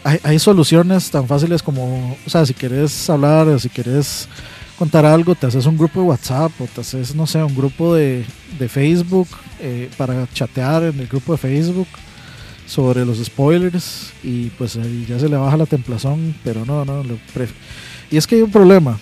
hay, 0.04 0.38
soluciones 0.38 1.10
tan 1.10 1.26
fáciles 1.26 1.62
como, 1.62 2.16
o 2.26 2.30
sea, 2.30 2.44
si 2.44 2.54
quieres 2.54 3.08
hablar 3.08 3.60
si 3.60 3.68
quieres 3.68 4.28
contar 4.76 5.06
algo, 5.06 5.34
te 5.34 5.46
haces 5.46 5.64
un 5.66 5.78
grupo 5.78 6.00
de 6.00 6.06
WhatsApp 6.06 6.50
o 6.60 6.66
te 6.66 6.80
haces, 6.80 7.14
no 7.14 7.26
sé, 7.26 7.42
un 7.42 7.54
grupo 7.54 7.94
de, 7.94 8.24
de 8.58 8.68
Facebook 8.68 9.28
eh, 9.60 9.88
para 9.96 10.26
chatear 10.32 10.82
en 10.84 10.98
el 10.98 11.06
grupo 11.06 11.32
de 11.32 11.38
Facebook 11.38 11.86
sobre 12.66 13.04
los 13.04 13.22
spoilers 13.22 14.12
y 14.22 14.48
pues 14.50 14.76
ahí 14.76 15.06
ya 15.08 15.18
se 15.18 15.28
le 15.28 15.36
baja 15.36 15.56
la 15.56 15.66
templazón, 15.66 16.34
pero 16.42 16.64
no, 16.64 16.84
no, 16.84 17.04
lo 17.04 17.16
y 18.10 18.16
es 18.16 18.26
que 18.26 18.36
hay 18.36 18.42
un 18.42 18.50
problema 18.50 18.98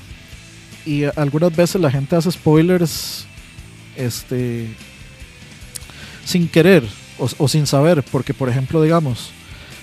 y 0.84 1.04
algunas 1.16 1.54
veces 1.54 1.80
la 1.80 1.90
gente 1.90 2.16
hace 2.16 2.30
spoilers 2.30 3.26
este 3.96 4.68
sin 6.30 6.48
querer 6.48 6.84
o, 7.18 7.48
sin 7.48 7.66
saber, 7.66 8.02
porque 8.02 8.32
por 8.32 8.48
ejemplo, 8.48 8.82
digamos, 8.82 9.32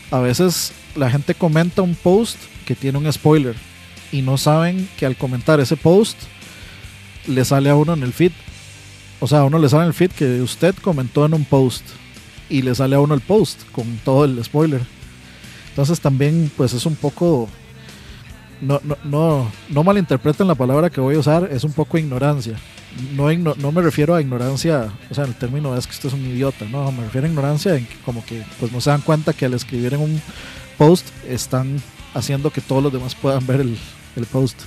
a 0.10 0.20
veces 0.20 0.72
la 0.96 1.12
gente 1.12 1.36
comenta 1.36 1.82
un 1.82 1.94
post 1.94 2.38
que 2.66 2.74
tiene 2.74 2.98
un 2.98 3.12
spoiler 3.12 3.56
y 4.12 4.22
no 4.22 4.38
saben 4.38 4.90
que 4.98 5.06
al 5.06 5.16
comentar 5.16 5.60
ese 5.60 5.78
post 5.78 6.18
le 7.28 7.46
sale 7.46 7.70
a 7.70 7.76
uno 7.76 7.94
en 7.94 8.04
el 8.04 8.14
feed. 8.14 8.32
O 9.20 9.28
sea, 9.28 9.42
a 9.42 9.46
uno 9.46 9.60
le 9.60 9.70
sale 9.70 9.84
en 9.84 9.90
el 9.90 9.94
feed 9.94 10.12
que 10.12 10.42
usted 10.42 10.74
comentó 10.82 11.26
en 11.26 11.34
un 11.34 11.46
post 11.46 11.84
y 12.50 12.62
le 12.62 12.74
sale 12.74 12.96
a 12.96 13.02
uno 13.02 13.14
el 13.14 13.22
post 13.22 13.62
con 13.72 14.00
todo 14.04 14.26
el 14.26 14.44
spoiler. 14.44 14.82
Entonces 15.70 16.00
también 16.00 16.50
pues 16.56 16.74
es 16.74 16.86
un 16.86 16.96
poco... 16.96 17.50
No, 18.62 18.82
no, 18.84 18.98
no, 19.04 19.52
no 19.70 19.84
malinterpreten 19.84 20.48
la 20.48 20.56
palabra 20.56 20.90
que 20.90 21.00
voy 21.00 21.16
a 21.16 21.20
usar, 21.20 21.50
es 21.52 21.64
un 21.64 21.74
poco 21.74 21.98
ignorancia. 21.98 22.58
No, 23.16 23.30
no 23.56 23.72
me 23.72 23.82
refiero 23.82 24.16
a 24.16 24.22
ignorancia, 24.22 24.92
o 25.12 25.14
sea, 25.14 25.26
el 25.26 25.36
término 25.36 25.78
es 25.78 25.86
que 25.86 25.92
usted 25.92 26.08
es 26.10 26.16
un 26.16 26.26
idiota, 26.26 26.66
no, 26.66 26.92
me 26.92 27.04
refiero 27.04 27.28
a 27.28 27.30
ignorancia 27.30 27.76
en 27.76 27.86
que 27.86 27.96
como 28.04 28.26
que 28.26 28.44
pues 28.60 28.72
no 28.72 28.82
se 28.82 28.90
dan 28.90 29.02
cuenta 29.02 29.34
que 29.34 29.46
al 29.46 29.54
escribir 29.54 29.94
en 29.94 30.00
un 30.00 30.22
post 30.80 31.06
están 31.28 31.80
haciendo 32.16 32.50
que 32.50 32.62
todos 32.62 32.82
los 32.82 32.92
demás 32.92 33.14
puedan 33.14 33.46
ver 33.46 33.62
el, 33.62 33.78
el 34.16 34.26
post. 34.26 34.60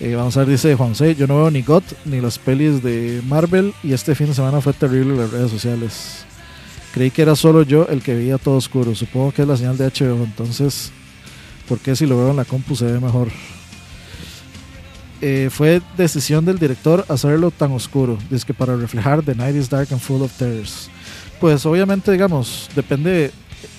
Eh, 0.00 0.16
vamos 0.16 0.36
a 0.36 0.40
ver, 0.40 0.48
dice 0.48 0.74
Juan 0.74 0.94
C. 0.94 1.14
Yo 1.14 1.26
no 1.26 1.36
veo 1.36 1.50
ni 1.50 1.62
GOT 1.62 1.84
ni 2.06 2.20
las 2.20 2.38
pelis 2.38 2.82
de 2.82 3.22
Marvel 3.28 3.72
y 3.84 3.92
este 3.92 4.14
fin 4.16 4.26
de 4.26 4.34
semana 4.34 4.60
fue 4.60 4.72
terrible 4.72 5.12
en 5.12 5.20
las 5.20 5.30
redes 5.30 5.50
sociales. 5.50 6.24
Creí 6.92 7.10
que 7.10 7.22
era 7.22 7.36
solo 7.36 7.62
yo 7.62 7.86
el 7.88 8.02
que 8.02 8.14
veía 8.14 8.36
todo 8.36 8.56
oscuro. 8.56 8.94
Supongo 8.94 9.32
que 9.32 9.42
es 9.42 9.48
la 9.48 9.56
señal 9.56 9.78
de 9.78 9.86
HBO. 9.86 10.24
Entonces, 10.24 10.90
¿por 11.72 11.78
qué 11.78 11.96
si 11.96 12.04
lo 12.04 12.18
veo 12.18 12.32
en 12.32 12.36
la 12.36 12.44
compu 12.44 12.76
se 12.76 12.84
ve 12.84 13.00
mejor? 13.00 13.28
Eh, 15.22 15.48
fue 15.50 15.80
decisión 15.96 16.44
del 16.44 16.58
director 16.58 17.06
hacerlo 17.08 17.50
tan 17.50 17.72
oscuro. 17.72 18.18
Dice 18.28 18.44
que 18.44 18.52
para 18.52 18.76
reflejar 18.76 19.22
The 19.22 19.34
Night 19.34 19.56
is 19.56 19.70
Dark 19.70 19.88
and 19.90 19.98
Full 19.98 20.20
of 20.20 20.36
Terrors. 20.36 20.90
Pues 21.40 21.64
obviamente, 21.64 22.12
digamos, 22.12 22.68
depende, 22.76 23.30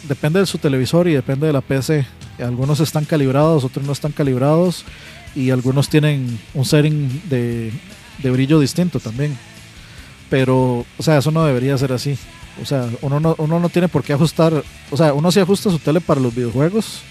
depende 0.07 0.39
de 0.39 0.47
su 0.47 0.57
televisor 0.57 1.07
y 1.07 1.13
depende 1.13 1.45
de 1.45 1.53
la 1.53 1.61
PC. 1.61 2.03
Algunos 2.39 2.79
están 2.79 3.05
calibrados, 3.05 3.63
otros 3.63 3.85
no 3.85 3.91
están 3.91 4.11
calibrados 4.11 4.85
y 5.35 5.51
algunos 5.51 5.87
tienen 5.87 6.39
un 6.55 6.65
setting 6.65 7.29
de, 7.29 7.71
de 8.23 8.31
brillo 8.31 8.59
distinto 8.59 8.99
también. 8.99 9.37
Pero, 10.31 10.83
o 10.97 11.03
sea, 11.03 11.19
eso 11.19 11.29
no 11.29 11.45
debería 11.45 11.77
ser 11.77 11.93
así. 11.93 12.17
O 12.59 12.65
sea, 12.65 12.89
uno 13.01 13.19
no, 13.19 13.35
uno 13.37 13.59
no 13.59 13.69
tiene 13.69 13.87
por 13.87 14.03
qué 14.03 14.13
ajustar, 14.13 14.63
o 14.89 14.97
sea, 14.97 15.13
uno 15.13 15.31
sí 15.31 15.39
ajusta 15.39 15.69
su 15.69 15.77
tele 15.77 16.01
para 16.01 16.19
los 16.19 16.33
videojuegos, 16.33 17.03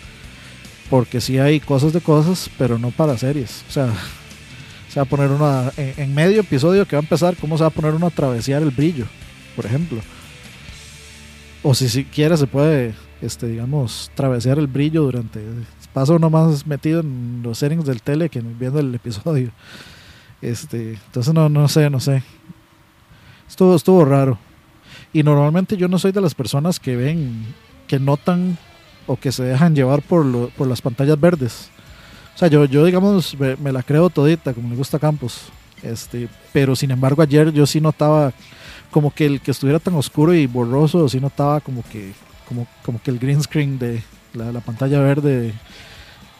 porque 0.92 1.22
sí 1.22 1.38
hay 1.38 1.58
cosas 1.58 1.94
de 1.94 2.02
cosas, 2.02 2.50
pero 2.58 2.78
no 2.78 2.90
para 2.90 3.16
series. 3.16 3.64
O 3.66 3.72
sea, 3.72 3.94
se 4.90 5.00
va 5.00 5.04
a 5.04 5.08
poner 5.08 5.30
en, 5.78 5.94
en 5.96 6.14
medio 6.14 6.42
episodio 6.42 6.86
que 6.86 6.96
va 6.96 7.00
a 7.00 7.02
empezar, 7.02 7.34
¿cómo 7.36 7.56
se 7.56 7.64
va 7.64 7.68
a 7.68 7.70
poner 7.70 7.94
uno 7.94 8.08
a 8.08 8.10
travesear 8.10 8.60
el 8.60 8.72
brillo, 8.72 9.06
por 9.56 9.64
ejemplo? 9.64 10.02
O 11.62 11.72
si 11.72 11.88
siquiera 11.88 12.36
se 12.36 12.46
puede, 12.46 12.92
este, 13.22 13.46
digamos, 13.46 14.10
travesear 14.14 14.58
el 14.58 14.66
brillo 14.66 15.04
durante, 15.04 15.40
pasa 15.94 16.12
uno 16.12 16.28
más 16.28 16.66
metido 16.66 17.00
en 17.00 17.40
los 17.42 17.56
settings 17.56 17.86
del 17.86 18.02
tele 18.02 18.28
que 18.28 18.42
viendo 18.42 18.78
el 18.78 18.94
episodio. 18.94 19.50
Este, 20.42 20.98
entonces 21.06 21.32
no, 21.32 21.48
no 21.48 21.68
sé, 21.68 21.88
no 21.88 22.00
sé. 22.00 22.22
Estuvo, 23.48 23.74
estuvo 23.76 24.04
raro. 24.04 24.38
Y 25.10 25.22
normalmente 25.22 25.78
yo 25.78 25.88
no 25.88 25.98
soy 25.98 26.12
de 26.12 26.20
las 26.20 26.34
personas 26.34 26.78
que 26.78 26.96
ven, 26.96 27.46
que 27.86 27.98
notan 27.98 28.58
o 29.06 29.16
que 29.16 29.32
se 29.32 29.42
dejan 29.44 29.74
llevar 29.74 30.02
por, 30.02 30.24
lo- 30.24 30.48
por 30.50 30.66
las 30.68 30.80
pantallas 30.82 31.18
verdes. 31.20 31.70
O 32.34 32.38
sea, 32.38 32.48
yo, 32.48 32.64
yo 32.64 32.84
digamos, 32.84 33.36
me, 33.38 33.72
la 33.72 33.82
creo 33.82 34.08
todita, 34.10 34.54
como 34.54 34.68
me 34.68 34.76
gusta 34.76 34.98
Campos. 34.98 35.42
Este, 35.82 36.28
pero 36.52 36.76
sin 36.76 36.92
embargo 36.92 37.22
ayer 37.22 37.52
yo 37.52 37.66
sí 37.66 37.80
notaba 37.80 38.32
como 38.92 39.12
que 39.12 39.26
el 39.26 39.40
que 39.40 39.50
estuviera 39.50 39.80
tan 39.80 39.94
oscuro 39.94 40.32
y 40.34 40.46
borroso, 40.46 41.08
sí 41.08 41.18
notaba 41.20 41.60
como 41.60 41.82
que, 41.90 42.12
como, 42.48 42.66
como 42.84 43.02
que 43.02 43.10
el 43.10 43.18
green 43.18 43.42
screen 43.42 43.78
de 43.78 44.02
la, 44.32 44.52
la 44.52 44.60
pantalla 44.60 45.00
verde 45.00 45.52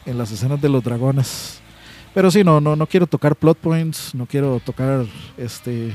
en 0.06 0.18
las 0.18 0.30
escenas 0.30 0.60
de 0.60 0.68
los 0.68 0.82
dragones. 0.82 1.60
Pero 2.14 2.30
sí, 2.30 2.44
no, 2.44 2.60
no, 2.60 2.76
no 2.76 2.86
quiero 2.86 3.06
tocar 3.06 3.34
plot 3.36 3.58
points, 3.58 4.14
no 4.14 4.26
quiero 4.26 4.60
tocar 4.64 5.06
este 5.38 5.92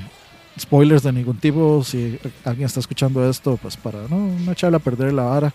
spoilers 0.60 1.04
de 1.04 1.12
ningún 1.14 1.38
tipo. 1.38 1.84
Si 1.84 2.18
alguien 2.44 2.66
está 2.66 2.80
escuchando 2.80 3.28
esto, 3.30 3.58
pues 3.62 3.78
para 3.78 4.00
no, 4.10 4.18
no 4.44 4.52
echarle 4.52 4.78
a 4.78 4.80
perder 4.80 5.14
la 5.14 5.24
vara. 5.24 5.54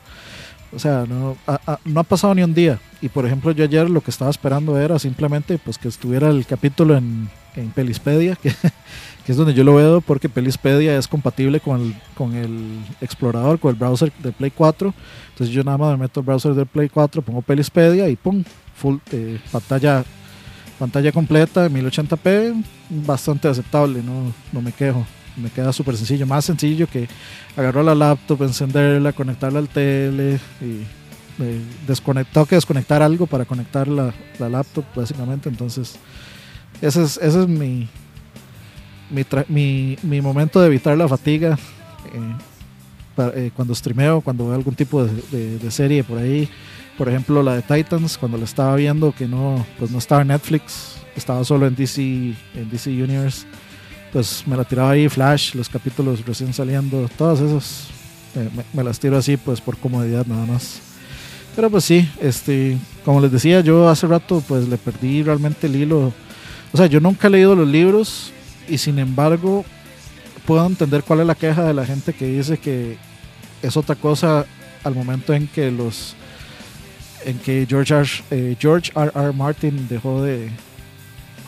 O 0.75 0.79
sea, 0.79 1.05
no 1.09 1.37
no 1.85 2.01
ha 2.01 2.05
pasado 2.05 2.35
ni 2.35 2.43
un 2.43 2.55
día. 2.55 2.81
Y 3.01 3.09
por 3.09 3.27
ejemplo, 3.27 3.51
yo 3.53 3.65
ayer 3.65 3.91
lo 3.91 4.01
que 4.01 4.11
estaba 4.11 4.31
esperando 4.31 4.79
era 4.79 4.99
simplemente 4.99 5.59
pues 5.59 5.79
que 5.79 5.89
estuviera 5.89 6.31
el 6.31 6.47
capítulo 6.47 6.97
en, 6.97 7.29
en 7.57 7.71
Pelispedia, 7.71 8.37
que, 8.43 8.53
es 9.27 9.37
donde 9.37 9.55
yo 9.55 9.65
lo 9.65 9.75
veo, 9.75 10.01
porque 10.01 10.29
Pelispedia 10.29 10.97
es 10.97 11.09
compatible 11.09 11.61
con 11.61 11.81
el, 11.81 11.95
con 12.17 12.35
el 12.35 12.79
explorador, 13.01 13.59
con 13.59 13.71
el 13.71 13.77
browser 13.77 14.13
de 14.23 14.33
Play 14.33 14.51
4. 14.51 14.95
Entonces 15.31 15.55
yo 15.55 15.65
nada 15.65 15.79
más 15.79 15.93
me 15.93 16.05
meto 16.05 16.21
al 16.21 16.27
browser 16.27 16.55
del 16.55 16.67
Play 16.67 16.89
4, 16.89 17.23
pongo 17.23 17.43
Pelispedia 17.43 18.09
y 18.09 18.17
pum, 18.17 18.45
full 18.75 18.97
eh, 19.11 19.39
pantalla 19.51 20.05
pantalla 20.79 21.13
completa, 21.13 21.69
1080p, 21.69 22.65
bastante 23.07 23.47
aceptable, 23.47 24.03
no, 24.03 24.33
no 24.53 24.63
me 24.63 24.73
quejo. 24.73 25.07
Me 25.37 25.51
queda 25.51 25.73
súper 25.73 25.97
sencillo, 25.97 26.27
más 26.27 26.45
sencillo 26.45 26.87
que 26.87 27.09
agarrar 27.57 27.85
la 27.85 27.95
laptop, 27.95 28.43
encenderla, 28.43 29.13
conectarla 29.13 29.59
al 29.59 29.69
tele 29.69 30.39
y 30.61 30.83
eh, 31.43 31.61
desconect- 31.87 32.27
tengo 32.33 32.47
que 32.47 32.57
desconectar 32.57 33.03
algo 33.03 33.27
para 33.27 33.45
conectar 33.45 33.89
la, 33.89 34.13
la 34.39 34.49
laptop, 34.49 34.85
básicamente. 34.95 35.49
Entonces, 35.49 35.97
ese 36.81 37.03
es, 37.03 37.17
ese 37.17 37.41
es 37.43 37.49
mi, 37.49 37.89
mi, 39.49 39.97
mi, 40.03 40.21
momento 40.21 40.61
de 40.61 40.67
evitar 40.67 40.97
la 40.97 41.09
fatiga 41.09 41.59
eh, 42.13 42.37
eh, 43.35 43.51
cuando 43.57 43.75
streameo, 43.75 44.21
cuando 44.21 44.47
veo 44.47 44.55
algún 44.55 44.75
tipo 44.75 45.05
de 45.05 45.71
serie 45.71 46.05
por 46.05 46.19
ahí. 46.19 46.49
Por 46.99 47.09
ejemplo, 47.09 47.43
la 47.43 47.55
de 47.57 47.63
Titans, 47.63 48.19
cuando 48.19 48.37
la 48.37 48.45
estaba 48.45 48.77
viendo, 48.77 49.13
que 49.13 49.27
no, 49.27 49.65
pues 49.79 49.91
no 49.91 49.99
estaba 49.99 50.23
en 50.23 50.29
Netflix, 50.29 50.97
estaba 51.17 51.43
solo 51.45 51.67
en 51.67 51.75
DC, 51.75 52.03
en 52.03 52.71
DC 52.71 52.91
Universe, 52.91 53.47
pues 54.13 54.45
me 54.47 54.57
la 54.57 54.65
tiraba 54.65 54.91
ahí, 54.91 55.09
Flash, 55.09 55.55
los 55.55 55.69
capítulos 55.69 56.25
recién 56.25 56.53
saliendo, 56.53 57.09
todas 57.17 57.41
esas, 57.41 57.89
eh, 58.35 58.49
me, 58.55 58.65
me 58.73 58.85
las 58.85 59.01
tiro 59.01 59.17
así, 59.17 59.37
pues 59.37 59.61
por 59.61 59.77
comodidad 59.79 60.27
nada 60.27 60.45
más. 60.47 60.81
Pero 61.55 61.71
pues 61.71 61.85
sí, 61.85 62.09
este, 62.21 62.79
como 63.05 63.21
les 63.21 63.31
decía, 63.31 63.61
yo 63.61 63.89
hace 63.89 64.07
rato 64.07 64.43
pues 64.47 64.69
le 64.69 64.79
perdí 64.79 65.23
realmente 65.23 65.67
el 65.67 65.77
hilo. 65.77 66.13
O 66.73 66.77
sea, 66.77 66.87
yo 66.87 67.01
nunca 67.01 67.29
he 67.29 67.31
leído 67.31 67.55
los 67.55 67.69
libros 67.69 68.33
y 68.69 68.79
sin 68.79 68.99
embargo 68.99 69.65
puedo 70.47 70.65
entender 70.67 71.03
cuál 71.03 71.21
es 71.21 71.27
la 71.27 71.35
queja 71.35 71.65
de 71.65 71.75
la 71.75 71.85
gente 71.85 72.15
que 72.15 72.27
dice 72.27 72.59
que 72.59 72.97
es 73.61 73.77
otra 73.77 73.95
cosa 73.95 74.47
al 74.83 74.95
momento 74.95 75.35
en 75.35 75.47
que 75.47 75.71
los 75.71 76.17
en 77.25 77.39
que 77.39 77.67
George 77.69 77.95
R. 77.95 78.09
eh, 78.31 78.57
George 78.59 78.91
R. 78.97 79.13
R. 79.15 79.33
Martin 79.33 79.87
dejó 79.89 80.23
de 80.23 80.51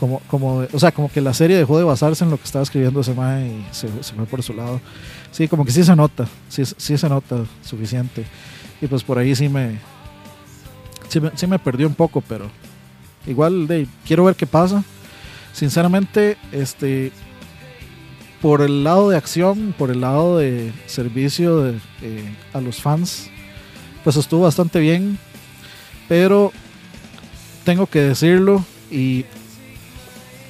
como 0.04 0.20
como 0.28 0.66
o 0.70 0.78
sea 0.78 0.92
como 0.92 1.10
que 1.10 1.22
la 1.22 1.32
serie 1.32 1.56
dejó 1.56 1.78
de 1.78 1.84
basarse 1.84 2.24
en 2.24 2.30
lo 2.30 2.36
que 2.36 2.44
estaba 2.44 2.62
escribiendo 2.62 3.00
ese 3.00 3.14
man 3.14 3.46
y 3.46 3.74
se, 3.74 3.88
fue 3.88 4.26
por 4.26 4.42
su 4.42 4.52
lado. 4.52 4.78
Sí 5.32 5.48
como 5.48 5.64
que 5.64 5.72
sí 5.72 5.82
se 5.82 5.96
nota 5.96 6.28
sí, 6.50 6.62
sí 6.64 6.98
se 6.98 7.08
nota 7.08 7.46
suficiente. 7.62 8.26
Y 8.82 8.86
pues 8.86 9.02
por 9.02 9.16
ahí 9.16 9.34
sí 9.34 9.48
me 9.48 9.78
sí 11.08 11.20
me, 11.20 11.30
sí 11.34 11.46
me 11.46 11.58
perdió 11.58 11.86
un 11.86 11.94
poco 11.94 12.20
pero 12.20 12.50
igual 13.26 13.66
quiero 14.06 14.24
ver 14.24 14.36
qué 14.36 14.46
pasa. 14.46 14.84
Sinceramente 15.54 16.36
este 16.52 17.10
por 18.42 18.60
el 18.60 18.84
lado 18.84 19.08
de 19.08 19.16
acción 19.16 19.74
por 19.78 19.90
el 19.90 20.02
lado 20.02 20.36
de 20.36 20.70
servicio 20.84 21.66
eh, 21.66 21.80
a 22.52 22.60
los 22.60 22.82
fans 22.82 23.30
pues 24.02 24.16
estuvo 24.16 24.42
bastante 24.42 24.80
bien. 24.80 25.18
Pero 26.08 26.52
tengo 27.64 27.86
que 27.86 28.00
decirlo 28.00 28.62
y 28.90 29.24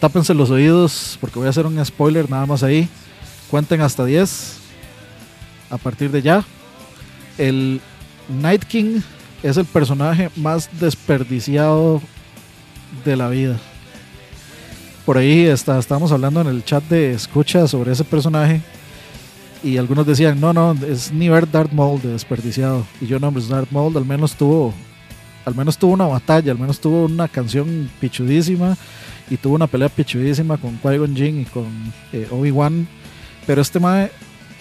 tápense 0.05 0.35
los 0.35 0.51
oídos 0.51 1.17
porque 1.19 1.39
voy 1.39 1.47
a 1.47 1.49
hacer 1.49 1.65
un 1.65 1.83
spoiler 1.83 2.29
nada 2.29 2.45
más 2.45 2.63
ahí. 2.63 2.91
Cuenten 3.51 3.81
hasta 3.81 4.05
10 4.05 4.59
a 5.71 5.79
partir 5.79 6.11
de 6.11 6.21
ya. 6.21 6.45
El 7.39 7.81
Night 8.29 8.65
King 8.65 9.01
es 9.43 9.57
el 9.57 9.65
personaje 9.65 10.29
más 10.37 10.69
desperdiciado 10.79 12.03
de 13.03 13.17
la 13.17 13.31
vida. 13.31 13.57
Por 15.07 15.17
ahí 15.17 15.47
está, 15.47 15.79
estábamos 15.79 16.13
hablando 16.13 16.43
en 16.43 16.49
el 16.49 16.63
chat 16.67 16.85
de 16.85 17.15
escucha 17.15 17.67
sobre 17.67 17.93
ese 17.93 18.05
personaje 18.05 18.61
y 19.63 19.79
algunos 19.79 20.07
decían, 20.07 20.39
no, 20.39 20.53
no, 20.53 20.77
es 20.87 21.13
ni 21.13 21.31
ver 21.31 21.51
Darth 21.51 21.73
Maul 21.73 22.03
de 22.03 22.09
desperdiciado. 22.09 22.85
Y 23.01 23.07
yo 23.07 23.19
no, 23.19 23.33
pues 23.33 23.49
Darth 23.49 23.71
Maul 23.71 23.97
al 23.97 24.05
menos 24.05 24.35
tuvo 24.35 24.75
al 25.47 25.55
menos 25.55 25.79
tuvo 25.79 25.95
una 25.95 26.07
batalla, 26.07 26.53
al 26.53 26.59
menos 26.59 26.79
tuvo 26.79 27.07
una 27.07 27.27
canción 27.27 27.91
pichudísima 28.01 28.77
y 29.31 29.37
tuvo 29.37 29.55
una 29.55 29.67
pelea 29.67 29.89
pichudísima 29.89 30.57
con 30.57 30.81
Qui-Gon 30.81 31.15
Jinn 31.15 31.41
y 31.41 31.45
con 31.45 31.67
eh, 32.13 32.29
Obi-Wan. 32.31 32.87
Pero 33.47 33.63
este 33.63 33.81
mae, 33.81 34.11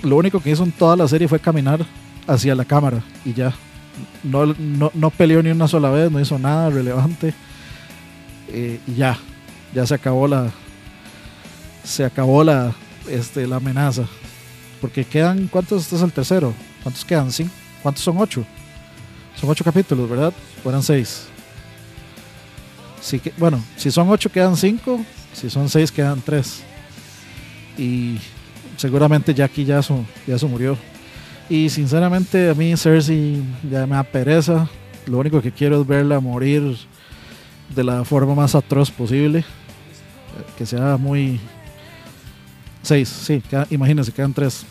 lo 0.01 0.17
único 0.17 0.39
que 0.39 0.51
hizo 0.51 0.63
en 0.63 0.71
toda 0.71 0.95
la 0.95 1.07
serie 1.07 1.27
fue 1.27 1.39
caminar 1.39 1.85
hacia 2.27 2.55
la 2.55 2.65
cámara 2.65 3.03
y 3.25 3.33
ya. 3.33 3.53
No, 4.23 4.47
no, 4.47 4.91
no 4.93 5.09
peleó 5.11 5.43
ni 5.43 5.51
una 5.51 5.67
sola 5.67 5.89
vez, 5.89 6.11
no 6.11 6.19
hizo 6.19 6.39
nada 6.39 6.69
relevante. 6.69 7.33
Eh, 8.49 8.79
y 8.87 8.95
ya, 8.95 9.17
ya 9.73 9.85
se 9.85 9.93
acabó 9.95 10.27
la. 10.27 10.51
Se 11.83 12.05
acabó 12.05 12.43
la, 12.43 12.73
este, 13.09 13.45
la 13.45 13.57
amenaza. 13.57 14.05
Porque 14.81 15.03
quedan. 15.05 15.47
¿Cuántos? 15.47 15.83
Este 15.83 15.95
es 15.97 16.01
el 16.01 16.11
tercero. 16.11 16.53
¿Cuántos 16.81 17.05
quedan? 17.05 17.31
¿Sí? 17.31 17.49
¿Cuántos 17.81 18.03
son? 18.03 18.17
Ocho. 18.17 18.45
Son 19.35 19.49
ocho 19.49 19.63
capítulos, 19.63 20.09
¿verdad? 20.09 20.33
Fueran 20.63 20.81
seis. 20.83 21.27
Que, 23.11 23.33
bueno, 23.37 23.63
si 23.75 23.91
son 23.91 24.09
ocho 24.09 24.31
quedan 24.31 24.57
cinco. 24.57 24.99
Si 25.33 25.49
son 25.49 25.69
seis 25.69 25.91
quedan 25.91 26.21
tres. 26.21 26.63
Y 27.77 28.17
seguramente 28.77 29.33
Jackie 29.33 29.65
ya 29.65 29.81
su, 29.81 30.05
ya 30.25 30.37
murió. 30.47 30.77
Y 31.49 31.69
sinceramente 31.69 32.49
a 32.49 32.53
mí 32.53 32.75
Cersei 32.77 33.41
ya 33.69 33.85
me 33.85 33.97
da. 33.97 34.69
Lo 35.05 35.19
único 35.19 35.41
que 35.41 35.51
quiero 35.51 35.81
es 35.81 35.87
verla 35.87 36.19
morir 36.19 36.77
de 37.75 37.83
la 37.83 38.05
forma 38.05 38.33
más 38.33 38.55
atroz 38.55 38.89
posible. 38.89 39.43
Que 40.57 40.65
sea 40.65 40.97
muy... 40.97 41.39
Seis, 42.81 43.09
sí, 43.09 43.41
queda, 43.49 43.67
imagínense, 43.69 44.11
quedan 44.11 44.33
tres. 44.33 44.65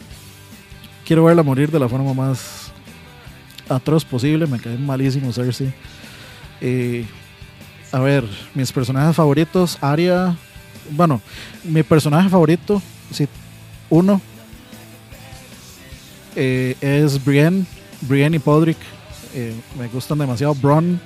Quiero 1.05 1.25
verla 1.25 1.43
morir 1.43 1.71
de 1.71 1.79
la 1.79 1.89
forma 1.89 2.15
más 2.15 2.73
atroz 3.69 4.05
posible. 4.05 4.47
Me 4.47 4.59
cae 4.59 4.79
malísimo 4.79 5.33
Cersei. 5.33 5.73
Eh, 6.61 7.05
a 7.93 8.01
ver, 8.01 8.25
mis 8.55 8.73
personajes 8.73 9.15
favoritos, 9.15 9.79
Arya. 9.81 10.35
Bueno, 10.91 11.21
mi 11.63 11.83
personaje 11.83 12.29
favorito, 12.29 12.83
sí, 13.13 13.29
uno, 13.91 14.21
eh, 16.35 16.75
es 16.81 17.23
Brienne. 17.23 17.67
Brienne 18.01 18.37
y 18.37 18.39
Podrick 18.41 18.79
eh, 19.35 19.55
me 19.79 19.89
gustan 19.89 20.19
demasiado. 20.19 20.55
Bron, 20.55 21.01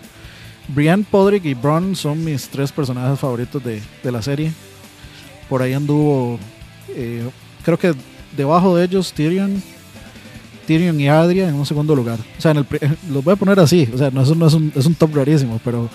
Brienne, 0.68 1.04
Podrick 1.10 1.44
y 1.44 1.54
Bron 1.54 1.94
son 1.94 2.24
mis 2.24 2.48
tres 2.48 2.72
personajes 2.72 3.18
favoritos 3.18 3.62
de, 3.62 3.82
de 4.02 4.12
la 4.12 4.22
serie. 4.22 4.52
Por 5.48 5.62
ahí 5.62 5.72
anduvo, 5.72 6.38
eh, 6.90 7.28
creo 7.64 7.78
que 7.78 7.94
debajo 8.36 8.76
de 8.76 8.84
ellos 8.84 9.12
Tyrion, 9.12 9.62
Tyrion 10.66 11.00
y 11.00 11.08
Adria 11.08 11.48
en 11.48 11.54
un 11.54 11.66
segundo 11.66 11.94
lugar. 11.94 12.18
O 12.38 12.40
sea, 12.40 12.52
en 12.52 12.58
el, 12.58 12.66
los 13.10 13.22
voy 13.22 13.34
a 13.34 13.36
poner 13.36 13.60
así. 13.60 13.88
O 13.92 13.98
sea, 13.98 14.10
no, 14.10 14.24
no 14.24 14.46
es, 14.46 14.54
un, 14.54 14.72
es 14.74 14.86
un 14.86 14.94
top 14.94 15.14
rarísimo, 15.14 15.60
pero 15.64 15.90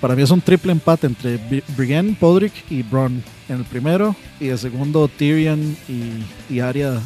para 0.00 0.14
mí 0.14 0.22
es 0.22 0.30
un 0.30 0.40
triple 0.40 0.72
empate 0.72 1.06
entre 1.06 1.38
Brienne, 1.76 2.16
Podrick 2.18 2.52
y 2.70 2.82
Bron 2.82 3.22
en 3.48 3.56
el 3.56 3.64
primero 3.64 4.14
y 4.40 4.48
el 4.48 4.58
segundo 4.58 5.08
Tyrion 5.08 5.76
y, 5.88 6.54
y 6.54 6.60
Arya 6.60 7.00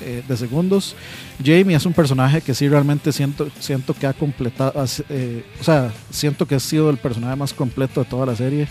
eh, 0.00 0.22
de 0.26 0.36
segundos. 0.36 0.94
Jamie 1.42 1.76
es 1.76 1.86
un 1.86 1.92
personaje 1.92 2.40
que 2.40 2.54
sí 2.54 2.68
realmente 2.68 3.12
siento, 3.12 3.48
siento 3.58 3.94
que 3.94 4.06
ha 4.06 4.12
completado, 4.12 4.84
eh, 5.08 5.44
o 5.60 5.64
sea, 5.64 5.92
siento 6.10 6.46
que 6.46 6.56
ha 6.56 6.60
sido 6.60 6.90
el 6.90 6.98
personaje 6.98 7.36
más 7.36 7.52
completo 7.52 8.02
de 8.02 8.10
toda 8.10 8.26
la 8.26 8.36
serie. 8.36 8.68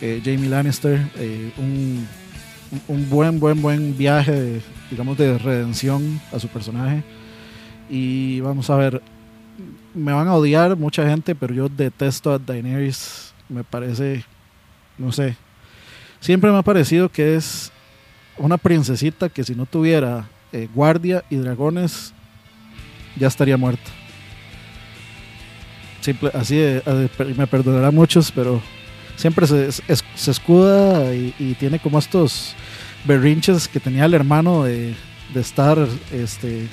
Eh, 0.00 0.22
Jamie 0.24 0.48
Lannister, 0.48 1.00
eh, 1.16 1.52
un, 1.58 2.06
un, 2.86 3.10
buen, 3.10 3.40
buen, 3.40 3.60
buen 3.60 3.96
viaje, 3.96 4.32
de, 4.32 4.60
digamos, 4.90 5.18
de 5.18 5.36
redención 5.38 6.20
a 6.32 6.38
su 6.38 6.48
personaje. 6.48 7.02
Y 7.90 8.40
vamos 8.40 8.70
a 8.70 8.76
ver, 8.76 9.02
me 9.98 10.12
van 10.12 10.28
a 10.28 10.34
odiar 10.34 10.76
mucha 10.76 11.08
gente, 11.08 11.34
pero 11.34 11.54
yo 11.54 11.68
detesto 11.68 12.32
a 12.32 12.38
Daenerys. 12.38 13.34
Me 13.48 13.64
parece, 13.64 14.24
no 14.96 15.12
sé, 15.12 15.36
siempre 16.20 16.50
me 16.50 16.58
ha 16.58 16.62
parecido 16.62 17.08
que 17.08 17.36
es 17.36 17.72
una 18.36 18.58
princesita 18.58 19.28
que 19.28 19.44
si 19.44 19.54
no 19.54 19.66
tuviera 19.66 20.28
eh, 20.52 20.68
guardia 20.74 21.24
y 21.30 21.36
dragones, 21.36 22.12
ya 23.16 23.28
estaría 23.28 23.56
muerta. 23.56 23.90
Simple, 26.00 26.30
así 26.34 26.56
de, 26.56 26.80
de, 26.80 27.34
me 27.36 27.46
perdonará 27.46 27.90
muchos, 27.90 28.30
pero 28.30 28.62
siempre 29.16 29.46
se, 29.46 29.66
es, 29.66 29.82
se 30.14 30.30
escuda 30.30 31.12
y, 31.14 31.56
tiene 31.58 31.80
como 31.80 31.98
estos 31.98 32.54
berrinches 33.04 33.66
que 33.66 33.80
tenía 33.80 34.04
el 34.04 34.14
hermano 34.14 34.64
de, 34.64 34.94
de 35.34 35.40
estar 35.40 35.78
este, 36.12 36.68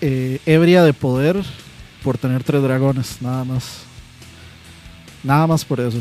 eh, 0.00 0.40
ebria 0.46 0.84
de 0.84 0.92
poder 0.92 1.42
por 2.02 2.18
tener 2.18 2.42
tres 2.44 2.62
dragones, 2.62 3.20
nada 3.20 3.44
más. 3.44 3.84
Nada 5.22 5.46
más 5.46 5.64
por 5.64 5.80
eso. 5.80 5.98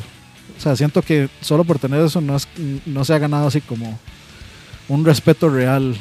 O 0.57 0.61
sea, 0.61 0.75
siento 0.75 1.01
que 1.01 1.29
solo 1.41 1.63
por 1.63 1.79
tener 1.79 2.01
eso 2.01 2.21
no, 2.21 2.35
es, 2.35 2.47
no 2.85 3.05
se 3.05 3.13
ha 3.13 3.19
ganado 3.19 3.47
así 3.47 3.61
como 3.61 3.99
un 4.87 5.05
respeto 5.05 5.49
real 5.49 5.95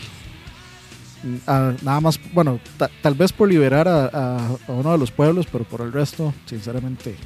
nada 1.82 2.00
más, 2.00 2.20
bueno, 2.32 2.60
tal 3.02 3.14
vez 3.14 3.32
por 3.32 3.48
liberar 3.48 3.88
a, 3.88 4.56
uno 4.68 4.92
de 4.92 4.98
los 4.98 5.10
pueblos, 5.10 5.46
pero 5.50 5.64
por 5.64 5.80
el 5.80 5.92
resto, 5.92 6.32
sinceramente, 6.46 7.16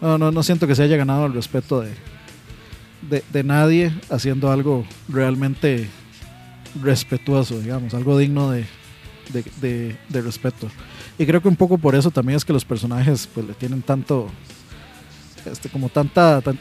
no, 0.00 0.18
no, 0.18 0.30
no 0.30 0.42
siento 0.42 0.66
que 0.66 0.74
se 0.74 0.82
haya 0.82 0.96
ganado 0.96 1.26
el 1.26 1.34
respeto 1.34 1.80
de, 1.80 3.22
de, 3.32 3.44
nadie 3.44 3.92
haciendo 4.10 4.50
algo 4.50 4.84
realmente 5.08 5.88
respetuoso, 6.82 7.60
digamos, 7.60 7.94
algo 7.94 8.18
digno 8.18 8.50
de, 8.50 8.66
de, 9.60 10.22
respeto. 10.22 10.68
Y 11.18 11.26
creo 11.26 11.42
que 11.42 11.48
un 11.48 11.56
poco 11.56 11.78
por 11.78 11.94
eso 11.96 12.10
también 12.10 12.36
es 12.36 12.44
que 12.44 12.52
los 12.52 12.64
personajes 12.64 13.28
pues 13.34 13.46
le 13.46 13.54
tienen 13.54 13.82
tanto 13.82 14.28
este, 15.44 15.68
como 15.68 15.88
tanta, 15.88 16.40
tan, 16.40 16.58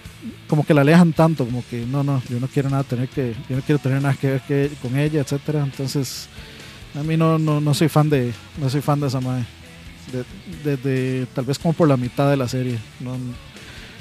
como 0.48 0.66
que 0.66 0.74
la 0.74 0.82
alejan 0.82 1.14
tanto, 1.14 1.46
como 1.46 1.64
que 1.70 1.86
no, 1.86 2.04
no, 2.04 2.22
yo 2.30 2.40
no 2.40 2.48
quiero 2.48 2.70
nada 2.70 2.84
tener 2.84 3.10
que, 3.10 3.36
yo 3.50 3.56
no 3.56 3.62
quiero 3.62 3.80
tener 3.80 4.02
nada 4.02 4.16
que 4.16 4.32
ver 4.32 4.42
que, 4.42 4.72
con 4.82 4.98
ella, 4.98 5.22
etcétera. 5.22 5.64
Entonces, 5.64 6.28
a 6.96 7.04
mí 7.04 7.18
no, 7.18 7.38
no, 7.38 7.62
no 7.62 7.74
soy 7.74 7.90
fan 7.90 8.10
de, 8.10 8.34
no 8.60 8.70
soy 8.70 8.82
fan 8.82 9.00
de 9.00 9.08
esa 9.08 9.22
madre. 9.22 9.46
Desde 10.12 10.78
de, 10.78 10.78
de, 10.78 11.26
tal 11.34 11.46
vez 11.46 11.60
como 11.60 11.74
por 11.74 11.88
la 11.88 11.98
mitad 11.98 12.30
de 12.30 12.38
la 12.38 12.48
serie, 12.48 12.80
no, 13.00 13.18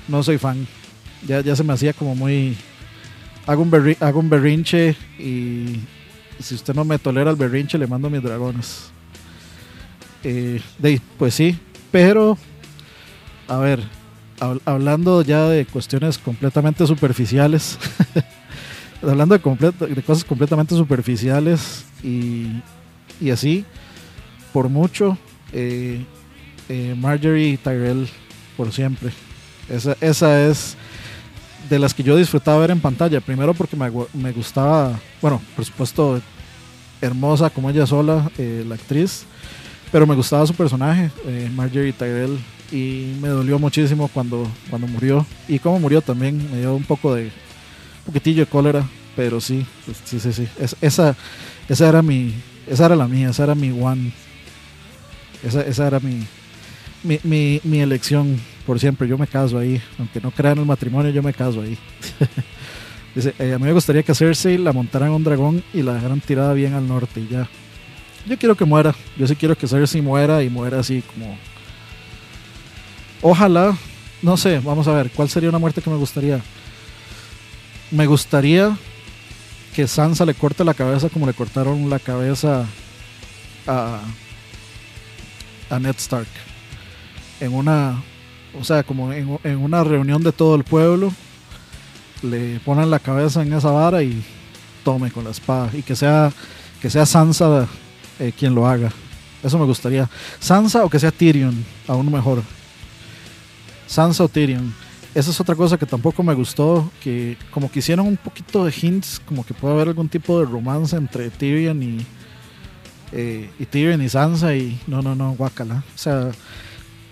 no 0.09 0.22
soy 0.22 0.38
fan. 0.38 0.66
Ya, 1.26 1.40
ya 1.40 1.57
se 1.57 1.64
me 1.64 1.72
hacía 1.72 1.92
como 1.92 2.14
muy, 2.14 2.57
hago 3.47 3.62
un, 3.62 3.97
hago 4.01 4.20
un 4.20 4.31
berrinche 4.31 4.97
y 5.18 5.81
si 6.39 6.55
usted 6.55 6.74
no 6.74 6.85
me 6.85 6.98
tolera 6.98 7.31
el 7.31 7.36
berrinche 7.36 7.78
le 7.78 7.86
mando 7.86 8.09
mis 8.09 8.22
dragones. 8.22 8.90
Eh, 10.28 10.61
de, 10.81 11.01
pues 11.19 11.35
sí, 11.35 11.57
pero 11.93 12.36
a 13.47 13.59
ver, 13.59 13.81
hablando 14.65 15.23
ya 15.23 15.44
de 15.44 15.66
cuestiones 15.66 16.19
completamente 16.19 16.85
superficiales, 16.85 17.78
hablando 19.03 19.36
de, 19.36 19.40
completo, 19.40 19.86
de, 19.86 20.03
cosas 20.03 20.24
completamente 20.24 20.74
superficiales 20.74 21.85
y, 22.03 22.61
y 23.20 23.31
así, 23.31 23.65
por 24.53 24.69
mucho, 24.69 25.16
eh, 25.53 26.05
eh, 26.69 26.97
Marjorie 26.98 27.57
Tyrell 27.59 28.09
por 28.57 28.73
siempre. 28.73 29.12
Esa, 29.69 29.97
esa 30.01 30.44
es 30.44 30.77
de 31.70 31.78
las 31.78 31.94
que 31.94 32.03
yo 32.03 32.16
disfrutaba 32.16 32.59
ver 32.59 32.73
en 32.73 32.81
pantalla. 32.81 33.20
Primero 33.20 33.55
porque 33.55 33.77
me, 33.77 33.93
me 34.12 34.32
gustaba, 34.32 34.98
bueno, 35.23 35.40
por 35.55 35.65
supuesto, 35.65 36.20
hermosa 37.01 37.48
como 37.48 37.70
ella 37.70 37.86
sola, 37.86 38.28
eh, 38.39 38.65
la 38.66 38.74
actriz, 38.74 39.24
pero 39.92 40.06
me 40.06 40.14
gustaba 40.14 40.46
su 40.46 40.54
personaje, 40.54 41.10
Marjorie 41.54 41.92
Tyrell 41.92 42.38
y 42.72 43.16
me 43.20 43.28
dolió 43.28 43.58
muchísimo 43.58 44.08
cuando, 44.08 44.46
cuando 44.70 44.86
murió. 44.86 45.26
Y 45.48 45.58
como 45.58 45.80
murió 45.80 46.00
también, 46.00 46.50
me 46.50 46.58
dio 46.58 46.74
un 46.74 46.84
poco 46.84 47.14
de, 47.14 47.30
poquitillo 48.04 48.44
de 48.44 48.50
cólera, 48.50 48.86
pero 49.14 49.40
sí, 49.40 49.64
pues, 49.84 49.98
sí, 50.04 50.20
sí, 50.20 50.32
sí. 50.32 50.48
Es, 50.58 50.76
esa, 50.80 51.16
esa 51.68 51.88
era 51.88 52.02
mi, 52.02 52.34
esa 52.66 52.86
era 52.86 52.96
la 52.96 53.08
mía, 53.08 53.30
esa 53.30 53.44
era 53.44 53.54
mi 53.54 53.70
one. 53.70 54.12
Esa, 55.42 55.62
esa 55.62 55.86
era 55.86 56.00
mi, 56.00 56.26
mi, 57.02 57.60
mi, 57.62 57.80
elección 57.80 58.40
por 58.66 58.80
siempre. 58.80 59.06
Yo 59.06 59.18
me 59.18 59.26
caso 59.26 59.58
ahí, 59.58 59.80
aunque 59.98 60.20
no 60.20 60.30
crean 60.30 60.58
el 60.58 60.66
matrimonio, 60.66 61.10
yo 61.10 61.22
me 61.22 61.32
caso 61.32 61.60
ahí. 61.60 61.78
Dice, 63.14 63.34
eh, 63.38 63.54
a 63.54 63.58
mí 63.58 63.64
me 63.64 63.72
gustaría 63.72 64.02
que 64.02 64.12
a 64.12 64.14
Cersei 64.14 64.58
la 64.58 64.72
montaran 64.72 65.10
un 65.10 65.24
dragón 65.24 65.62
y 65.72 65.82
la 65.82 65.94
dejaran 65.94 66.20
tirada 66.20 66.52
bien 66.52 66.74
al 66.74 66.86
norte 66.86 67.20
y 67.20 67.28
ya. 67.28 67.48
Yo 68.27 68.36
quiero 68.36 68.57
que 68.57 68.65
muera. 68.65 68.94
Yo 69.16 69.27
sí 69.27 69.36
quiero 69.36 69.57
que 69.57 69.69
Cersei 69.69 70.03
muera 70.03 70.43
y 70.43 70.51
muera 70.51 70.81
así 70.81 71.03
como 71.03 71.36
Ojalá, 73.23 73.77
no 74.23 74.36
sé, 74.36 74.61
vamos 74.61 74.86
a 74.89 74.93
ver, 74.93 75.11
¿cuál 75.11 75.28
sería 75.28 75.48
una 75.48 75.59
muerte 75.59 75.81
que 75.81 75.90
me 75.90 75.97
gustaría? 75.97 76.40
Me 77.90 78.07
gustaría 78.07 78.77
que 79.74 79.86
Sansa 79.86 80.24
le 80.24 80.35
corte 80.35 80.65
la 80.65 80.74
cabeza 80.74 81.09
como 81.09 81.27
le 81.27 81.35
cortaron 81.35 81.89
la 81.89 81.98
cabeza 81.98 82.66
a, 83.66 84.01
a 85.70 85.78
Ned 85.78 85.97
Stark. 85.97 86.28
En 87.40 87.55
una, 87.55 88.03
o 88.59 88.65
sea, 88.65 88.82
como 88.82 89.12
en, 89.12 89.39
en, 89.44 89.59
una 89.59 89.82
reunión 89.82 90.23
de 90.23 90.32
todo 90.32 90.55
el 90.55 90.65
pueblo, 90.65 91.12
le 92.23 92.61
ponen 92.61 92.90
la 92.90 92.98
cabeza 92.98 93.43
en 93.43 93.53
esa 93.53 93.70
vara 93.70 94.03
y 94.03 94.23
tome 94.85 95.11
con 95.11 95.24
la 95.24 95.31
espada. 95.31 95.70
Y 95.73 95.82
que 95.82 95.97
sea, 95.97 96.32
que 96.81 96.90
sea 96.90 97.07
Sansa 97.07 97.66
eh, 98.18 98.32
quien 98.36 98.55
lo 98.55 98.66
haga. 98.66 98.90
Eso 99.43 99.59
me 99.59 99.64
gustaría. 99.64 100.09
Sansa 100.40 100.84
o 100.84 100.90
que 100.90 100.98
sea 100.98 101.10
Tyrion, 101.10 101.64
aún 101.86 102.10
mejor. 102.10 102.43
Sansa 103.86 104.24
o 104.24 104.28
Tyrion. 104.28 104.74
esa 105.14 105.30
es 105.30 105.40
otra 105.40 105.55
cosa 105.55 105.78
que 105.78 105.86
tampoco 105.86 106.22
me 106.22 106.34
gustó, 106.34 106.90
que 107.02 107.36
como 107.51 107.70
que 107.70 107.78
hicieron 107.78 108.06
un 108.06 108.16
poquito 108.16 108.64
de 108.64 108.74
hints, 108.80 109.20
como 109.24 109.44
que 109.44 109.55
puede 109.55 109.74
haber 109.74 109.88
algún 109.88 110.09
tipo 110.09 110.40
de 110.40 110.47
romance 110.47 110.97
entre 110.97 111.30
Tyrion 111.30 111.82
y, 111.82 112.06
eh, 113.12 113.51
y 113.59 113.66
Tyrion 113.66 114.02
y 114.02 114.09
Sansa 114.09 114.55
y 114.55 114.80
no, 114.86 115.02
no, 115.02 115.14
no, 115.14 115.34
guacala. 115.34 115.84
O 115.94 115.98
sea, 115.98 116.30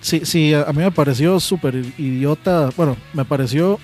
sí, 0.00 0.22
sí, 0.24 0.52
a 0.54 0.72
mí 0.72 0.82
me 0.82 0.90
pareció 0.90 1.38
súper 1.38 1.76
idiota, 1.98 2.70
bueno, 2.76 2.96
me 3.12 3.24
pareció 3.24 3.78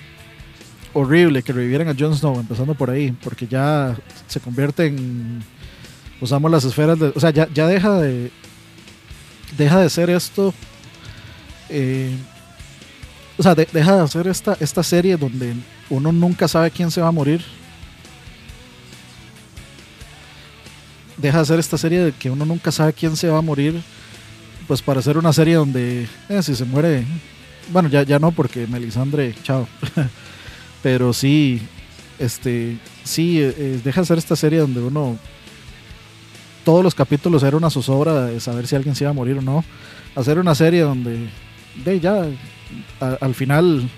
horrible 0.93 1.43
que 1.43 1.53
revivieran 1.53 1.89
a 1.89 1.95
Jon 1.97 2.17
Snow, 2.17 2.41
empezando 2.41 2.75
por 2.75 2.91
ahí, 2.91 3.13
porque 3.23 3.47
ya 3.47 3.97
se 4.27 4.41
convierte 4.41 4.87
en, 4.87 5.43
usamos 6.21 6.51
las 6.51 6.65
esferas, 6.65 6.99
de, 6.99 7.13
o 7.15 7.21
sea, 7.21 7.31
ya, 7.31 7.49
ya 7.53 7.67
deja 7.67 7.99
de, 7.99 8.31
deja 9.57 9.81
de 9.81 9.91
ser 9.91 10.11
esto. 10.11 10.55
Eh, 11.69 12.17
o 13.39 13.43
sea, 13.43 13.55
deja 13.55 13.97
de 13.97 14.03
hacer 14.03 14.27
esta, 14.27 14.57
esta 14.61 14.83
serie 14.83 15.17
donde 15.17 15.55
uno 15.89 16.13
nunca 16.13 16.47
sabe 16.47 16.71
quién 16.71 16.91
se 16.91 17.01
va 17.01 17.09
a 17.09 17.13
morir. 17.13 17.43
Deja 21.17 21.39
de 21.39 21.43
hacer 21.43 21.59
esta 21.59 21.79
serie 21.79 22.01
de 22.01 22.13
que 22.13 22.31
uno 22.31 22.45
nunca 22.45 22.71
sabe 22.71 22.93
quién 22.93 23.17
se 23.17 23.29
va 23.29 23.39
a 23.39 23.43
morir. 23.43 23.83
Pues 24.67 24.83
para 24.83 25.01
hacer 25.01 25.17
una 25.17 25.33
serie 25.33 25.55
donde 25.55 26.07
eh, 26.29 26.43
si 26.43 26.55
se 26.55 26.65
muere. 26.65 27.05
Bueno, 27.73 27.89
ya, 27.89 28.03
ya 28.03 28.19
no, 28.19 28.31
porque 28.31 28.67
Melisandre, 28.67 29.35
chao. 29.43 29.67
Pero 30.83 31.13
sí, 31.13 31.61
este, 32.19 32.79
sí, 33.05 33.41
eh, 33.41 33.81
deja 33.83 34.01
de 34.01 34.05
hacer 34.05 34.19
esta 34.19 34.37
serie 34.37 34.59
donde 34.59 34.81
uno 34.81 35.19
todos 36.71 36.85
los 36.85 36.95
capítulos 36.95 37.43
era 37.43 37.57
una 37.57 37.69
zozobra 37.69 38.27
de 38.27 38.39
saber 38.39 38.69
si 38.69 38.77
alguien 38.77 38.95
se 38.95 39.03
iba 39.03 39.11
a 39.11 39.13
morir 39.13 39.37
o 39.39 39.43
no. 39.43 39.65
Hacer 40.15 40.39
una 40.39 40.55
serie 40.55 40.83
donde 40.83 41.29
de 41.85 41.99
ya 41.99 42.29
al 43.21 43.35
final 43.35 43.91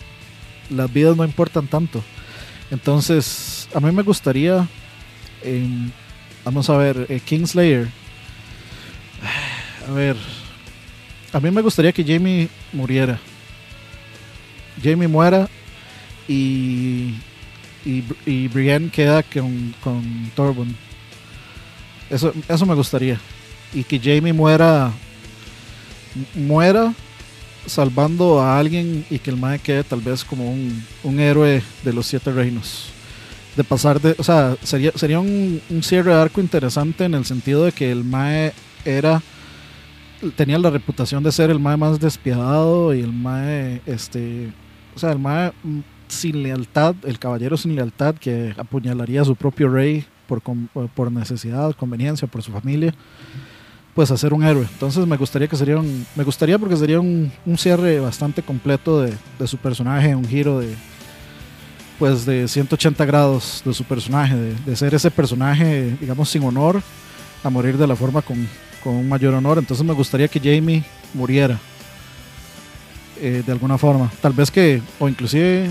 las 0.71 0.91
vidas 0.91 1.15
no 1.15 1.23
importan 1.23 1.67
tanto. 1.67 2.03
Entonces, 2.71 3.69
a 3.75 3.81
mí 3.81 3.93
me 3.93 4.03
gustaría, 4.03 4.67
vamos 6.47 6.71
a 6.71 6.79
ver, 6.79 7.05
eh, 7.11 7.21
Kingslayer. 7.21 7.91
A 9.87 9.93
ver, 9.93 10.17
a 11.31 11.41
mí 11.41 11.51
me 11.51 11.61
gustaría 11.61 11.93
que 11.93 12.05
Jamie 12.05 12.49
muriera. 12.73 13.19
Jamie 14.83 15.09
muera 15.09 15.47
y, 16.27 17.17
y, 17.85 18.49
Brienne 18.49 18.89
queda 18.91 19.23
con, 19.23 19.75
con 19.83 20.31
Tormund. 20.35 20.75
Eso, 22.13 22.33
eso 22.47 22.67
me 22.67 22.75
gustaría. 22.75 23.19
Y 23.73 23.83
que 23.83 23.99
Jamie 23.99 24.33
muera. 24.33 24.93
Muera 26.35 26.93
salvando 27.67 28.41
a 28.41 28.59
alguien 28.59 29.05
y 29.09 29.19
que 29.19 29.31
el 29.31 29.37
Mae 29.37 29.59
quede 29.59 29.85
tal 29.85 30.01
vez 30.01 30.25
como 30.25 30.51
un, 30.51 30.85
un, 31.05 31.21
héroe 31.21 31.63
de 31.83 31.93
los 31.93 32.07
siete 32.07 32.31
reinos. 32.31 32.91
De 33.57 33.65
pasar 33.65 34.01
de. 34.01 34.15
O 34.19 34.23
sea, 34.23 34.57
sería, 34.63 34.93
sería 34.95 35.21
un, 35.21 35.61
un 35.71 35.83
cierre 35.83 36.13
de 36.15 36.21
arco 36.21 36.41
interesante 36.41 37.05
en 37.05 37.15
el 37.15 37.25
sentido 37.25 37.65
de 37.65 37.73
que 37.73 37.91
el 37.91 38.05
Mae 38.05 38.53
era. 38.85 39.23
Tenía 40.37 40.59
la 40.59 40.71
reputación 40.71 41.23
de 41.23 41.33
ser 41.33 41.51
el 41.51 41.59
Mae 41.59 41.77
más 41.77 41.99
despiadado 41.99 42.95
y 42.95 43.01
el 43.01 43.13
Mae. 43.13 43.81
Este, 43.87 44.53
o 44.95 44.99
sea, 44.99 45.13
el 45.13 45.19
Mae 45.19 45.53
sin 46.09 46.43
lealtad, 46.43 46.95
el 47.05 47.19
caballero 47.19 47.57
sin 47.57 47.75
lealtad 47.75 48.15
que 48.17 48.55
apuñalaría 48.59 49.23
a 49.23 49.25
su 49.25 49.35
propio 49.35 49.71
rey 49.71 50.05
por, 50.41 50.89
por 50.89 51.13
necesidad, 51.13 51.75
conveniencia, 51.75 52.27
por 52.29 52.43
su 52.43 52.53
familia 52.53 52.95
pues 53.95 54.11
hacer 54.11 54.33
un 54.33 54.43
héroe. 54.43 54.67
Entonces 54.73 55.07
me 55.07 55.17
gustaría 55.17 55.49
que 55.49 55.57
sería 55.57 55.77
un, 55.79 56.07
me 56.15 56.25
gustaría 56.25 56.59
porque 56.59 56.77
sería 56.77 56.99
un, 56.99 57.31
cierre 57.57 58.01
bastante 58.01 58.43
completo 58.43 59.03
de, 59.03 59.47
su 59.47 59.59
personaje, 59.59 60.15
un 60.15 60.27
giro 60.27 60.61
de 60.61 60.75
pues 61.99 62.25
de 62.25 62.49
180 62.49 63.05
grados 63.05 63.63
de 63.65 63.75
su 63.75 63.85
personaje, 63.85 64.35
de, 64.35 64.55
de, 64.55 64.77
ser 64.77 64.95
ese 64.95 65.11
personaje, 65.11 65.97
digamos, 66.01 66.31
sin 66.31 66.43
honor, 66.43 66.83
a 67.45 67.51
morir 67.51 67.77
de 67.77 67.87
la 67.87 67.95
forma 67.95 68.23
con, 68.23 68.49
con 68.83 68.95
un 68.95 69.09
mayor 69.09 69.35
honor. 69.35 69.59
Entonces 69.59 69.87
me 69.87 69.93
gustaría 69.93 70.27
que 70.27 70.41
Jamie 70.41 70.83
muriera 71.15 71.59
eh, 73.21 73.43
de 73.45 73.53
alguna 73.53 73.79
forma. 73.79 74.11
Tal 74.21 74.33
vez 74.33 74.51
que, 74.51 74.83
o 74.99 75.09
inclusive 75.09 75.71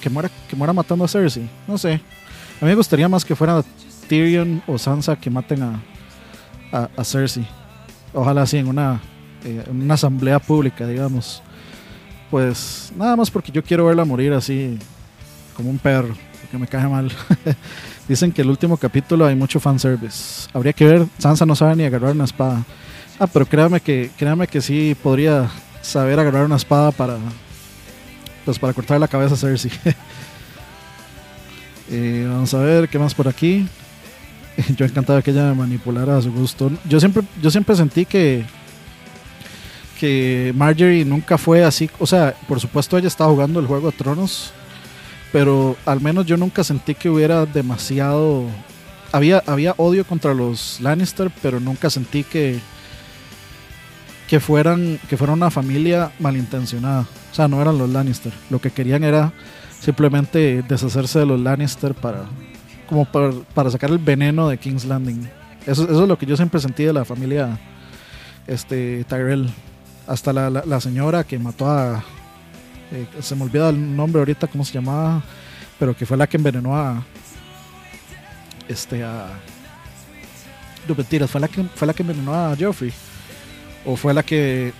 que 0.00 0.10
muera, 0.10 0.30
que 0.48 0.56
muera 0.56 0.72
matando 0.72 1.04
a 1.04 1.08
Cersei. 1.08 1.48
No 1.68 1.78
sé. 1.78 2.00
A 2.60 2.64
mí 2.64 2.70
me 2.70 2.74
gustaría 2.74 3.08
más 3.08 3.24
que 3.24 3.36
fuera 3.36 3.62
Tyrion 4.08 4.62
o 4.66 4.78
Sansa 4.78 5.16
que 5.16 5.30
maten 5.30 5.62
a, 5.62 5.80
a, 6.96 7.04
Cersei 7.04 7.46
ojalá 8.12 8.42
así 8.42 8.56
en 8.56 8.68
una, 8.68 9.00
eh, 9.44 9.64
una 9.70 9.94
asamblea 9.94 10.38
pública, 10.38 10.86
digamos. 10.86 11.42
Pues 12.30 12.92
nada 12.96 13.16
más 13.16 13.30
porque 13.30 13.52
yo 13.52 13.62
quiero 13.62 13.86
verla 13.86 14.04
morir 14.04 14.32
así, 14.32 14.78
como 15.54 15.70
un 15.70 15.78
perro, 15.78 16.14
porque 16.40 16.58
me 16.58 16.66
cae 16.66 16.86
mal. 16.86 17.10
Dicen 18.08 18.32
que 18.32 18.42
el 18.42 18.50
último 18.50 18.76
capítulo 18.76 19.26
hay 19.26 19.34
mucho 19.34 19.60
fanservice. 19.60 20.48
Habría 20.52 20.72
que 20.72 20.84
ver, 20.84 21.06
Sansa 21.18 21.46
no 21.46 21.54
sabe 21.54 21.76
ni 21.76 21.84
agarrar 21.84 22.12
una 22.12 22.24
espada. 22.24 22.64
Ah, 23.18 23.26
pero 23.26 23.46
créame 23.46 23.80
que, 23.80 24.10
créame 24.16 24.46
que 24.46 24.60
sí 24.60 24.96
podría 25.02 25.50
saber 25.82 26.18
agarrar 26.18 26.44
una 26.44 26.56
espada 26.56 26.92
para, 26.92 27.18
pues 28.44 28.58
para 28.58 28.72
cortar 28.72 29.00
la 29.00 29.08
cabeza 29.08 29.34
a 29.34 29.38
Cersei. 29.38 29.70
Eh, 31.90 32.26
vamos 32.28 32.52
a 32.52 32.58
ver 32.58 32.86
qué 32.86 32.98
más 32.98 33.14
por 33.14 33.26
aquí. 33.28 33.66
yo 34.76 34.84
encantado 34.84 35.22
que 35.22 35.30
ella 35.30 35.48
me 35.50 35.54
manipulara 35.54 36.16
a 36.16 36.22
su 36.22 36.32
gusto. 36.32 36.70
Yo 36.88 36.98
siempre, 36.98 37.22
yo 37.40 37.50
siempre 37.50 37.76
sentí 37.76 38.04
que, 38.04 38.44
que 39.98 40.52
Marjorie 40.56 41.04
nunca 41.04 41.38
fue 41.38 41.64
así. 41.64 41.88
O 41.98 42.06
sea, 42.06 42.34
por 42.46 42.60
supuesto 42.60 42.98
ella 42.98 43.08
estaba 43.08 43.30
jugando 43.30 43.60
el 43.60 43.66
juego 43.66 43.90
de 43.90 43.96
tronos, 43.96 44.52
pero 45.32 45.76
al 45.86 46.00
menos 46.00 46.26
yo 46.26 46.36
nunca 46.36 46.64
sentí 46.64 46.94
que 46.94 47.08
hubiera 47.08 47.46
demasiado. 47.46 48.44
Había, 49.12 49.42
había 49.46 49.74
odio 49.78 50.04
contra 50.04 50.34
los 50.34 50.80
Lannister, 50.80 51.30
pero 51.40 51.60
nunca 51.60 51.88
sentí 51.88 52.24
que, 52.24 52.58
que 54.28 54.40
fueran 54.40 54.98
que 55.08 55.16
fuera 55.16 55.32
una 55.32 55.50
familia 55.50 56.10
malintencionada. 56.18 57.06
O 57.30 57.34
sea, 57.34 57.48
no 57.48 57.62
eran 57.62 57.78
los 57.78 57.88
Lannister. 57.88 58.32
Lo 58.50 58.60
que 58.60 58.70
querían 58.70 59.04
era 59.04 59.32
simplemente 59.80 60.62
deshacerse 60.68 61.20
de 61.20 61.26
los 61.26 61.40
Lannister 61.40 61.94
para 61.94 62.24
como 62.88 63.04
para, 63.04 63.70
sacar 63.70 63.90
el 63.90 63.98
veneno 63.98 64.48
de 64.48 64.58
King's 64.58 64.84
Landing. 64.84 65.28
Eso, 65.66 65.84
es 65.84 66.08
lo 66.08 66.18
que 66.18 66.26
yo 66.26 66.36
siempre 66.36 66.60
sentí 66.60 66.84
de 66.84 66.92
la 66.92 67.04
familia 67.04 67.58
este, 68.46 69.04
Tyrell. 69.04 69.50
Hasta 70.06 70.32
la, 70.32 70.48
la, 70.48 70.80
señora 70.80 71.22
que 71.22 71.38
mató 71.38 71.68
a. 71.68 72.02
Eh, 72.90 73.06
se 73.20 73.36
me 73.36 73.44
olvida 73.44 73.68
el 73.68 73.94
nombre 73.94 74.20
ahorita, 74.20 74.46
cómo 74.46 74.64
se 74.64 74.72
llamaba. 74.72 75.22
Pero 75.78 75.94
que 75.94 76.06
fue 76.06 76.16
la 76.16 76.26
que 76.26 76.38
envenenó 76.38 76.74
a. 76.74 77.04
Este, 78.66 79.04
a. 79.04 79.26
No, 80.88 80.94
mentiras, 80.94 81.30
fue 81.30 81.42
la 81.42 81.48
que, 81.48 81.62
fue 81.62 81.86
la 81.86 81.92
que 81.92 82.02
envenenó 82.02 82.34
a 82.34 82.56
Joffrey. 82.58 82.90
O 83.84 83.96
fue 83.96 84.14
la 84.14 84.22
que. 84.22 84.72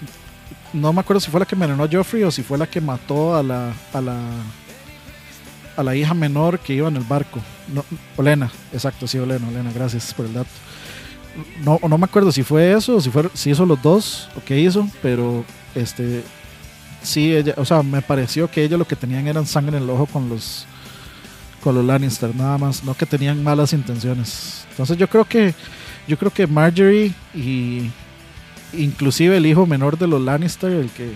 No 0.73 0.95
me 0.95 1.01
acuerdo 1.01 1.21
si 1.21 1.31
fue 1.31 1.41
la 1.41 1.47
que 1.47 1.55
envenenó 1.55 1.85
a 1.85 1.89
Joffrey 1.93 2.23
o 2.23 2.31
si 2.31 2.43
fue 2.43 2.57
la 2.57 2.67
que 2.67 2.81
mató 2.81 3.37
a 3.37 3.43
la. 3.43 3.75
A 3.93 4.01
la 4.01 4.19
a 5.79 5.85
la 5.85 5.95
hija 5.95 6.13
menor 6.13 6.59
que 6.59 6.75
iba 6.75 6.89
en 6.89 6.97
el 6.97 7.05
barco. 7.05 7.41
No, 7.73 7.85
Olena, 8.17 8.51
exacto, 8.73 9.07
sí, 9.07 9.17
Olena, 9.17 9.47
Olena, 9.47 9.71
gracias 9.73 10.13
por 10.13 10.27
el 10.27 10.35
dato. 10.35 10.51
No, 11.65 11.79
no 11.89 11.97
me 11.97 12.05
acuerdo 12.05 12.33
si 12.33 12.43
fue 12.43 12.73
eso 12.73 13.01
si, 13.01 13.11
fue, 13.11 13.31
si 13.33 13.51
hizo 13.51 13.65
los 13.65 13.81
dos 13.81 14.29
o 14.37 14.43
qué 14.45 14.59
hizo, 14.59 14.89
pero 15.01 15.45
este 15.77 16.25
sí, 17.01 17.33
ella, 17.33 17.55
o 17.57 17.65
sea, 17.65 17.85
me 17.85 18.03
pareció 18.03 18.51
que 18.51 18.65
ellos 18.65 18.77
lo 18.77 18.89
que 18.89 18.97
tenían 18.97 19.29
eran 19.29 19.47
sangre 19.47 19.77
en 19.77 19.85
el 19.85 19.91
ojo 19.91 20.07
con 20.07 20.29
los 20.29 20.67
con 21.63 21.77
los 21.77 21.85
Lannister, 21.85 22.35
nada 22.35 22.59
más, 22.59 22.83
no 22.83 22.95
que 22.95 23.07
tenían 23.07 23.43
malas 23.45 23.73
intenciones. 23.73 24.67
Entonces 24.71 24.97
yo 24.97 25.09
creo 25.09 25.27
que 25.27 25.55
yo 26.09 26.19
creo 26.19 26.33
que 26.33 26.49
Marjorie 26.49 27.15
y 27.33 27.89
inclusive 28.73 29.37
el 29.37 29.47
hijo 29.47 29.65
menor 29.65 29.97
de 29.97 30.09
los 30.09 30.21
Lannister, 30.21 30.73
el 30.73 30.91
que 30.91 31.13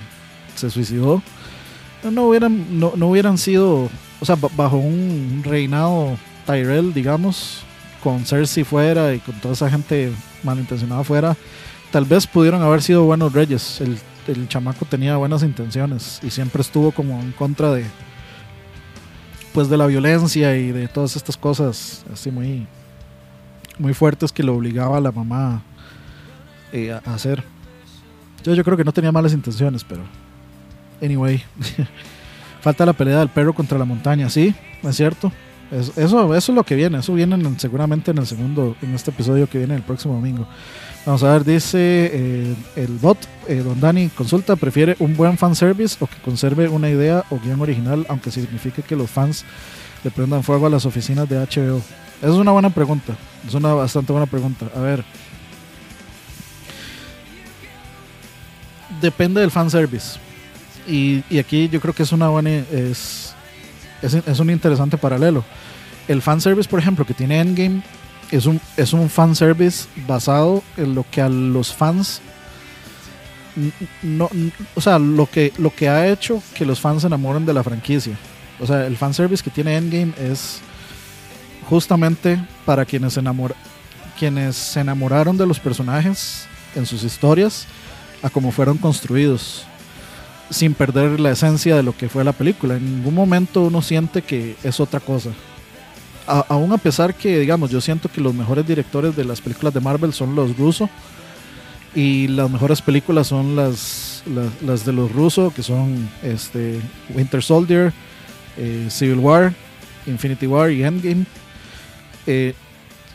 se 0.54 0.70
suicidó, 0.70 1.20
no 2.08 2.28
hubieran 2.28 2.78
no, 2.78 2.92
no 2.94 3.08
hubieran 3.08 3.38
sido 3.38 3.90
o 4.22 4.24
sea, 4.24 4.36
bajo 4.36 4.76
un 4.76 5.42
reinado 5.44 6.16
Tyrell, 6.46 6.94
digamos, 6.94 7.64
con 8.04 8.24
Cersei 8.24 8.62
fuera 8.62 9.12
y 9.14 9.18
con 9.18 9.34
toda 9.40 9.54
esa 9.54 9.68
gente 9.68 10.12
malintencionada 10.44 11.02
fuera, 11.02 11.36
tal 11.90 12.04
vez 12.04 12.24
pudieron 12.28 12.62
haber 12.62 12.82
sido 12.82 13.02
buenos 13.02 13.32
reyes. 13.32 13.80
El, 13.80 13.98
el 14.28 14.46
chamaco 14.46 14.84
tenía 14.84 15.16
buenas 15.16 15.42
intenciones 15.42 16.20
y 16.22 16.30
siempre 16.30 16.62
estuvo 16.62 16.92
como 16.92 17.20
en 17.20 17.32
contra 17.32 17.72
de 17.72 17.84
pues 19.52 19.68
de 19.68 19.76
la 19.76 19.86
violencia 19.86 20.56
y 20.56 20.70
de 20.70 20.86
todas 20.86 21.16
estas 21.16 21.36
cosas 21.36 22.04
así 22.12 22.30
muy 22.30 22.68
muy 23.76 23.92
fuertes 23.92 24.30
que 24.30 24.44
lo 24.44 24.54
obligaba 24.54 24.98
a 24.98 25.00
la 25.00 25.10
mamá 25.10 25.64
eh, 26.72 26.92
a 26.92 27.12
hacer. 27.12 27.42
Yo, 28.44 28.54
yo 28.54 28.62
creo 28.62 28.76
que 28.76 28.84
no 28.84 28.92
tenía 28.92 29.10
malas 29.10 29.32
intenciones, 29.32 29.82
pero 29.82 30.04
anyway. 31.02 31.42
Falta 32.62 32.86
la 32.86 32.92
pelea 32.92 33.18
del 33.18 33.28
perro 33.28 33.52
contra 33.52 33.76
la 33.76 33.84
montaña, 33.84 34.30
sí, 34.30 34.54
es 34.84 34.96
cierto. 34.96 35.32
eso, 35.72 35.92
eso 35.96 36.34
es 36.34 36.48
lo 36.48 36.62
que 36.62 36.76
viene. 36.76 36.98
Eso 36.98 37.12
viene 37.12 37.36
seguramente 37.58 38.12
en 38.12 38.18
el 38.18 38.26
segundo, 38.26 38.76
en 38.80 38.94
este 38.94 39.10
episodio 39.10 39.48
que 39.48 39.58
viene 39.58 39.74
el 39.74 39.82
próximo 39.82 40.14
domingo. 40.14 40.46
Vamos 41.04 41.24
a 41.24 41.32
ver, 41.32 41.44
dice 41.44 42.10
eh, 42.12 42.54
el 42.76 42.98
bot, 42.98 43.18
eh, 43.48 43.56
don 43.56 43.80
Dani, 43.80 44.08
consulta, 44.10 44.54
¿prefiere 44.54 44.94
un 45.00 45.16
buen 45.16 45.36
fanservice 45.36 45.96
o 45.98 46.06
que 46.06 46.16
conserve 46.18 46.68
una 46.68 46.88
idea 46.88 47.24
o 47.30 47.40
guion 47.40 47.60
original, 47.60 48.06
aunque 48.08 48.30
signifique 48.30 48.82
que 48.82 48.94
los 48.94 49.10
fans 49.10 49.44
le 50.04 50.12
prendan 50.12 50.44
fuego 50.44 50.66
a 50.66 50.70
las 50.70 50.86
oficinas 50.86 51.28
de 51.28 51.38
HBO? 51.38 51.78
Esa 51.78 52.30
es 52.30 52.36
una 52.36 52.52
buena 52.52 52.70
pregunta, 52.70 53.16
es 53.44 53.52
una 53.54 53.74
bastante 53.74 54.12
buena 54.12 54.26
pregunta. 54.26 54.66
A 54.76 54.78
ver, 54.78 55.04
depende 59.00 59.40
del 59.40 59.50
fanservice. 59.50 60.20
Y, 60.86 61.22
y 61.30 61.38
aquí 61.38 61.68
yo 61.68 61.80
creo 61.80 61.94
que 61.94 62.02
es 62.02 62.12
una 62.12 62.28
buena, 62.28 62.50
es, 62.50 63.34
es, 64.02 64.40
un 64.40 64.50
interesante 64.50 64.98
paralelo. 64.98 65.44
El 66.08 66.22
fanservice, 66.22 66.68
por 66.68 66.80
ejemplo, 66.80 67.04
que 67.06 67.14
tiene 67.14 67.40
Endgame 67.40 67.82
es 68.30 68.46
un, 68.46 68.60
es 68.76 68.92
un 68.92 69.08
fanservice 69.08 69.86
basado 70.06 70.62
en 70.76 70.94
lo 70.94 71.04
que 71.10 71.20
a 71.20 71.28
los 71.28 71.72
fans 71.72 72.20
no, 74.02 74.30
o 74.74 74.80
sea, 74.80 74.98
lo 74.98 75.26
que, 75.26 75.52
lo 75.58 75.74
que 75.74 75.88
ha 75.88 76.08
hecho 76.08 76.42
que 76.54 76.64
los 76.64 76.80
fans 76.80 77.02
se 77.02 77.06
enamoren 77.06 77.44
de 77.44 77.52
la 77.52 77.62
franquicia. 77.62 78.16
O 78.60 78.66
sea, 78.66 78.86
el 78.86 78.96
fanservice 78.96 79.42
que 79.42 79.50
tiene 79.50 79.76
Endgame 79.76 80.12
es 80.18 80.60
justamente 81.68 82.42
para 82.64 82.84
quienes, 82.84 83.16
enamor, 83.16 83.54
quienes 84.18 84.56
se 84.56 84.80
enamoraron 84.80 85.36
de 85.36 85.46
los 85.46 85.58
personajes 85.58 86.46
en 86.74 86.86
sus 86.86 87.02
historias 87.04 87.66
a 88.22 88.30
cómo 88.30 88.52
fueron 88.52 88.78
construidos, 88.78 89.66
sin 90.52 90.74
perder 90.74 91.18
la 91.18 91.32
esencia 91.32 91.74
de 91.74 91.82
lo 91.82 91.96
que 91.96 92.08
fue 92.08 92.22
la 92.22 92.32
película. 92.32 92.76
En 92.76 92.96
ningún 92.98 93.14
momento 93.14 93.62
uno 93.62 93.82
siente 93.82 94.22
que 94.22 94.56
es 94.62 94.78
otra 94.78 95.00
cosa 95.00 95.30
aún 96.26 96.72
a 96.72 96.78
pesar 96.78 97.14
que, 97.14 97.38
digamos, 97.38 97.70
yo 97.70 97.80
siento 97.80 98.08
que 98.08 98.20
los 98.20 98.34
mejores 98.34 98.66
directores 98.66 99.16
de 99.16 99.24
las 99.24 99.40
películas 99.40 99.74
de 99.74 99.80
Marvel 99.80 100.12
son 100.12 100.34
los 100.34 100.56
rusos 100.56 100.88
y 101.94 102.28
las 102.28 102.50
mejores 102.50 102.80
películas 102.80 103.26
son 103.26 103.54
las, 103.56 104.22
las, 104.62 104.84
de 104.84 104.92
los 104.92 105.12
rusos, 105.12 105.52
que 105.52 105.62
son 105.62 106.08
este, 106.22 106.80
Winter 107.10 107.42
Soldier, 107.42 107.92
eh, 108.56 108.86
Civil 108.88 109.18
War, 109.18 109.52
Infinity 110.06 110.46
War 110.46 110.70
y 110.70 110.82
Endgame. 110.84 111.26
Eh, 112.26 112.54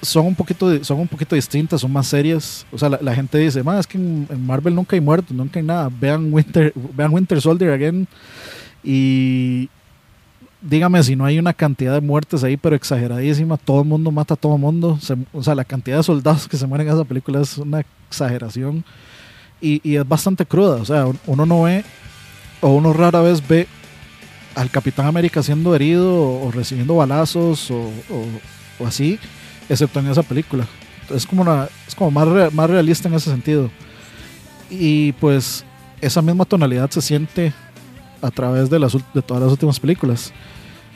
son 0.01 0.27
un 0.27 0.35
poquito 0.35 0.83
son 0.83 0.99
un 0.99 1.07
poquito 1.07 1.35
distintas, 1.35 1.81
son 1.81 1.91
más 1.91 2.07
serias. 2.07 2.65
O 2.71 2.77
sea, 2.77 2.89
la, 2.89 3.15
gente 3.15 3.37
dice, 3.37 3.63
más 3.63 3.81
es 3.81 3.87
que 3.87 3.97
en, 3.97 4.45
Marvel 4.45 4.75
nunca 4.75 4.95
hay 4.95 5.01
muertos, 5.01 5.35
nunca 5.35 5.59
hay 5.59 5.65
nada. 5.65 5.89
Vean 5.99 6.33
Winter, 6.33 6.73
vean 6.95 7.13
Winter 7.13 7.41
Soldier 7.41 7.71
again. 7.71 8.07
Y, 8.83 9.69
dígame 10.61 11.03
si 11.03 11.15
no 11.15 11.25
hay 11.25 11.39
una 11.39 11.53
cantidad 11.53 11.93
de 11.93 12.01
muertes 12.01 12.43
ahí, 12.43 12.57
pero 12.57 12.75
exageradísima. 12.75 13.57
Todo 13.57 13.81
el 13.81 13.87
mundo 13.87 14.11
mata 14.11 14.33
a 14.33 14.37
todo 14.37 14.55
el 14.55 14.61
mundo. 14.61 14.99
o 15.33 15.43
sea, 15.43 15.55
la 15.55 15.65
cantidad 15.65 15.97
de 15.97 16.03
soldados 16.03 16.47
que 16.47 16.57
se 16.57 16.67
mueren 16.67 16.87
en 16.87 16.93
esa 16.93 17.05
película 17.05 17.41
es 17.41 17.57
una 17.57 17.83
exageración. 18.09 18.83
Y, 19.61 19.95
es 19.95 20.07
bastante 20.07 20.45
cruda. 20.45 20.75
O 20.75 20.85
sea, 20.85 21.05
uno 21.25 21.45
no 21.45 21.63
ve, 21.63 21.83
o 22.61 22.69
uno 22.69 22.93
rara 22.93 23.21
vez 23.21 23.45
ve 23.47 23.67
al 24.55 24.69
Capitán 24.71 25.05
América 25.05 25.43
siendo 25.43 25.75
herido 25.75 26.41
o, 26.41 26.51
recibiendo 26.51 26.95
balazos 26.95 27.69
o, 27.71 27.91
así, 28.85 29.19
excepto 29.69 29.99
en 29.99 30.07
esa 30.07 30.23
película. 30.23 30.67
Es 31.13 31.25
como, 31.25 31.45
es 31.87 31.95
como 31.95 32.11
más, 32.11 32.53
más 32.53 32.69
realista 32.69 33.07
en 33.07 33.15
ese 33.15 33.29
sentido. 33.29 33.69
Y 34.69 35.13
pues 35.13 35.63
esa 36.01 36.21
misma 36.21 36.45
tonalidad 36.45 36.89
se 36.89 37.01
siente 37.01 37.53
a 38.21 38.31
través 38.31 38.69
de, 38.69 38.79
las, 38.79 38.93
de 38.93 39.21
todas 39.21 39.43
las 39.43 39.51
últimas 39.51 39.79
películas. 39.79 40.33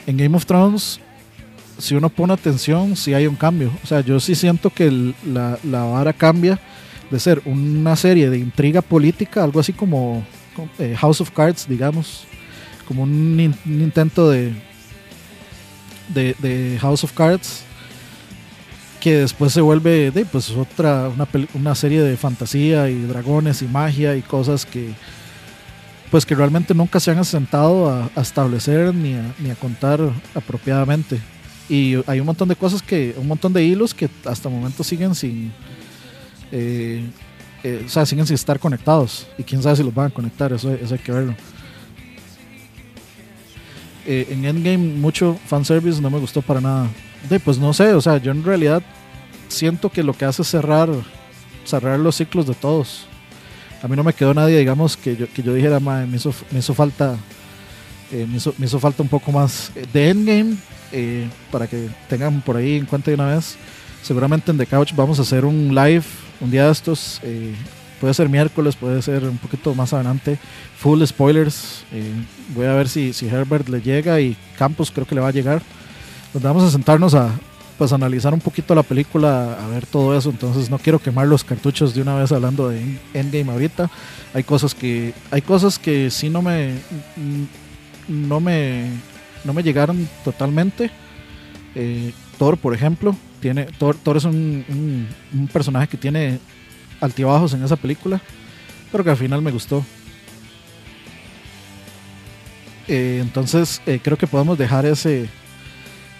En 0.06 0.18
Game 0.18 0.36
of 0.36 0.46
Thrones, 0.46 1.00
si 1.78 1.96
uno 1.96 2.10
pone 2.10 2.34
atención, 2.34 2.96
sí 2.96 3.14
hay 3.14 3.28
un 3.28 3.36
cambio. 3.36 3.72
O 3.84 3.88
sea, 3.88 4.02
yo 4.02 4.20
sí 4.20 4.36
siento 4.36 4.70
que 4.70 5.14
la, 5.26 5.58
la, 5.64 5.84
vara 5.84 6.14
cambia 6.14 6.60
de 7.10 7.20
ser 7.20 7.42
una 7.46 7.96
serie 7.96 8.30
de 8.30 8.38
intriga 8.38 8.82
política, 8.82 9.44
algo 9.44 9.60
así 9.60 9.74
como 9.74 10.24
eh, 10.80 10.96
House 10.98 11.22
of 11.22 11.32
Cards, 11.32 11.68
digamos, 11.68 12.26
como 12.88 13.04
un, 13.04 13.56
intento 13.66 14.30
de, 14.30 14.54
de, 16.10 16.36
de, 16.40 16.78
House 16.80 17.04
of 17.04 17.14
Cards, 17.14 17.64
que 19.02 19.18
después 19.18 19.52
se 19.52 19.60
vuelve 19.60 20.12
pues 20.32 20.52
otra, 20.52 21.10
una, 21.10 21.28
una 21.56 21.76
serie 21.76 22.02
de 22.02 22.16
fantasía 22.16 22.90
y 22.90 23.02
dragones 23.02 23.62
y 23.62 23.66
magia 23.66 24.16
y 24.16 24.22
cosas 24.22 24.66
que 24.66 24.94
pues 26.12 26.26
que 26.26 26.36
realmente 26.36 26.74
nunca 26.74 27.00
se 27.00 27.10
han 27.10 27.18
asentado 27.18 27.90
a, 27.90 28.12
establecer 28.22 28.94
ni 28.94 29.14
a, 29.14 29.34
ni 29.40 29.50
a, 29.50 29.56
contar 29.56 30.00
apropiadamente. 30.36 31.20
Y 31.70 31.96
hay 32.06 32.20
un 32.20 32.26
montón 32.26 32.50
de 32.50 32.56
cosas 32.58 32.82
que, 32.82 33.16
un 33.18 33.28
montón 33.28 33.54
de 33.54 33.64
hilos 33.64 33.94
que 33.94 34.10
hasta 34.26 34.50
el 34.50 34.56
momento 34.56 34.84
siguen 34.84 35.16
sin, 35.16 35.54
eh, 36.52 37.02
eh, 37.64 37.84
o 37.86 37.90
sea, 37.90 38.06
siguen 38.06 38.28
sin 38.28 38.34
estar 38.34 38.60
conectados. 38.60 39.26
Y 39.38 39.44
quién 39.44 39.64
sabe 39.64 39.78
si 39.78 39.84
los 39.84 39.96
van 39.96 40.08
a 40.08 40.14
conectar, 40.14 40.52
eso, 40.52 40.74
eso 40.74 40.94
hay 40.94 41.00
que 41.00 41.14
verlo. 41.14 41.34
Eh, 44.06 44.28
en 44.32 44.44
Endgame 44.44 44.96
mucho 44.96 45.40
fanservice 45.46 46.02
no 46.02 46.10
me 46.10 46.20
gustó 46.20 46.42
para 46.42 46.60
nada. 46.60 46.90
De, 47.30 47.40
pues 47.40 47.58
no 47.58 47.74
sé, 47.74 47.94
o 47.94 48.02
sea, 48.02 48.18
yo 48.18 48.32
en 48.32 48.44
realidad 48.44 48.82
siento 49.48 49.90
que 49.90 50.04
lo 50.04 50.14
que 50.14 50.26
hace 50.26 50.42
es 50.42 50.48
cerrar, 50.48 50.90
cerrar 51.66 52.00
los 52.00 52.16
ciclos 52.16 52.48
de 52.48 52.54
todos 52.54 53.08
a 53.82 53.88
mí 53.88 53.96
no 53.96 54.04
me 54.04 54.14
quedó 54.14 54.34
nadie, 54.34 54.60
digamos, 54.60 54.96
que 54.96 55.16
yo, 55.16 55.28
que 55.34 55.42
yo 55.42 55.54
dijera, 55.54 55.80
me, 55.80 56.16
hizo, 56.16 56.34
me 56.52 56.60
hizo 56.60 56.74
falta 56.74 57.18
eh, 58.12 58.28
me, 58.30 58.66
hizo, 58.66 58.80
falta 58.80 59.02
un 59.02 59.10
poco 59.10 59.32
más 59.32 59.72
de 59.94 60.10
Endgame, 60.10 60.56
eh, 60.92 61.28
para 61.52 61.66
que 61.68 61.88
tengan 62.08 62.42
por 62.42 62.58
ahí 62.58 62.78
en 62.78 62.86
cuenta 62.86 63.10
de 63.10 63.16
una 63.16 63.36
vez. 63.36 63.56
Seguramente 64.04 64.52
en 64.52 64.58
The 64.58 64.66
Couch 64.66 64.94
vamos 64.96 65.20
a 65.20 65.22
hacer 65.22 65.46
un 65.46 65.74
live 65.74 66.04
un 66.42 66.52
día 66.52 66.66
de 66.66 66.72
estos. 66.72 67.20
Eh, 67.24 67.56
puede 68.00 68.14
ser 68.14 68.30
miércoles, 68.30 68.76
puede 68.76 69.02
ser 69.02 69.24
un 69.24 69.38
poquito 69.38 69.74
más 69.74 69.94
adelante. 69.94 70.38
Full 70.78 71.04
spoilers. 71.06 71.84
voy 72.54 72.66
a 72.66 72.74
ver 72.74 72.90
si, 72.90 73.14
si 73.14 73.28
Herbert 73.28 73.70
le 73.70 73.82
llega 73.82 74.20
y 74.20 74.36
Campos 74.58 74.92
creo 74.92 75.08
que 75.08 75.16
le 75.16 75.22
va 75.22 75.30
a 75.30 75.32
llegar. 75.32 75.62
Nos 76.34 76.44
vamos 76.44 76.64
a 76.64 76.72
sentarnos 76.72 77.14
a, 77.14 77.30
pues 77.78 77.94
analizar 77.94 78.32
un 78.32 78.40
poquito 78.40 78.76
la 78.76 78.84
película, 78.84 79.58
a 79.60 79.68
ver 79.68 79.86
todo 79.88 80.16
eso. 80.16 80.30
Entonces 80.30 80.70
no 80.70 80.78
quiero 80.78 81.00
quemar 81.00 81.28
los 81.28 81.44
cartuchos 81.44 81.96
de 81.96 82.02
una 82.04 82.16
vez 82.16 82.32
hablando 82.32 82.70
de 82.70 83.00
Endgame 83.14 83.52
ahorita. 83.52 83.90
Hay 84.34 84.44
cosas 84.44 84.76
que 84.76 85.16
hay 85.32 85.42
cosas 85.42 85.80
que 85.80 86.12
sí 86.12 86.30
no 86.30 86.44
me 86.44 86.76
no 88.08 88.40
me 88.40 88.86
no 89.44 89.54
me 89.54 89.64
llegaron 89.64 90.08
totalmente. 90.24 90.92
Eh, 91.74 92.14
Thor, 92.38 92.58
por 92.58 92.76
ejemplo, 92.76 93.16
tiene 93.40 93.66
Thor, 93.66 93.98
es 94.16 94.26
un, 94.26 94.64
un, 95.34 95.48
personaje 95.48 95.88
que 95.88 95.98
tiene 95.98 96.40
altibajos 97.00 97.54
en 97.54 97.64
esa 97.64 97.78
película, 97.78 98.22
pero 98.92 99.04
que 99.04 99.10
al 99.10 99.18
final 99.18 99.42
me 99.42 99.52
gustó. 99.52 99.84
Eh, 102.88 103.20
entonces 103.22 103.82
eh, 103.86 104.00
creo 104.04 104.18
que 104.18 104.28
podemos 104.28 104.58
dejar 104.58 104.86
ese 104.86 105.30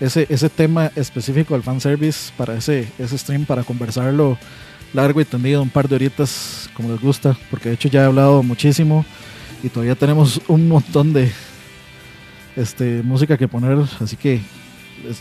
ese, 0.02 0.26
ese 0.30 0.50
tema 0.50 0.92
específico 0.96 1.54
del 1.54 1.64
fanservice 1.64 2.34
para 2.36 2.56
ese, 2.56 2.88
ese 2.98 3.18
stream, 3.18 3.46
para 3.46 3.64
conversarlo 3.64 4.38
largo 4.94 5.22
y 5.22 5.26
tendido, 5.26 5.62
un 5.62 5.70
par 5.70 5.88
de 5.88 5.96
horitas, 5.96 6.70
como 6.74 6.90
les 6.92 7.00
gusta, 7.00 7.38
porque 7.50 7.70
de 7.70 7.76
hecho 7.76 7.88
ya 7.88 8.02
he 8.02 8.06
hablado 8.06 8.44
muchísimo 8.44 9.06
y 9.64 9.70
todavía 9.70 9.96
tenemos 9.96 10.42
un 10.48 10.68
montón 10.68 11.14
de 11.14 11.32
este, 12.56 13.04
música 13.04 13.38
que 13.38 13.48
poner, 13.48 13.78
así 14.00 14.18
que 14.18 14.42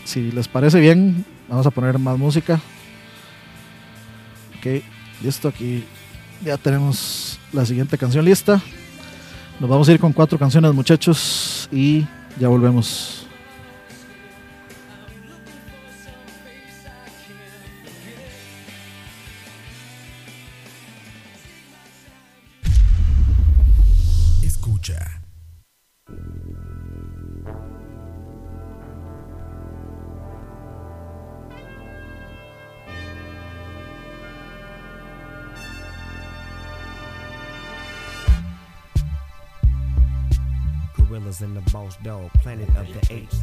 si 0.03 0.31
les 0.31 0.47
parece 0.47 0.79
bien, 0.79 1.23
vamos 1.47 1.65
a 1.65 1.71
poner 1.71 1.99
más 1.99 2.17
música. 2.17 2.59
Ok, 4.57 4.83
listo, 5.23 5.47
aquí 5.47 5.83
ya 6.43 6.57
tenemos 6.57 7.39
la 7.53 7.65
siguiente 7.65 7.97
canción 7.97 8.25
lista. 8.25 8.61
Nos 9.59 9.69
vamos 9.69 9.87
a 9.87 9.93
ir 9.93 9.99
con 9.99 10.11
cuatro 10.11 10.39
canciones, 10.39 10.73
muchachos, 10.73 11.69
y 11.71 12.05
ya 12.39 12.47
volvemos. 12.47 13.30
In 41.41 41.53
the 41.53 41.61
boss 41.71 41.95
dog, 42.03 42.31
planet 42.41 42.69
of 42.75 42.87
the 42.93 43.13
apes. 43.13 43.39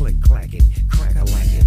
click 0.00 0.22
clacking, 0.22 0.62
crack 0.88 1.14
a 1.14 1.24
lack. 1.26 1.59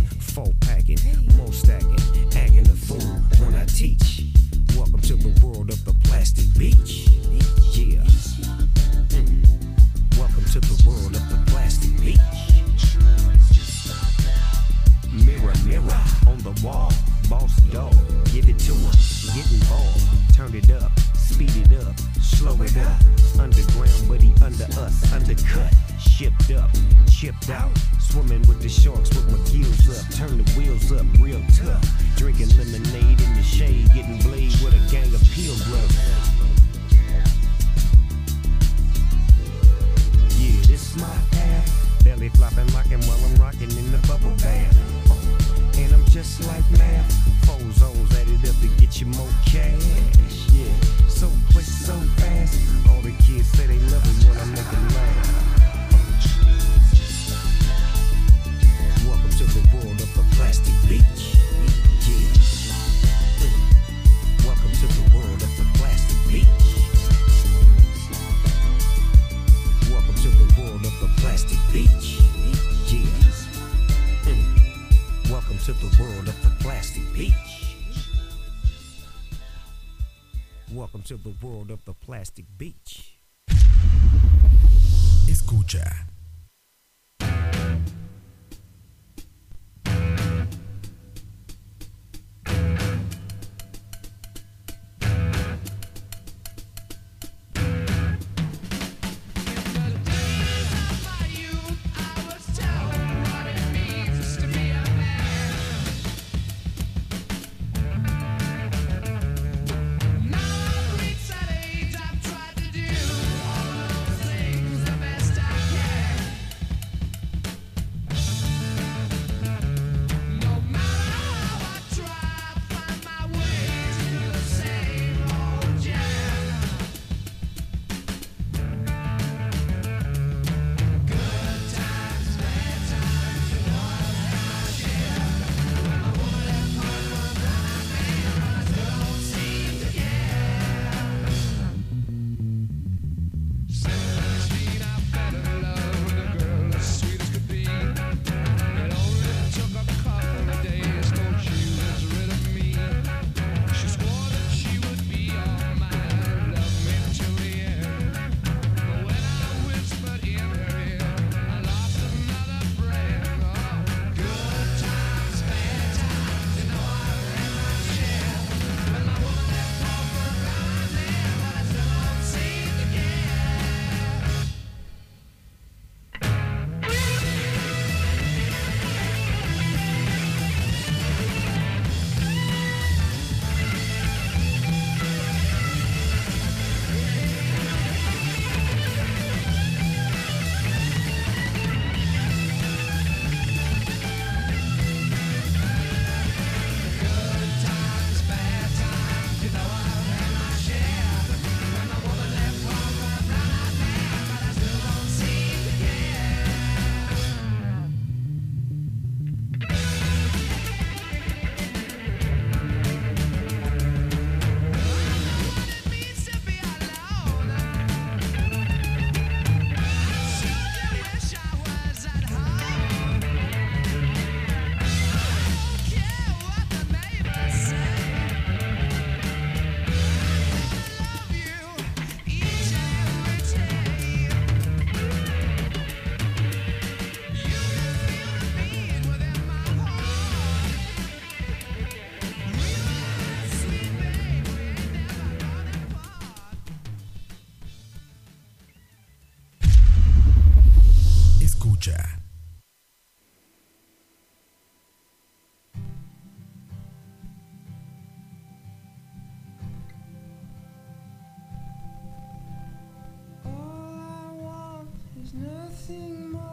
Nothing 265.74 266.32
more. 266.34 266.53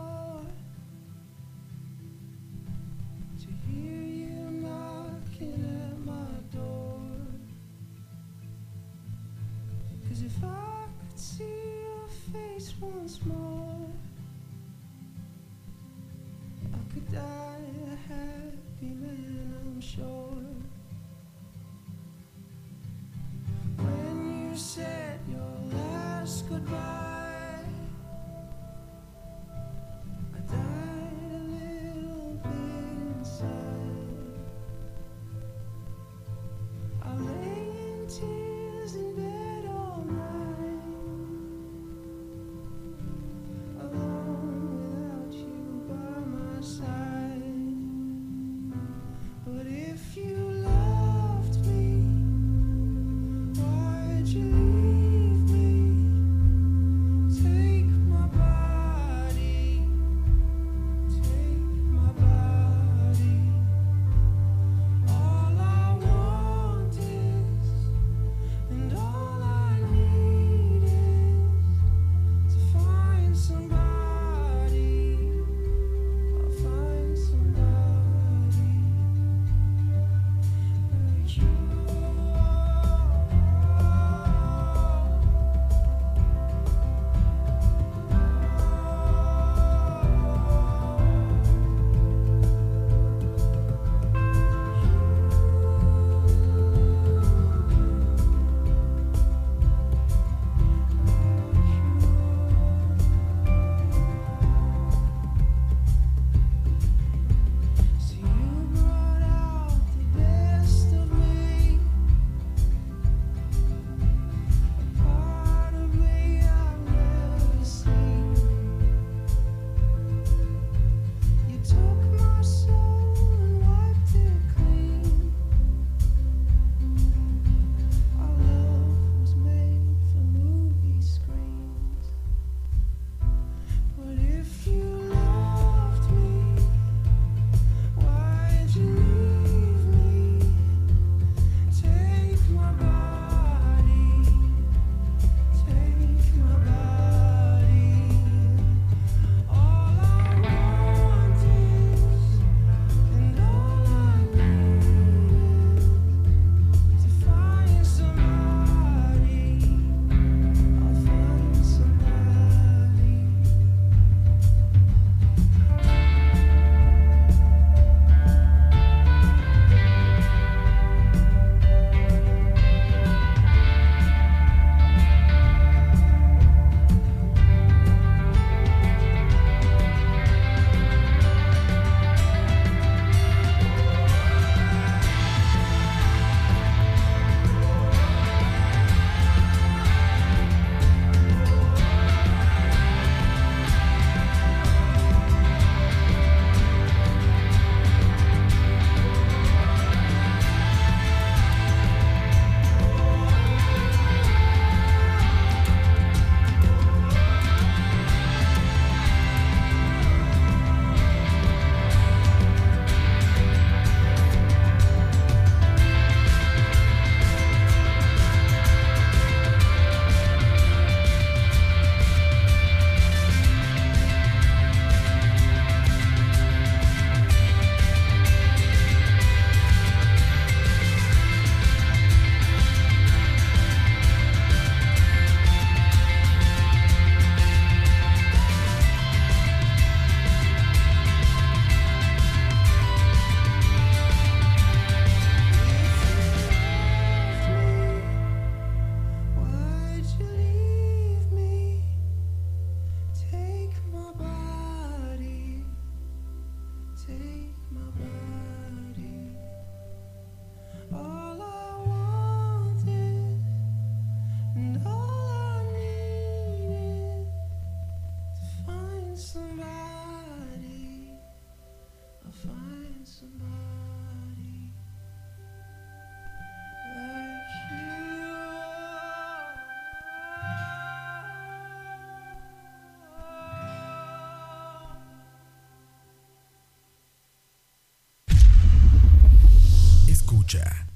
Escucha. 290.50 290.89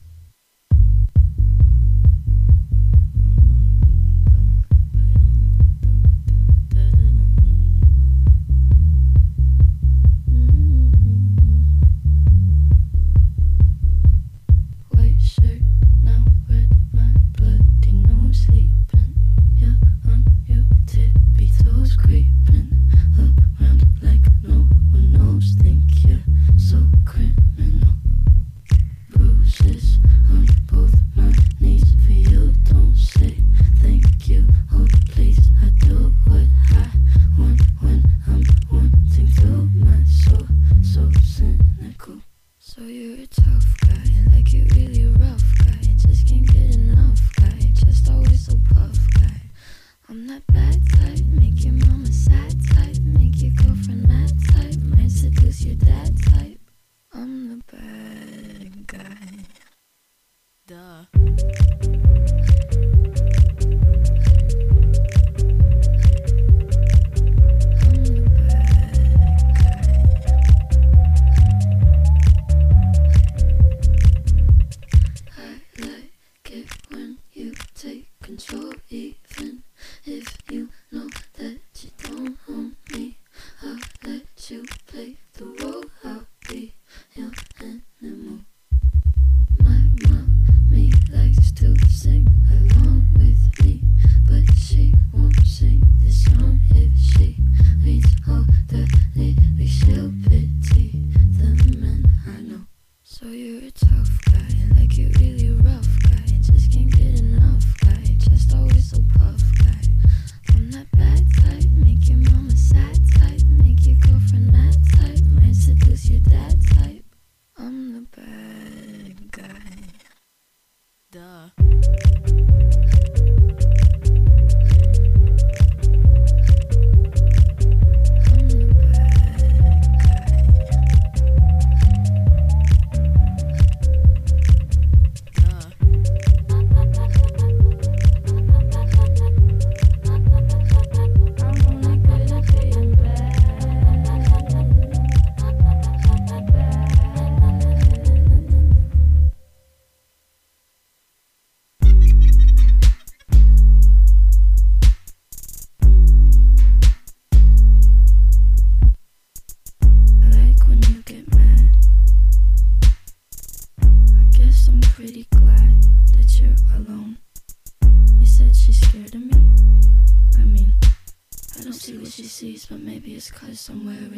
somewhere 173.55 174.09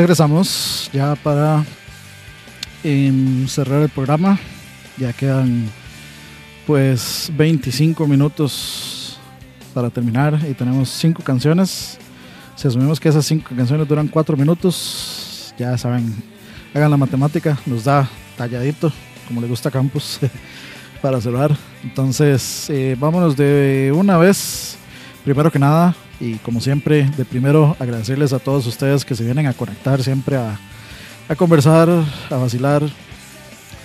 Regresamos 0.00 0.88
ya 0.94 1.14
para 1.14 1.62
em, 2.82 3.46
cerrar 3.46 3.82
el 3.82 3.90
programa. 3.90 4.38
Ya 4.96 5.12
quedan 5.12 5.68
pues 6.66 7.30
25 7.36 8.06
minutos 8.06 9.18
para 9.74 9.90
terminar 9.90 10.40
y 10.50 10.54
tenemos 10.54 10.88
5 10.88 11.22
canciones. 11.22 11.98
Si 12.56 12.66
asumimos 12.66 12.98
que 12.98 13.10
esas 13.10 13.26
5 13.26 13.54
canciones 13.54 13.86
duran 13.86 14.08
4 14.08 14.38
minutos, 14.38 15.54
ya 15.58 15.76
saben, 15.76 16.14
hagan 16.72 16.90
la 16.90 16.96
matemática, 16.96 17.58
nos 17.66 17.84
da 17.84 18.08
talladito, 18.38 18.90
como 19.28 19.42
le 19.42 19.48
gusta 19.48 19.68
a 19.68 19.72
Campus, 19.72 20.18
para 21.02 21.20
cerrar. 21.20 21.54
Entonces, 21.84 22.70
eh, 22.70 22.96
vámonos 22.98 23.36
de 23.36 23.92
una 23.94 24.16
vez. 24.16 24.78
Primero 25.26 25.52
que 25.52 25.58
nada, 25.58 25.94
y 26.20 26.34
como 26.36 26.60
siempre, 26.60 27.10
de 27.16 27.24
primero 27.24 27.74
agradecerles 27.78 28.32
a 28.34 28.38
todos 28.38 28.66
ustedes 28.66 29.04
que 29.04 29.16
se 29.16 29.24
vienen 29.24 29.46
a 29.46 29.54
conectar 29.54 30.02
siempre 30.02 30.36
a, 30.36 30.58
conversar, 31.36 31.88
a 31.88 32.36
vacilar, 32.36 32.82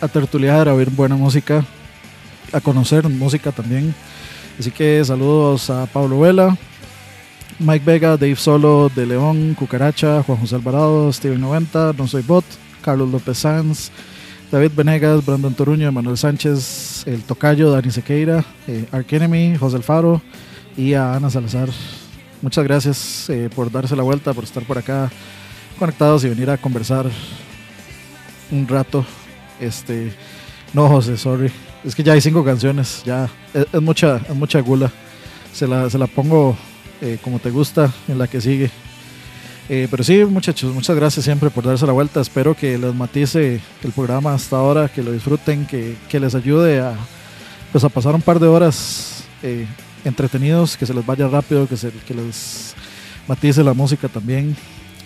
a 0.01 0.07
tertuliar, 0.09 0.67
a 0.67 0.73
oír 0.73 0.89
buena 0.89 1.15
música, 1.15 1.63
a 2.51 2.59
conocer 2.59 3.07
música 3.07 3.51
también. 3.51 3.95
Así 4.59 4.69
que 4.69 5.03
saludos 5.05 5.69
a 5.69 5.85
Pablo 5.85 6.19
Vela, 6.19 6.57
Mike 7.59 7.85
Vega, 7.85 8.17
Dave 8.17 8.35
Solo, 8.35 8.91
De 8.93 9.05
León, 9.05 9.55
Cucaracha, 9.57 10.21
Juan 10.23 10.39
José 10.39 10.55
Alvarado, 10.55 11.11
Steven 11.13 11.39
90, 11.39 11.93
No 11.97 12.07
Soy 12.07 12.21
Bot, 12.21 12.45
Carlos 12.81 13.09
López 13.09 13.37
Sanz, 13.37 13.91
David 14.51 14.71
Venegas, 14.75 15.25
Brandon 15.25 15.53
Toruño, 15.53 15.91
Manuel 15.91 16.17
Sánchez, 16.17 17.03
El 17.07 17.23
Tocayo, 17.23 17.71
Dani 17.71 17.91
Sequeira, 17.91 18.43
eh, 18.67 18.85
Ark 18.91 19.07
Enemy, 19.13 19.57
José 19.57 19.77
Alfaro 19.77 20.21
y 20.75 20.93
a 20.93 21.15
Ana 21.15 21.29
Salazar. 21.29 21.69
Muchas 22.45 22.63
gracias 22.63 23.27
eh, 23.31 23.49
por 23.55 23.71
darse 23.71 23.95
la 23.95 24.03
vuelta, 24.03 24.31
por 24.31 24.43
estar 24.43 24.61
por 24.61 24.77
acá 24.77 25.11
conectados 25.79 26.23
y 26.23 26.29
venir 26.29 26.47
a 26.51 26.57
conversar 26.57 27.09
un 28.51 28.67
rato. 28.67 29.03
Este, 29.59 30.13
no, 30.71 30.87
José, 30.87 31.17
sorry. 31.17 31.51
Es 31.83 31.95
que 31.95 32.03
ya 32.03 32.13
hay 32.13 32.21
cinco 32.21 32.45
canciones, 32.45 33.01
ya 33.03 33.27
es, 33.51 33.81
mucha, 33.81 34.17
es 34.17 34.35
mucha 34.35 34.59
gula. 34.59 34.91
Se 35.53 35.65
la, 35.65 35.89
se 35.89 35.97
la 35.97 36.05
pongo 36.05 36.55
eh, 37.01 37.17
como 37.23 37.39
te 37.39 37.49
gusta 37.49 37.91
en 38.07 38.19
la 38.19 38.27
que 38.27 38.39
sigue. 38.39 38.69
Eh, 39.67 39.87
pero 39.89 40.03
sí, 40.03 40.23
muchachos, 40.23 40.71
muchas 40.71 40.95
gracias 40.95 41.25
siempre 41.25 41.49
por 41.49 41.63
darse 41.63 41.87
la 41.87 41.93
vuelta. 41.93 42.21
Espero 42.21 42.53
que 42.55 42.77
les 42.77 42.93
matice 42.93 43.59
el 43.83 43.91
programa 43.91 44.35
hasta 44.35 44.57
ahora, 44.57 44.87
que 44.87 45.01
lo 45.01 45.11
disfruten, 45.11 45.65
que, 45.65 45.97
que 46.07 46.19
les 46.19 46.35
ayude 46.35 46.79
a, 46.79 46.93
pues, 47.71 47.83
a 47.83 47.89
pasar 47.89 48.13
un 48.13 48.21
par 48.21 48.39
de 48.39 48.45
horas 48.45 49.23
entretenidos, 50.05 50.77
que 50.77 50.85
se 50.85 50.93
les 50.93 51.05
vaya 51.05 51.27
rápido, 51.27 51.67
que, 51.67 51.75
se, 51.75 51.91
que 51.91 52.13
les 52.13 52.73
matice 53.27 53.63
la 53.63 53.73
música 53.73 54.07
también 54.07 54.55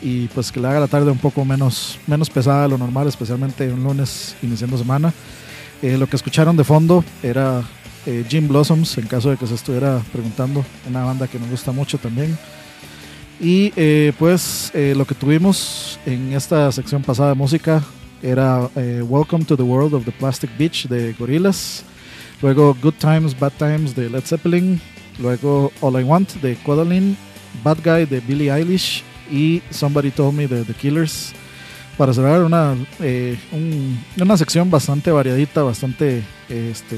y 0.02 0.28
pues 0.28 0.52
que 0.52 0.60
le 0.60 0.68
haga 0.68 0.82
la 0.82 0.88
tarde 0.88 1.10
un 1.10 1.18
poco 1.18 1.44
menos, 1.44 1.98
menos 2.06 2.30
pesada 2.30 2.64
de 2.64 2.70
lo 2.70 2.78
normal, 2.78 3.08
especialmente 3.08 3.72
un 3.72 3.84
lunes 3.84 4.36
iniciando 4.42 4.78
semana. 4.78 5.14
Eh, 5.82 5.98
lo 5.98 6.08
que 6.08 6.16
escucharon 6.16 6.56
de 6.56 6.64
fondo 6.64 7.04
era 7.24 7.64
eh, 8.06 8.24
Jim 8.30 8.48
Blossoms, 8.48 8.98
en 8.98 9.08
caso 9.08 9.30
de 9.30 9.38
que 9.38 9.48
se 9.48 9.56
estuviera 9.56 10.02
preguntando, 10.12 10.64
una 10.88 11.04
banda 11.04 11.28
que 11.28 11.40
me 11.40 11.48
gusta 11.48 11.72
mucho 11.72 11.98
también. 11.98 12.38
Y 13.40 13.72
eh, 13.78 14.12
pues 14.20 14.70
eh, 14.74 14.94
lo 14.98 15.06
que 15.06 15.16
tuvimos 15.16 15.98
en 16.06 16.34
esta 16.34 16.72
sección 16.72 17.02
pasada 17.02 17.30
de 17.30 17.36
música 17.36 17.82
era 18.22 18.70
eh, 18.76 19.02
Welcome 19.08 19.46
to 19.46 19.56
the 19.56 19.64
World 19.64 19.94
of 19.94 20.04
the 20.04 20.12
Plastic 20.12 20.50
Beach 20.58 20.88
de 20.88 21.14
Gorillaz, 21.14 21.84
luego 22.41 22.76
Good 22.82 22.95
Times, 22.99 23.38
Bad 23.40 23.53
Times 23.57 23.95
de 23.95 24.10
Led 24.10 24.24
Zeppelin, 24.24 24.80
luego 25.20 25.72
All 25.82 25.99
I 25.99 26.03
Want 26.03 26.34
de 26.41 26.56
Codaline, 26.57 27.16
Bad 27.64 27.78
Guy 27.84 28.06
de 28.06 28.20
Billie 28.22 28.52
Eilish 28.52 29.03
y 29.32 29.61
Somebody 29.70 30.11
Told 30.11 30.36
Me 30.36 30.48
de 30.48 30.64
The 30.64 30.74
Killers. 30.74 31.34
Para 31.98 32.14
cerrar 32.14 32.44
una, 32.44 32.76
eh, 33.02 33.38
un- 33.52 33.99
una 34.22 34.38
sección 34.38 34.72
bastante 34.72 35.11
variadita, 35.11 35.64
bastante 35.64 36.24
este, 36.48 36.98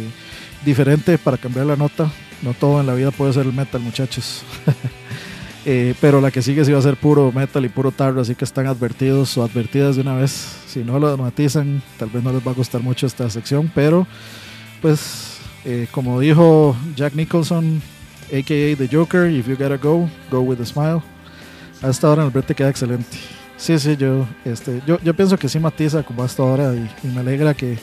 diferente 0.63 1.18
para 1.18 1.38
cambiar 1.38 1.65
la 1.65 1.76
nota. 1.76 2.11
No 2.43 2.53
todo 2.53 2.80
en 2.81 2.85
la 2.88 2.93
vida 2.93 3.09
puede 3.11 3.34
ser 3.34 3.45
el 3.47 3.53
metal, 3.53 3.81
muchachos. 3.81 4.43
Eh, 5.63 5.93
pero 6.01 6.22
la 6.22 6.31
que 6.31 6.41
sigue 6.41 6.65
sí 6.65 6.72
va 6.72 6.80
a 6.80 6.81
ser 6.81 6.95
puro 6.97 7.31
metal 7.31 7.63
y 7.63 7.69
puro 7.69 7.91
tarro, 7.91 8.19
así 8.22 8.34
que 8.34 8.45
están 8.45 8.65
advertidos 8.65 9.38
o 9.38 9.43
advertidas 9.43 9.95
de 9.95 10.01
una 10.01 10.15
vez. 10.15 10.55
Si 10.65 10.80
no 10.80 10.97
lo 10.97 11.15
matizan, 11.18 11.84
tal 11.99 12.09
vez 12.09 12.23
no 12.23 12.34
les 12.34 12.41
va 12.45 12.49
a 12.49 12.55
gustar 12.55 12.81
mucho 12.81 13.05
esta 13.05 13.30
sección, 13.30 13.72
pero 13.76 14.07
pues 14.81 15.31
eh, 15.65 15.88
como 15.91 16.19
dijo 16.19 16.75
Jack 16.95 17.13
Nicholson, 17.15 17.81
aka 18.27 18.75
The 18.77 18.89
Joker, 18.91 19.29
if 19.29 19.47
you 19.47 19.55
gotta 19.55 19.77
go, 19.77 20.09
go 20.29 20.41
with 20.41 20.59
a 20.61 20.65
smile. 20.65 21.01
A 21.81 21.89
esta 21.89 22.09
hora 22.09 22.21
en 22.21 22.27
el 22.27 22.31
brete 22.31 22.53
queda 22.53 22.69
excelente. 22.69 23.17
Sí, 23.57 23.77
sí, 23.79 23.95
yo, 23.95 24.27
este, 24.45 24.81
yo, 24.88 24.99
yo 25.03 25.13
pienso 25.13 25.38
que 25.38 25.47
sí 25.47 25.59
matiza 25.59 26.03
como 26.03 26.23
a 26.23 26.25
esta 26.25 26.43
hora 26.43 26.73
y, 26.73 26.89
y 27.07 27.11
me 27.11 27.19
alegra 27.21 27.53
que, 27.53 27.77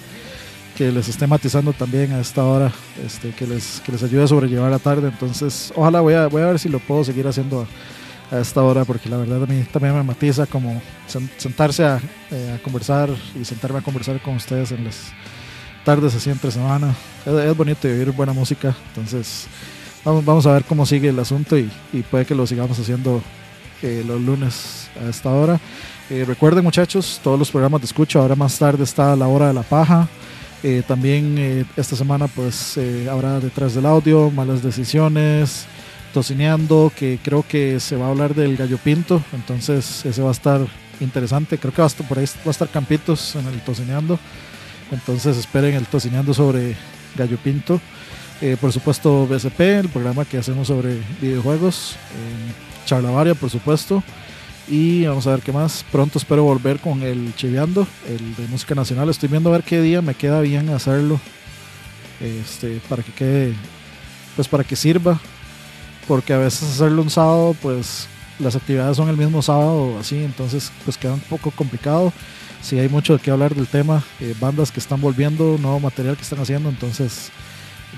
que 0.77 0.91
les 0.91 1.09
esté 1.09 1.27
matizando 1.27 1.73
también 1.73 2.13
a 2.13 2.21
esta 2.21 2.45
hora, 2.45 2.73
este, 3.05 3.31
que, 3.31 3.47
les, 3.47 3.81
que 3.85 3.93
les 3.93 4.03
ayude 4.03 4.25
a 4.25 4.29
sobrellevar 4.29 4.71
la 4.71 4.79
tarde. 4.81 5.09
Entonces, 5.09 5.73
ojalá 5.77 6.01
voy 6.01 6.15
a, 6.15 6.27
voy 6.27 6.43
a 6.43 6.47
ver 6.47 6.59
si 6.59 6.69
lo 6.69 6.79
puedo 6.81 7.05
seguir 7.05 7.27
haciendo 7.29 7.67
a, 8.33 8.41
esta 8.41 8.63
hora, 8.63 8.85
porque 8.85 9.09
la 9.09 9.17
verdad 9.17 9.43
a 9.43 9.47
mí 9.47 9.65
también 9.73 9.95
me 9.95 10.03
matiza 10.03 10.47
como 10.47 10.83
sen- 11.09 11.31
sentarse 11.39 11.85
eh, 12.31 12.57
a 12.59 12.63
conversar 12.63 13.09
y 13.41 13.45
sentarme 13.45 13.79
a 13.79 13.83
conversar 13.83 14.21
con 14.21 14.35
ustedes 14.37 14.71
en 14.73 14.85
las 14.85 15.13
tardes 15.89 16.15
así 16.15 16.29
entre 16.29 16.51
semana. 16.51 16.95
Es, 17.25 17.33
es 17.33 17.57
bonito 17.57 17.89
oír 17.89 18.13
buena 18.13 18.35
música, 18.35 18.77
entonces 18.89 19.47
vamos, 20.05 20.23
vamos 20.23 20.47
a 20.47 20.53
ver 20.53 20.65
cómo 20.65 20.85
sigue 20.85 21.09
el 21.09 21.19
asunto 21.19 21.57
y, 21.57 21.71
y 21.95 22.03
puede 22.03 22.27
que 22.27 22.35
lo 22.35 22.47
sigamos 22.47 22.79
haciendo 22.79 23.23
eh, 23.81 24.05
los 24.07 24.21
lunes 24.21 24.91
a 25.03 25.09
esta 25.09 25.31
hora. 25.31 25.59
Eh, 26.11 26.27
recuerden 26.27 26.63
muchachos, 26.63 27.19
todos 27.25 27.39
los 27.39 27.51
programas 27.51 27.81
de 27.81 27.87
escucha, 27.87 28.19
ahora 28.19 28.37
más 28.37 28.59
tarde 28.59 28.85
está 28.85 29.17
la 29.17 29.29
hora 29.29 29.49
de 29.49 29.55
la 29.55 29.63
paja. 29.63 30.07
Eh, 30.63 30.83
también 30.87 31.37
eh, 31.39 31.65
esta 31.75 31.97
semana 31.97 32.27
pues 32.29 32.77
eh, 32.77 33.09
habrá 33.11 33.41
detrás 33.41 33.75
del 33.75 33.87
audio, 33.87 34.31
malas 34.31 34.63
decisiones, 34.63 35.65
tocineando, 36.13 36.93
que 36.95 37.19
creo 37.23 37.43
que 37.49 37.81
se 37.81 37.97
va 37.97 38.09
a 38.09 38.11
hablar 38.11 38.35
del 38.35 38.59
gallo 38.59 38.77
pinto, 38.77 39.23
entonces 39.33 40.05
ese 40.05 40.21
va 40.21 40.29
a 40.29 40.33
estar 40.33 40.61
interesante, 41.01 41.57
creo 41.57 41.73
que 41.73 41.81
va 41.81 41.87
a 41.87 41.95
estar, 41.95 42.07
por 42.07 42.19
ahí 42.19 42.27
va 42.45 42.49
a 42.49 42.51
estar 42.51 42.69
Campitos 42.69 43.37
en 43.37 43.47
el 43.47 43.59
tocineando, 43.63 44.19
entonces 44.91 45.37
esperen 45.37 45.75
el 45.75 45.87
tocineando 45.87 46.35
sobre 46.35 46.77
gallo 47.17 47.37
pinto. 47.39 47.81
Eh, 48.41 48.57
por 48.61 48.73
supuesto 48.73 49.27
BSP, 49.27 49.61
el 49.61 49.89
programa 49.89 50.25
que 50.25 50.39
hacemos 50.39 50.69
sobre 50.69 50.99
videojuegos, 51.21 51.97
eh, 51.97 52.87
Charlavaria 52.87 53.35
por 53.35 53.51
supuesto, 53.51 54.03
y 54.69 55.07
vamos 55.07 55.27
a 55.27 55.31
ver 55.31 55.41
qué 55.41 55.53
más. 55.53 55.85
Pronto 55.91 56.19
espero 56.19 56.45
volver 56.45 56.79
con 56.79 57.03
el 57.03 57.35
Chiveando, 57.35 57.87
el 58.07 58.37
de 58.37 58.47
música 58.49 58.75
nacional. 58.75 59.09
Estoy 59.09 59.29
viendo 59.29 59.51
a 59.51 59.53
ver 59.53 59.63
qué 59.63 59.81
día 59.81 60.03
me 60.03 60.15
queda 60.15 60.41
bien 60.41 60.69
hacerlo. 60.71 61.21
Este, 62.21 62.81
para 62.89 63.03
que 63.03 63.13
quede, 63.13 63.55
pues 64.37 64.47
para 64.47 64.65
que 64.65 64.77
sirva. 64.77 65.21
Porque 66.07 66.33
a 66.33 66.39
veces 66.39 66.63
hacerlo 66.63 67.03
un 67.03 67.11
sábado, 67.11 67.57
pues 67.61 68.09
las 68.39 68.57
actividades 68.57 68.97
son 68.97 69.09
el 69.09 69.17
mismo 69.17 69.43
sábado 69.43 69.99
así, 69.99 70.23
entonces 70.23 70.71
pues 70.85 70.97
queda 70.97 71.15
un 71.15 71.21
poco 71.21 71.51
complicado. 71.51 72.13
Si 72.63 72.79
hay 72.79 72.89
mucho 72.89 73.15
de 73.17 73.21
qué 73.21 73.31
hablar 73.31 73.55
del 73.55 73.67
tema, 73.67 74.03
eh, 74.21 74.35
bandas 74.41 74.73
que 74.73 74.81
están 74.81 75.01
volviendo, 75.01 75.57
nuevo 75.59 75.81
material 75.81 76.17
que 76.17 76.23
están 76.23 76.41
haciendo, 76.41 76.69
entonces 76.69 77.31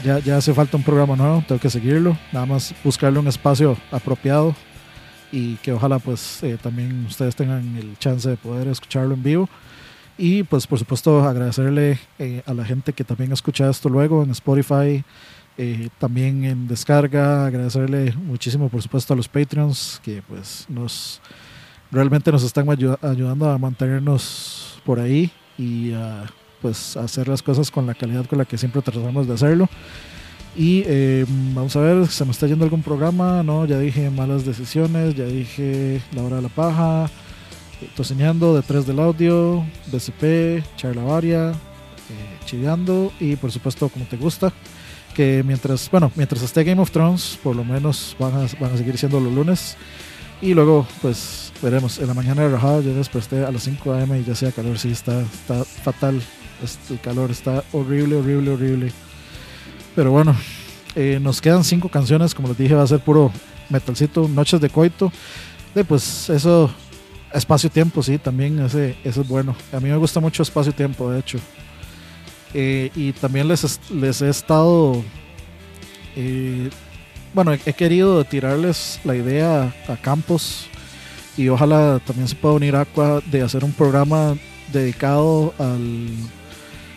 ya, 0.04 0.18
ya 0.18 0.36
hace 0.36 0.54
falta 0.54 0.76
un 0.76 0.82
programa 0.82 1.16
nuevo, 1.16 1.42
tengo 1.46 1.60
que 1.60 1.70
seguirlo. 1.70 2.16
Nada 2.32 2.46
más 2.46 2.74
buscarle 2.84 3.18
un 3.18 3.28
espacio 3.28 3.76
apropiado 3.90 4.54
y 5.32 5.56
que 5.56 5.72
ojalá 5.72 5.98
pues 5.98 6.42
eh, 6.42 6.58
también 6.60 7.06
ustedes 7.06 7.36
tengan 7.36 7.76
el 7.76 7.96
chance 7.98 8.28
de 8.28 8.36
poder 8.36 8.68
escucharlo 8.68 9.14
en 9.14 9.22
vivo 9.22 9.48
y 10.18 10.42
pues 10.42 10.66
por 10.66 10.78
supuesto 10.78 11.22
agradecerle 11.22 11.98
eh, 12.18 12.42
a 12.46 12.54
la 12.54 12.64
gente 12.64 12.92
que 12.92 13.04
también 13.04 13.32
escucha 13.32 13.70
esto 13.70 13.88
luego 13.88 14.22
en 14.22 14.30
Spotify 14.30 15.04
eh, 15.56 15.88
también 15.98 16.44
en 16.44 16.68
descarga 16.68 17.46
agradecerle 17.46 18.12
muchísimo 18.12 18.68
por 18.68 18.82
supuesto 18.82 19.14
a 19.14 19.16
los 19.16 19.28
Patreons 19.28 20.00
que 20.02 20.22
pues 20.22 20.66
nos 20.68 21.20
realmente 21.90 22.30
nos 22.32 22.42
están 22.42 22.66
ayu- 22.66 22.98
ayudando 23.02 23.50
a 23.50 23.58
mantenernos 23.58 24.80
por 24.84 25.00
ahí 25.00 25.30
y 25.58 25.92
a 25.92 26.24
pues 26.62 26.96
hacer 26.96 27.28
las 27.28 27.42
cosas 27.42 27.70
con 27.70 27.86
la 27.86 27.94
calidad 27.94 28.26
con 28.26 28.38
la 28.38 28.44
que 28.44 28.58
siempre 28.58 28.82
tratamos 28.82 29.26
de 29.26 29.34
hacerlo 29.34 29.68
y 30.56 30.82
eh, 30.86 31.24
vamos 31.54 31.74
a 31.76 31.80
ver, 31.80 32.06
¿se 32.08 32.24
me 32.24 32.32
está 32.32 32.46
yendo 32.46 32.64
algún 32.64 32.82
programa? 32.82 33.42
No, 33.42 33.64
ya 33.66 33.78
dije 33.78 34.10
malas 34.10 34.44
decisiones, 34.44 35.14
ya 35.14 35.24
dije 35.24 36.02
la 36.12 36.24
hora 36.24 36.36
de 36.36 36.42
la 36.42 36.48
paja, 36.48 37.04
eh, 37.80 37.88
tocineando, 37.94 38.56
detrás 38.56 38.84
del 38.84 38.98
audio, 38.98 39.64
BCP, 39.92 40.64
charlavaria, 40.76 41.50
eh, 41.50 41.54
chiveando 42.46 43.12
y 43.20 43.36
por 43.36 43.52
supuesto 43.52 43.88
como 43.88 44.04
te 44.06 44.16
gusta. 44.16 44.52
Que 45.14 45.44
mientras, 45.46 45.88
bueno, 45.90 46.10
mientras 46.16 46.42
esté 46.42 46.64
Game 46.64 46.82
of 46.82 46.90
Thrones, 46.90 47.38
por 47.42 47.54
lo 47.54 47.64
menos 47.64 48.16
van 48.18 48.34
a, 48.34 48.46
van 48.60 48.72
a 48.74 48.76
seguir 48.76 48.98
siendo 48.98 49.20
los 49.20 49.32
lunes. 49.32 49.76
Y 50.42 50.54
luego, 50.54 50.84
pues 51.00 51.49
veremos. 51.62 51.98
En 51.98 52.06
la 52.08 52.14
mañana 52.14 52.42
de 52.42 52.48
rajada 52.50 52.80
yo 52.80 52.94
desperté 52.94 53.44
a 53.44 53.50
las 53.52 53.62
5 53.64 53.92
am 53.92 54.16
y 54.16 54.24
ya 54.24 54.34
sea 54.34 54.52
calor. 54.52 54.78
Sí, 54.78 54.90
está, 54.90 55.20
está 55.20 55.64
fatal. 55.64 56.20
Este, 56.62 56.94
el 56.94 57.00
calor 57.00 57.30
está 57.30 57.64
horrible, 57.72 58.16
horrible, 58.16 58.50
horrible. 58.52 58.92
Pero 59.94 60.10
bueno, 60.10 60.36
Eh, 60.96 61.20
nos 61.22 61.40
quedan 61.40 61.62
cinco 61.62 61.88
canciones, 61.88 62.34
como 62.34 62.48
les 62.48 62.58
dije, 62.58 62.74
va 62.74 62.82
a 62.82 62.86
ser 62.86 62.98
puro 62.98 63.30
metalcito, 63.68 64.26
Noches 64.26 64.60
de 64.60 64.68
Coito. 64.70 65.12
De, 65.72 65.84
pues 65.84 66.28
eso, 66.28 66.68
espacio-tiempo, 67.32 68.02
sí, 68.02 68.18
también 68.18 68.58
ese, 68.58 68.96
eso 69.04 69.20
es 69.22 69.28
bueno. 69.28 69.54
A 69.72 69.78
mí 69.78 69.88
me 69.88 69.96
gusta 69.96 70.18
mucho 70.18 70.42
espacio-tiempo, 70.42 71.08
de 71.12 71.20
hecho. 71.20 71.38
Eh, 72.54 72.90
y 72.96 73.12
también 73.12 73.46
les, 73.46 73.62
es- 73.62 73.80
les 73.92 74.20
he 74.20 74.28
estado, 74.28 75.00
eh, 76.16 76.70
bueno, 77.34 77.52
he, 77.54 77.60
he 77.66 77.72
querido 77.72 78.24
tirarles 78.24 78.98
la 79.04 79.14
idea 79.14 79.72
a 79.88 79.96
Campos 79.96 80.66
y 81.40 81.48
ojalá 81.48 81.98
también 82.04 82.28
se 82.28 82.34
pueda 82.34 82.54
unir 82.54 82.76
Aqua 82.76 83.22
de 83.30 83.40
hacer 83.40 83.64
un 83.64 83.72
programa 83.72 84.36
dedicado 84.70 85.54
al, 85.58 86.06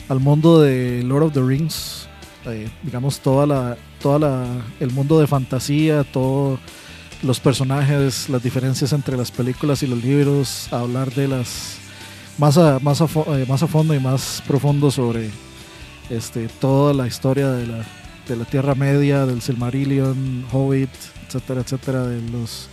al 0.10 0.20
mundo 0.20 0.60
de 0.60 1.02
Lord 1.02 1.24
of 1.24 1.34
the 1.34 1.42
Rings, 1.42 2.10
eh, 2.48 2.68
digamos 2.82 3.22
toda 3.22 3.48
la, 3.48 3.78
toda 4.02 4.20
la, 4.20 4.46
el 4.82 4.92
mundo 4.92 5.18
de 5.22 5.28
fantasía, 5.28 6.04
todos 6.04 6.60
los 7.22 7.40
personajes, 7.40 8.28
las 8.28 8.44
diferencias 8.44 8.92
entre 8.92 9.16
las 9.16 9.32
películas 9.32 9.82
y 9.82 9.88
los 9.88 10.04
libros, 10.04 10.68
hablar 10.74 11.14
de 11.14 11.30
las 11.30 11.78
más 12.38 12.58
a, 12.58 12.80
más 12.80 13.00
a, 13.00 13.06
eh, 13.06 13.46
más 13.48 13.64
a 13.64 13.68
fondo 13.68 13.96
y 13.96 14.02
más 14.02 14.44
profundo 14.46 14.92
sobre 14.92 15.30
este, 16.10 16.50
toda 16.50 16.94
la 16.94 17.08
historia 17.08 17.50
de 17.50 17.66
la, 17.66 17.86
de 18.28 18.36
la 18.36 18.44
Tierra 18.44 18.76
Media, 18.76 19.26
del 19.26 19.42
Silmarillion, 19.42 20.48
Hobbit, 20.52 20.90
etcétera, 21.28 21.62
etcétera, 21.62 22.08
de 22.08 22.22
los 22.30 22.68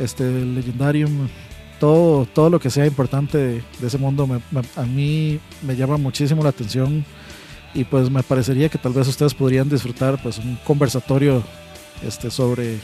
este, 0.00 0.24
Legendarium, 0.28 1.28
todo, 1.78 2.26
todo 2.26 2.50
lo 2.50 2.58
que 2.58 2.68
sea 2.70 2.84
importante 2.86 3.38
de, 3.38 3.62
ese 3.86 3.96
mundo 3.98 4.26
me- 4.26 4.40
a 4.76 4.82
mí 4.82 5.38
me 5.62 5.76
llama 5.76 5.96
muchísimo 5.96 6.42
la 6.42 6.48
atención 6.50 7.04
y 7.72 7.84
pues 7.84 8.10
me 8.10 8.22
parecería 8.24 8.68
que 8.68 8.78
tal 8.78 8.92
vez 8.92 9.06
ustedes 9.06 9.32
podrían 9.32 9.68
disfrutar 9.68 10.20
pues 10.20 10.38
un 10.38 10.56
conversatorio 10.64 11.42
este, 12.06 12.30
sobre, 12.30 12.78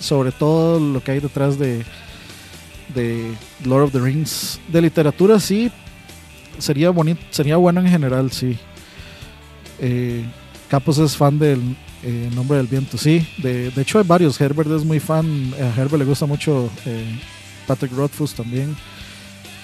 sobre 0.00 0.32
todo 0.32 0.80
lo 0.80 1.00
que 1.02 1.12
hay 1.12 1.20
detrás 1.20 1.58
de, 1.58 1.84
de 2.94 3.32
Lord 3.64 3.84
of 3.84 3.92
the 3.92 4.00
Rings. 4.00 4.58
De 4.68 4.82
literatura 4.82 5.38
sí, 5.38 5.70
sería, 6.58 6.90
bonito, 6.90 7.20
sería 7.30 7.56
bueno 7.56 7.80
en 7.80 7.88
general, 7.88 8.32
sí. 8.32 8.58
Eh, 9.78 10.24
Capos 10.72 10.96
es 10.96 11.18
fan 11.18 11.38
del 11.38 11.60
eh, 12.02 12.30
Nombre 12.34 12.56
del 12.56 12.66
Viento, 12.66 12.96
sí. 12.96 13.28
De, 13.36 13.70
de 13.70 13.82
hecho 13.82 13.98
hay 13.98 14.06
varios, 14.06 14.40
Herbert 14.40 14.70
es 14.70 14.86
muy 14.86 15.00
fan, 15.00 15.52
a 15.60 15.78
Herbert 15.78 15.98
le 15.98 16.06
gusta 16.06 16.24
mucho 16.24 16.70
eh, 16.86 17.04
Patrick 17.66 17.92
Rothfuss 17.92 18.32
también. 18.32 18.74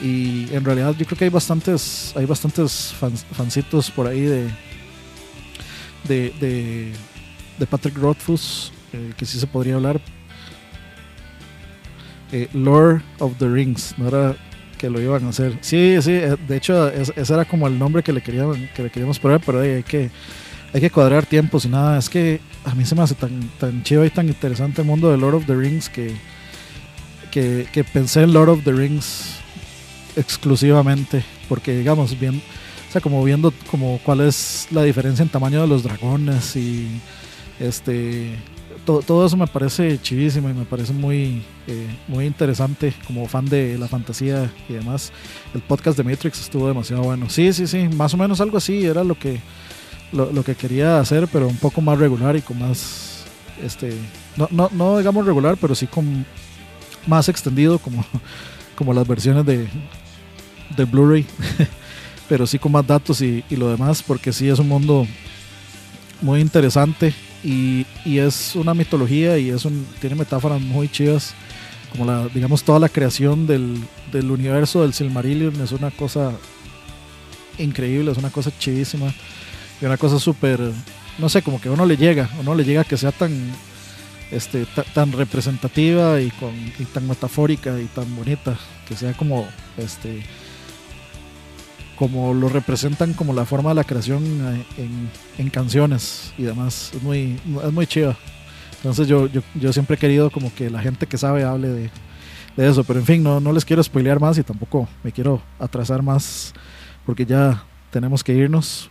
Y 0.02 0.52
en 0.52 0.62
realidad 0.62 0.94
yo 0.98 1.06
creo 1.06 1.16
que 1.16 1.24
hay 1.24 1.30
bastantes, 1.30 2.12
hay 2.14 2.26
bastantes 2.26 2.92
fans- 3.00 3.24
fancitos 3.32 3.90
por 3.90 4.06
ahí 4.06 4.20
de, 4.20 4.50
de, 6.06 6.92
de, 7.58 7.66
Patrick 7.66 7.96
Rothfuss, 7.96 8.70
eh, 8.92 9.14
que 9.16 9.24
sí 9.24 9.40
se 9.40 9.46
podría 9.46 9.76
hablar. 9.76 9.98
Eh, 12.32 12.48
Lord 12.52 13.00
of 13.18 13.32
the 13.38 13.48
Rings, 13.48 13.94
no 13.96 14.08
era 14.08 14.36
que 14.76 14.90
lo 14.90 15.00
iban 15.00 15.24
a 15.24 15.30
hacer. 15.30 15.56
Sí, 15.62 15.96
sí, 16.02 16.12
de 16.12 16.56
hecho 16.58 16.86
es- 16.88 17.14
ese 17.16 17.32
era 17.32 17.46
como 17.46 17.66
el 17.66 17.78
nombre 17.78 18.02
que 18.02 18.12
le 18.12 18.20
querían, 18.20 18.68
que 18.76 18.82
le 18.82 18.90
queríamos 18.90 19.18
poner, 19.18 19.40
pero 19.40 19.62
hay 19.62 19.82
que, 19.82 20.10
hay 20.72 20.80
que 20.80 20.90
cuadrar 20.90 21.26
tiempos 21.26 21.64
y 21.64 21.68
nada. 21.68 21.98
Es 21.98 22.08
que 22.08 22.40
a 22.64 22.74
mí 22.74 22.84
se 22.84 22.94
me 22.94 23.02
hace 23.02 23.14
tan, 23.14 23.40
tan 23.58 23.82
chido 23.82 24.04
y 24.04 24.10
tan 24.10 24.28
interesante 24.28 24.82
el 24.82 24.86
mundo 24.86 25.10
de 25.10 25.16
Lord 25.16 25.34
of 25.36 25.46
the 25.46 25.54
Rings 25.54 25.88
que, 25.88 26.14
que, 27.30 27.84
pensé 27.92 28.22
en 28.22 28.32
Lord 28.32 28.48
of 28.50 28.64
the 28.64 28.72
Rings 28.72 29.36
exclusivamente, 30.16 31.24
porque 31.48 31.76
digamos, 31.76 32.18
bien, 32.18 32.42
o 32.88 32.92
sea, 32.92 33.00
como 33.00 33.22
viendo 33.22 33.52
como 33.70 34.00
cuál 34.04 34.20
es 34.22 34.66
la 34.70 34.82
diferencia 34.82 35.22
en 35.22 35.28
tamaño 35.28 35.60
de 35.60 35.68
los 35.68 35.82
dragones 35.82 36.56
y 36.56 37.00
este 37.60 38.34
to- 38.84 39.02
todo 39.06 39.26
eso 39.26 39.36
me 39.36 39.46
parece 39.46 40.00
chivísimo 40.00 40.48
y 40.48 40.54
me 40.54 40.64
parece 40.64 40.92
muy 40.92 41.42
eh, 41.66 41.86
muy 42.08 42.24
interesante 42.24 42.94
como 43.06 43.26
fan 43.28 43.44
de 43.46 43.78
la 43.78 43.86
fantasía 43.88 44.50
y 44.68 44.72
demás. 44.74 45.12
El 45.54 45.60
podcast 45.60 45.96
de 45.98 46.04
Matrix 46.04 46.40
estuvo 46.40 46.66
demasiado 46.66 47.02
bueno. 47.02 47.28
Sí, 47.30 47.52
sí, 47.52 47.66
sí, 47.66 47.88
más 47.88 48.14
o 48.14 48.16
menos 48.16 48.40
algo 48.40 48.56
así 48.58 48.84
era 48.84 49.04
lo 49.04 49.16
que 49.18 49.40
lo, 50.12 50.32
lo 50.32 50.42
que 50.42 50.54
quería 50.54 51.00
hacer, 51.00 51.28
pero 51.32 51.48
un 51.48 51.56
poco 51.56 51.80
más 51.80 51.98
regular 51.98 52.36
y 52.36 52.42
con 52.42 52.58
más 52.58 53.24
este 53.62 53.92
no, 54.36 54.48
no, 54.50 54.70
no 54.72 54.98
digamos 54.98 55.26
regular, 55.26 55.56
pero 55.60 55.74
sí 55.74 55.86
con 55.86 56.24
más 57.06 57.28
extendido 57.28 57.78
como 57.78 58.04
como 58.76 58.94
las 58.94 59.06
versiones 59.06 59.44
de 59.44 59.68
de 60.76 60.84
Blu-ray, 60.84 61.26
pero 62.28 62.46
sí 62.46 62.58
con 62.58 62.72
más 62.72 62.86
datos 62.86 63.20
y, 63.22 63.44
y 63.48 63.56
lo 63.56 63.70
demás, 63.70 64.02
porque 64.02 64.32
sí 64.32 64.48
es 64.48 64.58
un 64.58 64.68
mundo 64.68 65.06
muy 66.20 66.40
interesante 66.40 67.14
y, 67.42 67.86
y 68.04 68.18
es 68.18 68.54
una 68.54 68.74
mitología 68.74 69.38
y 69.38 69.50
es 69.50 69.64
un, 69.64 69.86
tiene 70.00 70.16
metáforas 70.16 70.60
muy 70.60 70.88
chidas, 70.88 71.34
como 71.90 72.04
la, 72.04 72.28
digamos, 72.28 72.62
toda 72.62 72.78
la 72.78 72.88
creación 72.88 73.46
del, 73.46 73.78
del 74.12 74.30
universo 74.30 74.82
del 74.82 74.92
Silmarillion 74.92 75.60
es 75.60 75.72
una 75.72 75.90
cosa 75.90 76.32
increíble, 77.58 78.12
es 78.12 78.18
una 78.18 78.30
cosa 78.30 78.50
chidísima 78.58 79.12
y 79.80 79.84
una 79.84 79.96
cosa 79.96 80.18
súper, 80.18 80.60
no 81.18 81.28
sé, 81.28 81.42
como 81.42 81.60
que 81.60 81.68
a 81.68 81.72
uno 81.72 81.86
le 81.86 81.96
llega, 81.96 82.28
a 82.36 82.40
uno 82.40 82.54
le 82.54 82.64
llega 82.64 82.84
que 82.84 82.96
sea 82.96 83.12
tan 83.12 83.32
este, 84.30 84.66
ta- 84.66 84.84
tan 84.94 85.12
representativa 85.12 86.20
y, 86.20 86.30
con, 86.30 86.54
y 86.54 86.84
tan 86.92 87.06
metafórica 87.06 87.78
y 87.80 87.86
tan 87.86 88.14
bonita, 88.16 88.56
que 88.88 88.96
sea 88.96 89.12
como 89.14 89.46
este 89.76 90.22
como 91.96 92.32
lo 92.32 92.48
representan 92.48 93.12
como 93.12 93.32
la 93.32 93.44
forma 93.44 93.70
de 93.70 93.74
la 93.74 93.82
creación 93.84 94.22
eh, 94.24 94.64
en, 94.76 95.10
en 95.38 95.50
canciones 95.50 96.32
y 96.38 96.44
demás. 96.44 96.92
Es 96.94 97.02
muy, 97.02 97.40
es 97.64 97.72
muy 97.72 97.88
chido. 97.88 98.14
Entonces 98.76 99.08
yo, 99.08 99.26
yo, 99.26 99.40
yo 99.56 99.72
siempre 99.72 99.96
he 99.96 99.98
querido 99.98 100.30
como 100.30 100.54
que 100.54 100.70
la 100.70 100.80
gente 100.80 101.06
que 101.08 101.18
sabe 101.18 101.42
hable 101.42 101.66
de, 101.68 101.90
de 102.56 102.68
eso. 102.68 102.84
Pero 102.84 103.00
en 103.00 103.04
fin, 103.04 103.22
no, 103.24 103.40
no 103.40 103.52
les 103.52 103.64
quiero 103.64 103.82
spoilear 103.82 104.20
más 104.20 104.38
y 104.38 104.44
tampoco 104.44 104.88
me 105.02 105.10
quiero 105.10 105.42
atrasar 105.58 106.00
más 106.00 106.54
porque 107.04 107.26
ya 107.26 107.64
tenemos 107.90 108.22
que 108.22 108.32
irnos. 108.32 108.90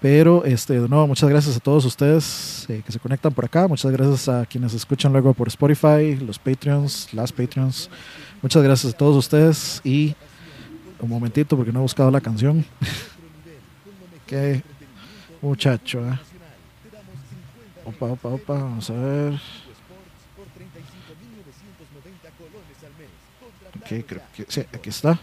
Pero 0.00 0.44
este, 0.44 0.80
de 0.80 0.88
nuevo, 0.88 1.08
muchas 1.08 1.28
gracias 1.28 1.56
a 1.56 1.60
todos 1.60 1.84
ustedes 1.84 2.66
eh, 2.68 2.82
que 2.86 2.92
se 2.92 3.00
conectan 3.00 3.32
por 3.32 3.44
acá. 3.44 3.66
Muchas 3.66 3.90
gracias 3.90 4.28
a 4.28 4.46
quienes 4.46 4.72
escuchan 4.72 5.10
luego 5.12 5.34
por 5.34 5.48
Spotify, 5.48 6.14
los 6.14 6.38
Patreons, 6.38 7.12
las 7.12 7.32
Patreons. 7.32 7.90
Muchas 8.40 8.62
gracias 8.62 8.94
a 8.94 8.96
todos 8.96 9.16
ustedes. 9.16 9.80
Y 9.82 10.14
un 11.00 11.08
momentito 11.08 11.56
porque 11.56 11.72
no 11.72 11.80
he 11.80 11.82
buscado 11.82 12.12
la 12.12 12.20
canción. 12.20 12.64
Qué 14.26 14.62
muchacho, 15.42 16.06
¿eh? 16.06 16.18
Opa, 17.84 18.06
opa, 18.06 18.28
opa, 18.28 18.52
vamos 18.54 18.90
a 18.90 18.92
ver. 18.92 19.40
Ok, 23.80 24.04
creo 24.06 24.22
que 24.36 24.46
sí, 24.48 24.60
aquí 24.72 24.90
está. 24.90 25.18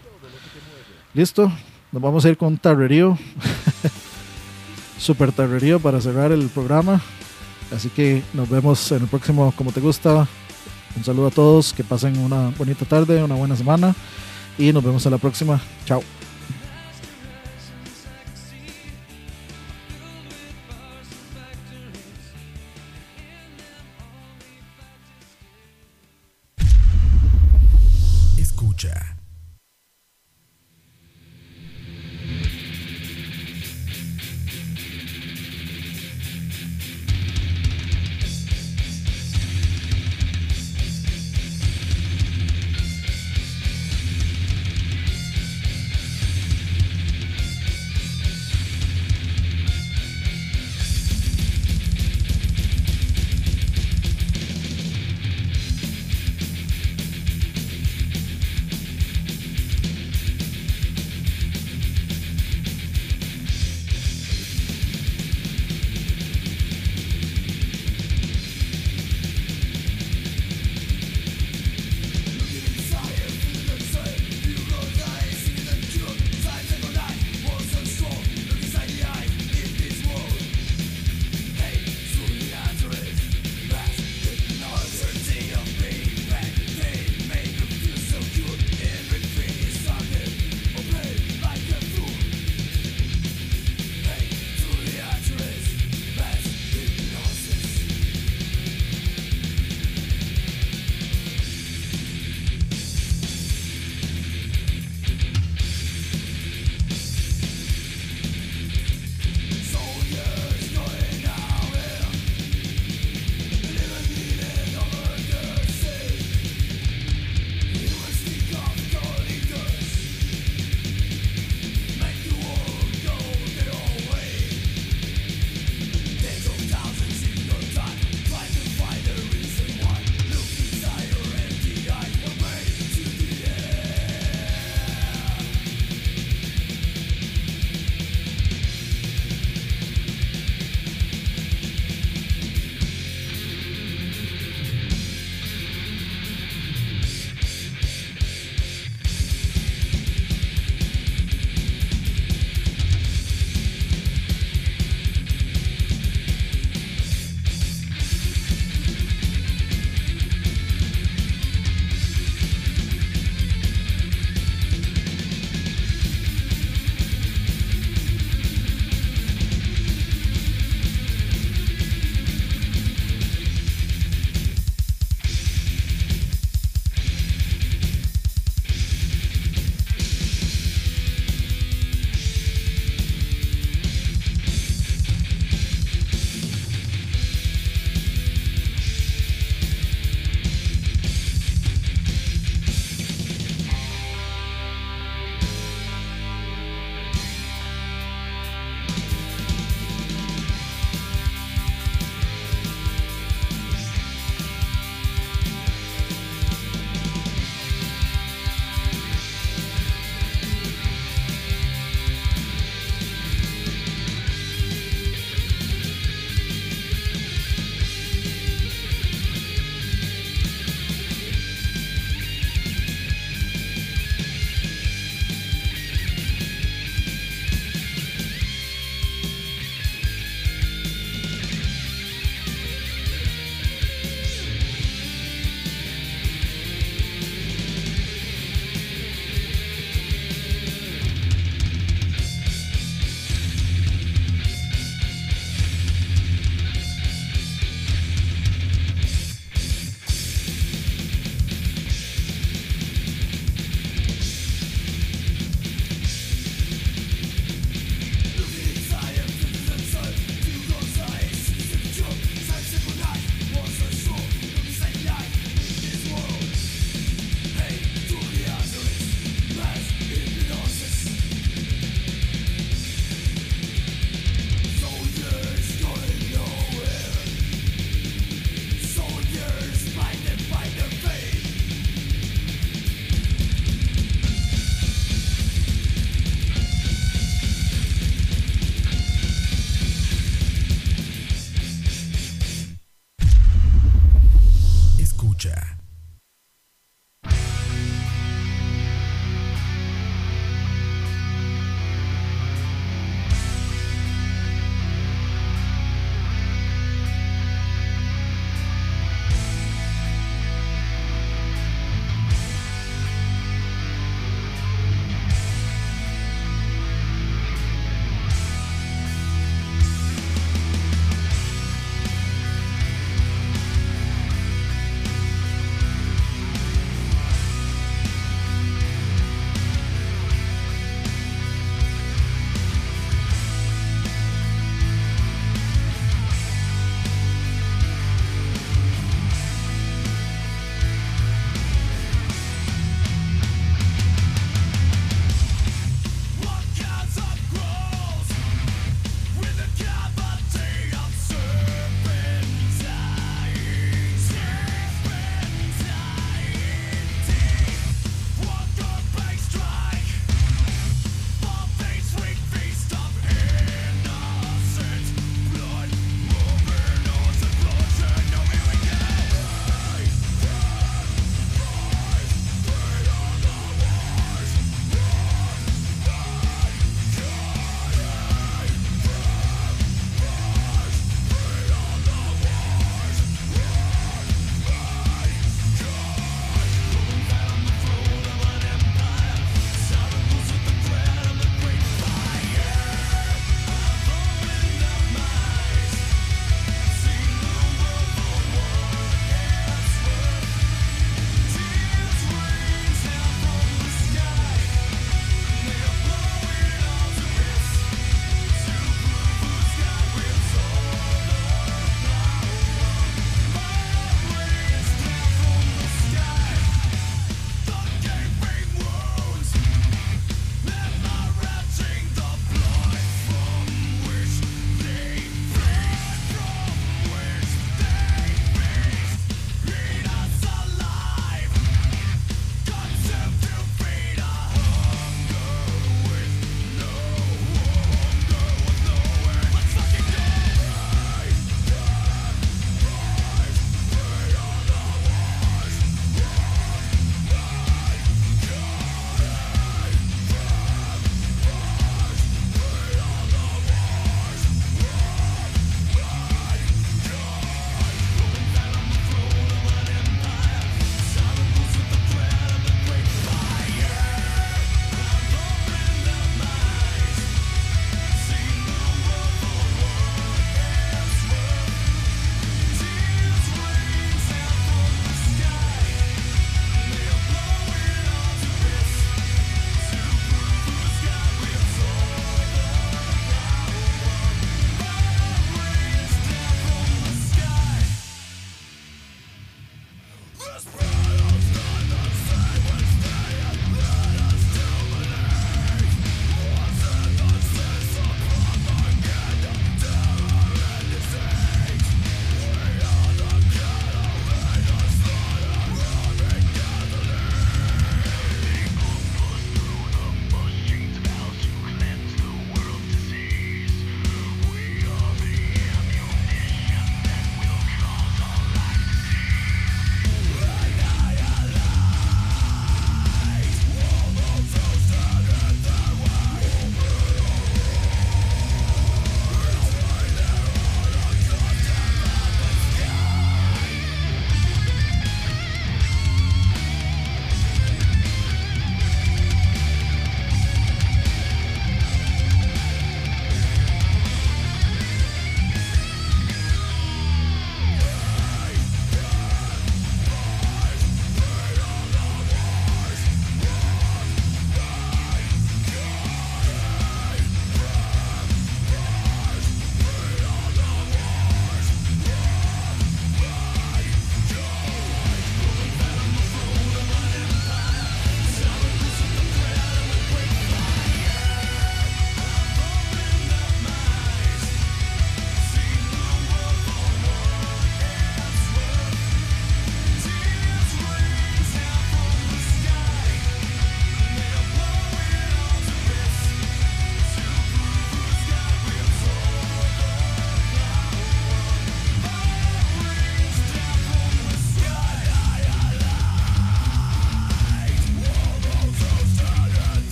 Listo, 1.14 1.50
nos 1.92 2.02
vamos 2.02 2.24
a 2.26 2.28
ir 2.28 2.36
con 2.36 2.58
tarrerío. 2.58 3.16
Super 4.98 5.32
tarrerío 5.32 5.80
para 5.80 6.00
cerrar 6.00 6.32
el 6.32 6.48
programa. 6.48 7.00
Así 7.74 7.88
que 7.88 8.22
nos 8.32 8.48
vemos 8.48 8.92
en 8.92 9.02
el 9.02 9.08
próximo 9.08 9.52
Como 9.56 9.72
Te 9.72 9.80
Gusta. 9.80 10.26
Un 10.96 11.04
saludo 11.04 11.26
a 11.26 11.30
todos, 11.30 11.72
que 11.72 11.84
pasen 11.84 12.18
una 12.18 12.50
bonita 12.56 12.84
tarde, 12.84 13.22
una 13.22 13.34
buena 13.34 13.56
semana 13.56 13.94
y 14.58 14.72
nos 14.72 14.82
vemos 14.82 15.06
a 15.06 15.10
la 15.10 15.18
próxima. 15.18 15.60
Chao. 15.84 16.15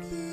ask 0.00 0.12
you. 0.12 0.23